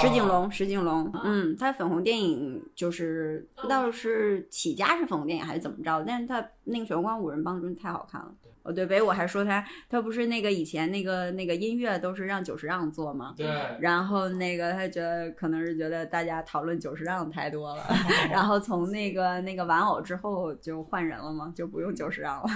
[0.00, 8.32] 石井龙，石井龙，嗯，他粉红电影就是不知道是起家是粉红电影还是怎么着，但是他那个《血光五人帮》真的太好看了。
[8.64, 13.32] 哦，对，北我还说他，他不是那个以前那个那个音乐都是让久石让做吗？
[13.36, 13.46] 对。
[13.80, 17.82] 然后那个他觉得可能是觉得大家讨论久石让太多了，
[18.30, 22.48] 然后从那个那个玩偶之后就换人了嘛，就不用久石让了，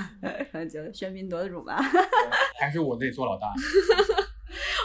[0.53, 1.81] 他 觉得喧宾夺主吧。
[2.61, 3.47] 还是我自己做老大。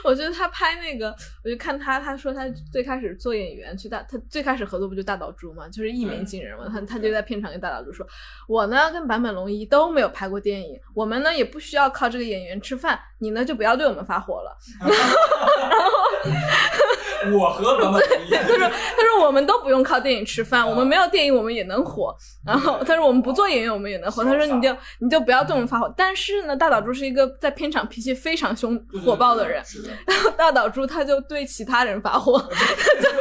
[0.07, 1.13] 我觉得他拍那个，
[1.43, 6.69] 我就看他，他说他最开始做演员去大，他最开始合作不就大岛渚嘛，就是一鸣惊人嘛。
[6.71, 8.07] 他他就在片场跟大岛渚说
[8.47, 16.96] ：“我呢跟坂本龙一都没有拍过电影，我们呢也不需要靠这个演员吃饭，你呢就不要对我们发火了。”然后。
[17.33, 22.15] 我和坂本龙一，他说他说我们都不用靠电影吃饭，我们没有电影我们也能火。
[22.45, 24.23] 然后他说我们不做演员我们也能火。
[24.23, 25.93] 他说你就你就不要对我们发火。
[25.97, 29.61] 但是呢，大岛渚是一个在片场脾气非常凶火爆的人。
[30.07, 32.33] 然后大岛渚他就对其他人发火，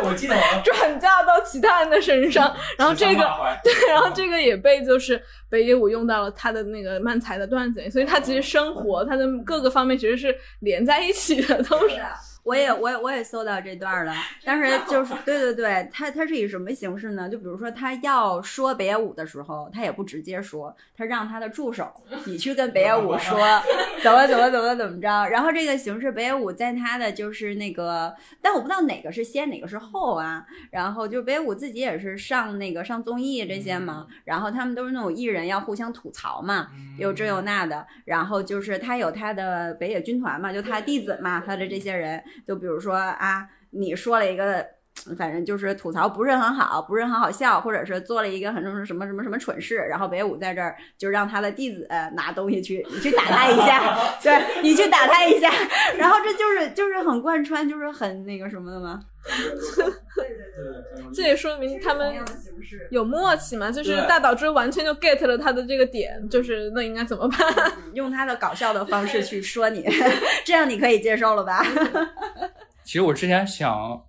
[0.05, 2.55] 我记得 转嫁到其他人的身上。
[2.79, 3.23] 然后这个
[3.65, 7.91] 对，然后这个也被就是北野武用到了他的那个漫才的段子里。
[7.91, 11.97] 所以他其实生活他的各个方面其实是连在一起的，都是。
[12.47, 14.15] 我也我也我也搜到这段了，
[14.45, 17.29] 但是就是对对对，他他是以什么形式呢？
[17.29, 21.93] 就比如说他要说北野武的时候，他也不直接说，他让他的助手
[22.25, 23.37] 你去跟北野武说
[24.01, 25.27] 怎么怎么怎么怎么着。
[25.29, 30.47] 然后这个形式，北野武在他的就是那个，但我不知道哪个是先哪个是后啊。
[30.71, 37.85] 然后就北野武自己也是上那个上综艺这些嘛，然后他们都是那种艺人要互相吐槽嘛，有这有那的。
[38.05, 42.23] 然后就是他有他的北野军团嘛，就他弟子嘛，他的这些人。
[42.45, 44.67] 就比如说啊，你说了一个，
[45.15, 55.53] 反正就是吐槽不是很好，不是很好笑，或者是做了一个很什么什么什么什么蠢事，然后北野武在这儿就让他的弟子拿东西去，你去打他一下， 对你去打他一下，
[55.99, 59.01] 然后这就是就是很贯穿，就是很那个什么的吗？
[61.13, 62.15] 这也说明他们
[62.91, 67.41] 有默契嘛，就是大岛之完全就 get 了他的这个点，就是那应该怎么办？
[67.95, 69.85] 用他的搞笑的方式去说你，
[70.45, 71.65] 这样你可以接受了吧？
[72.85, 74.01] 其实我之前想，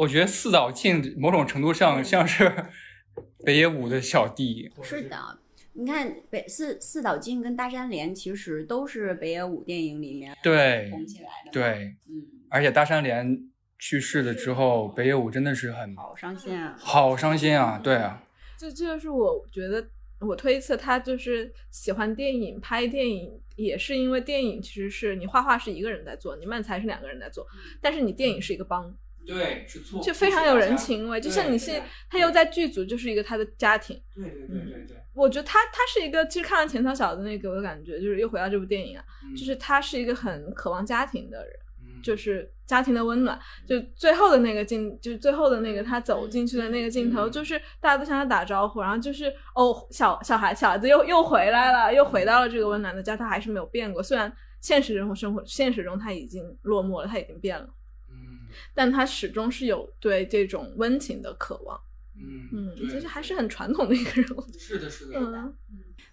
[0.00, 2.50] 我觉得四岛庆某种程度上像是
[3.44, 4.72] 北野武的小弟。
[4.82, 5.38] 是的，
[5.74, 11.52] 你看北四四岛庆跟大山连其实都是北野武电影里面对红起来的。
[11.52, 13.46] 对，嗯，而且大山连
[13.78, 17.78] 去世了之后，北野武真的是很好伤心啊，好伤心啊！
[17.84, 18.24] 对啊，
[18.56, 19.86] 这这就是我觉得
[20.20, 27.46] 我推测他就是喜欢电影，拍电影也是因为电影其实是你画画是一个人在做，你漫才是两个人在做，
[27.82, 28.94] 但是你电影是一个帮，
[29.26, 31.20] 对，是错，就非常有人情味。
[31.20, 31.72] 就像你是
[32.08, 34.00] 他又在剧组，就是一个他的家庭。
[34.14, 34.96] 对对对对对。
[35.12, 39.04] 我觉得他他是一个，其实看完《浅草小子》那个，我的感觉就是又回到这部电影啊，
[39.36, 41.54] 就是他是一个很渴望家庭的人。
[42.02, 43.38] 就是家庭的温暖，
[43.68, 54.02] 就最后的那个镜，就是最后的那个他走进去的那个镜头，就是大家都向他打招呼，然后就是哦，小小孩小孩子又又回来了，又回到了这个温暖的家，他还是没有变过。
[54.02, 57.68] 虽然现实生活生活现实中他已经落寞了，他已经变了，嗯，
[58.74, 61.80] 但他始终是有对这种温情的渴望，
[62.16, 64.44] 嗯嗯，其实还是很传统的一个人物。
[64.58, 65.54] 是的，是的，嗯，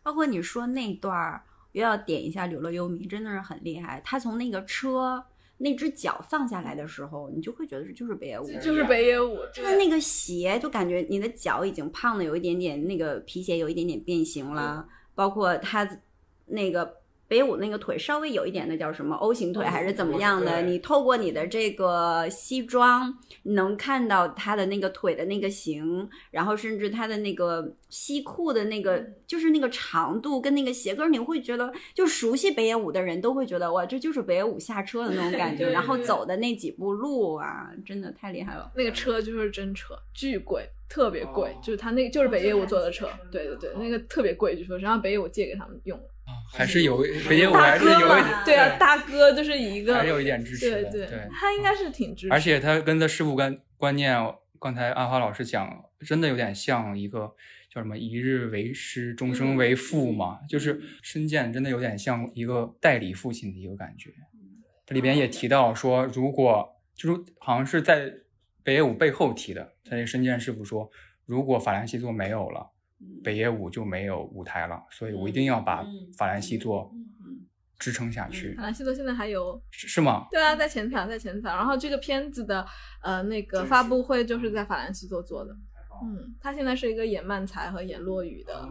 [0.03, 4.01] 包括你说那段儿，又要点一下《柳乐优弥》，真的是很厉害。
[4.03, 5.23] 他从那个车。
[5.59, 9.39] 那只脚放下来的时候，你就会觉得就是北野武，就是北野武。
[9.55, 14.87] 他的那个鞋，就感觉你的脚已经胖的有一点点，那个皮鞋有一点点变形了。
[15.15, 15.99] 包括他
[16.45, 16.97] 那个
[17.27, 20.61] 北野武那个腿稍微有一点，那叫什么 O 型腿还是怎么样的？
[20.61, 35.69] 你透过你的这个西装能看到他的那个腿的那个型，然后甚至他的那个西裤的那个就是那个长度跟那个鞋跟，你会觉得就熟悉北野武的人都会觉得哇，这就是北野武下车的那种感觉。
[35.77, 38.71] 然后走的那几步路啊，真的太厉害了。
[38.75, 46.05] 那个车就是真车，巨贵，特别贵，就是他那个就是北野武坐的车，对对对，那个特别贵，据说，然后北野武借给他们用了。
[46.51, 46.97] 还是有
[47.29, 52.33] 北野武还是有一点对啊，大哥就是一个还是有一点支持的，对对，他应该是挺支持。
[52.33, 54.13] 而且他跟他师傅观观念，
[54.59, 57.33] 刚才阿花老师讲，真的有点像一个
[57.73, 64.11] 叫什么“一日为师，终生为父”嘛，就是深见真的有点像一个代理父亲的一个感觉。
[64.85, 68.11] 这里边也提到说，如果就是好像是在
[68.67, 70.91] 北野武背后提的，他这深见师傅说，
[71.25, 72.69] 如果法兰西座没有了。
[73.23, 75.85] 北野武就没有舞台了，所以我一定要把
[76.17, 76.91] 法兰西座
[77.77, 78.55] 支撑下去。
[78.55, 80.25] 法兰西座现在还有是吗？
[80.31, 81.55] 对啊，在浅草，在浅草。
[81.55, 82.65] 然后这个片子的
[83.03, 85.53] 呃那个发布会就是在法兰西座做的。
[86.03, 88.67] 嗯，他现在是一个演漫才和演落语的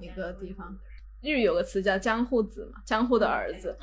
[0.00, 0.76] 一个地方。
[1.22, 3.76] 日语有个词叫江户子嘛，江户的儿子。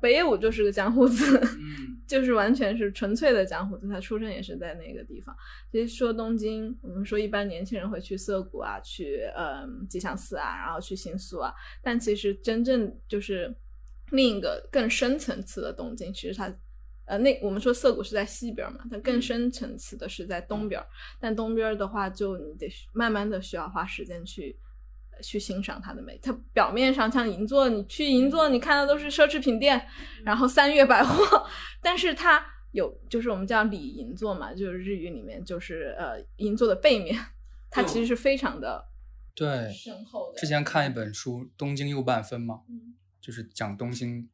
[0.00, 1.40] 北野武就是个江户子，
[2.06, 3.86] 就是完全是纯粹的江户子。
[3.88, 5.36] 他出生也是在那个地方。
[5.70, 11.52] 其实说东京，我们说一般年轻人会去涩谷啊，去嗯吉祥寺啊，然后去新宿啊。
[11.82, 13.54] 但其实真正就是
[14.10, 16.50] 另一个更深层次的东京，其实它
[17.04, 20.82] 呃那我们说涩谷是在西边嘛，它更深层次的是在东边。
[21.20, 24.56] 但东边的话，就你得慢慢的需要花时间去。
[25.22, 29.86] 去欣赏它的美，它表面上像银座，你去银座，你看的都是奢侈品店，
[30.24, 31.46] 然后三月百货，
[31.80, 37.18] 但是它有，就是我们叫里银座嘛，就是日语里面就是呃银座的背面，
[37.70, 38.88] 它其实是非常的
[39.34, 40.38] 对深厚的。
[40.38, 42.60] 之前看一本书《东京右半分》嘛，
[43.20, 44.28] 就是讲东京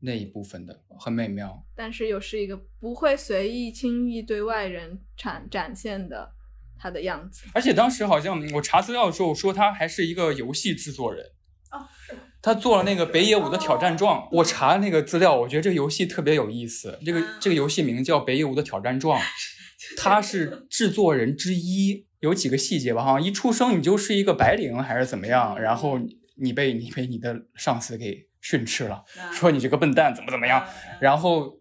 [0.00, 6.34] 那一部分的，很美妙，但是又是一个不会随意轻易对外人展展现的。
[6.78, 11.24] 他的样子，而且当时好像我查资料的时候说他还是一个游戏制作人
[11.72, 12.20] 哦，是吗？
[12.40, 16.98] 他做了那个北野武的挑战状，我查那个资料，我觉得这个游戏特别有意思。
[17.04, 19.20] 这个这个游戏名叫北野武的挑战状，
[19.98, 22.06] 他是制作人之一。
[22.20, 26.00] 有几个细节吧，好像一出生你就是一个白领还是怎么样，然后
[26.34, 30.66] 你被你被你的上司给训斥了，说你这个笨蛋怎么怎么样，
[31.00, 31.60] 然后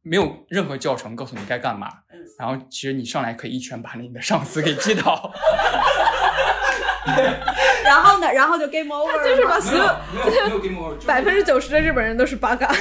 [0.00, 1.88] 没有任何教程告诉你该干嘛，
[2.40, 5.30] 然后其实你上来可以一拳把你的上司给击倒。
[7.84, 9.84] 然后呢，然后就 game over，了就是把所有
[11.06, 12.72] 百分之九十的日本人都是八嘎。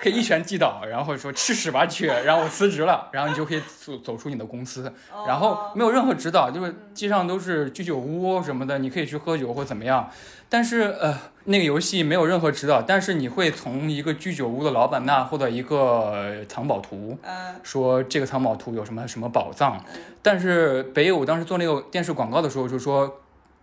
[0.00, 4.90] 可以一拳击倒，然后说吃屎吧去，然后我辞职了，然后你就可以走走出你的公司，
[5.26, 10.08] 然后没有任何指导，就是街上都是居酒屋什么的，你可以去喝酒或怎么样，
[10.48, 11.18] 但是呃
[11.50, 17.18] 那个游戏没有任何指导，但是你会从一个居酒屋的老板那获得一个藏宝图，
[17.62, 19.82] 说这个藏宝图有什么什么宝藏，
[20.20, 23.20] 但是北野武当时做那个电视广告的时候就说，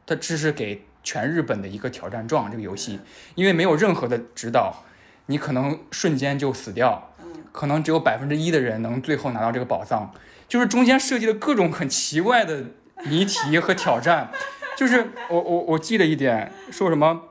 [0.08, 3.00] 他这是给全日本的一个挑战状这个游戏，
[3.36, 4.84] 因为没有任何的指导。
[5.28, 7.12] 你可能瞬间就死掉，
[7.52, 10.12] 可能只有百分之一的人能最后拿到这个宝藏，
[10.48, 12.64] 就是中间设计了各种很奇怪的
[13.06, 14.30] 谜题和挑战，
[14.78, 17.22] 就是我我我记得一点，说什么，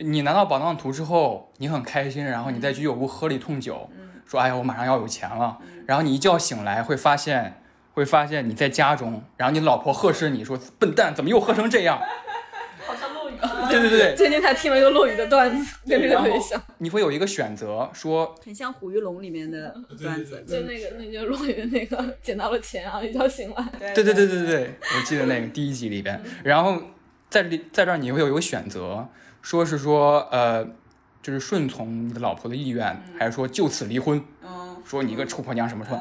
[0.00, 3.88] 你拿到宝藏图之后，你很开心，然后你在居酒屋喝了一通酒，
[4.26, 7.62] 说哎呀我马上要有钱了，然后你一觉醒来会发现
[7.92, 12.00] 会发现你在家中，然后你老婆呵斥你说笨蛋怎么又喝成这样，
[12.86, 13.34] 好像落雨。
[13.70, 16.60] 对对对最近才听了一个落雨的段子， 跟这个然后特别像。
[16.78, 23.92] 你会有一一个选择说很像《虎鱼龙》里面的段子，就那个，那就落雨的那个捡到了钱，然后一觉醒来。
[23.94, 26.80] 对对对对对，我记得那个第一集里边，然后
[27.28, 29.06] 在这里在这儿你会有一个选择，
[29.42, 30.64] 说是说呃，
[31.22, 34.22] 就是顺从你的老婆的意愿，还是说就此离婚？
[34.84, 36.00] 说你一个臭婆娘什么什么，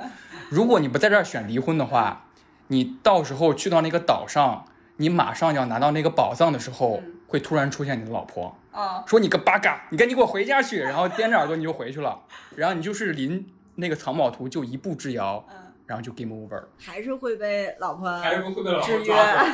[0.50, 2.26] 如果你不在这儿选离婚的话，
[2.68, 4.66] 你到时候去到那个岛上，
[4.98, 12.20] 你马上要拿到那个宝藏的时候，会突然出现你的老婆，啊，说你个八嘎，你赶紧给我回家去，然后掂着耳朵你就回去了，
[12.56, 13.46] 然后你就是离
[13.76, 15.46] 那个藏宝图就一步之遥，
[15.86, 16.64] 然后就 game over。
[16.78, 19.06] 还是会被老婆还是会被老婆制约。
[19.06, 19.46] 抓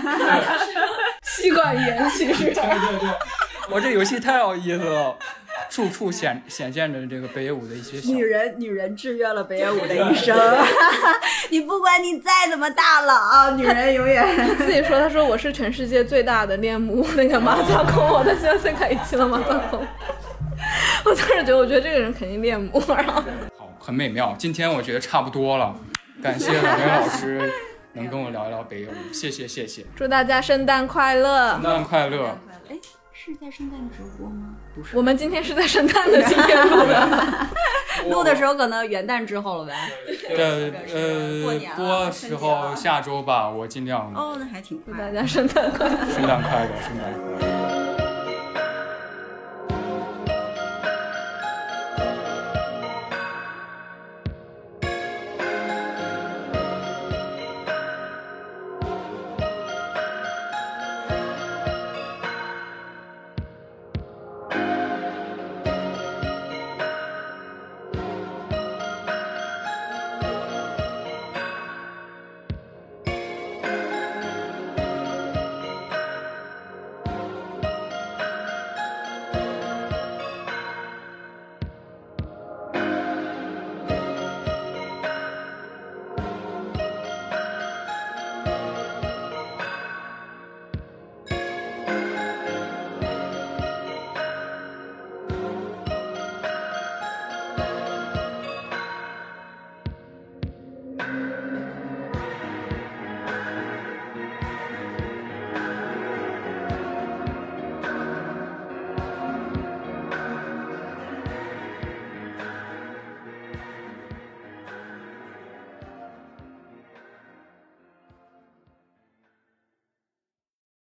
[1.23, 2.45] 妻管严， 其实。
[2.53, 3.09] 对对对，
[3.71, 5.17] 我这游戏太有意思了，
[5.69, 10.37] 处处显显现着这个北野武的一些小女人，女人制约了北野武的一生。
[11.49, 19.85] 你不管你再怎么大佬，女人永远自己说，他说我是全世界最大的恋母，那个马萨空，我的现在开一期了马萨空。
[21.03, 23.23] 我当时觉得，我觉得这个人肯定恋母，然后
[23.57, 24.35] 好，很美妙。
[24.37, 25.75] 今天我觉得差不多了，
[26.21, 27.51] 感谢两位老师
[27.93, 31.63] 能跟我聊一聊北野武，谢谢谢谢，祝大家圣诞快乐圣！
[31.63, 32.37] 诞快乐。
[33.25, 34.55] 哎，是在圣诞直播吗？
[34.75, 37.47] 不是，我们今天是在圣诞的今天录的，
[38.11, 39.73] 录的时候可能元旦之后了呗。
[40.29, 40.69] 呃
[41.41, 44.11] 过呃，播时候下周吧，我尽量。
[44.13, 44.93] 哦，那还挺快。
[44.93, 45.95] 祝大家圣诞快乐！
[46.13, 48.04] 圣诞快乐，圣诞快乐。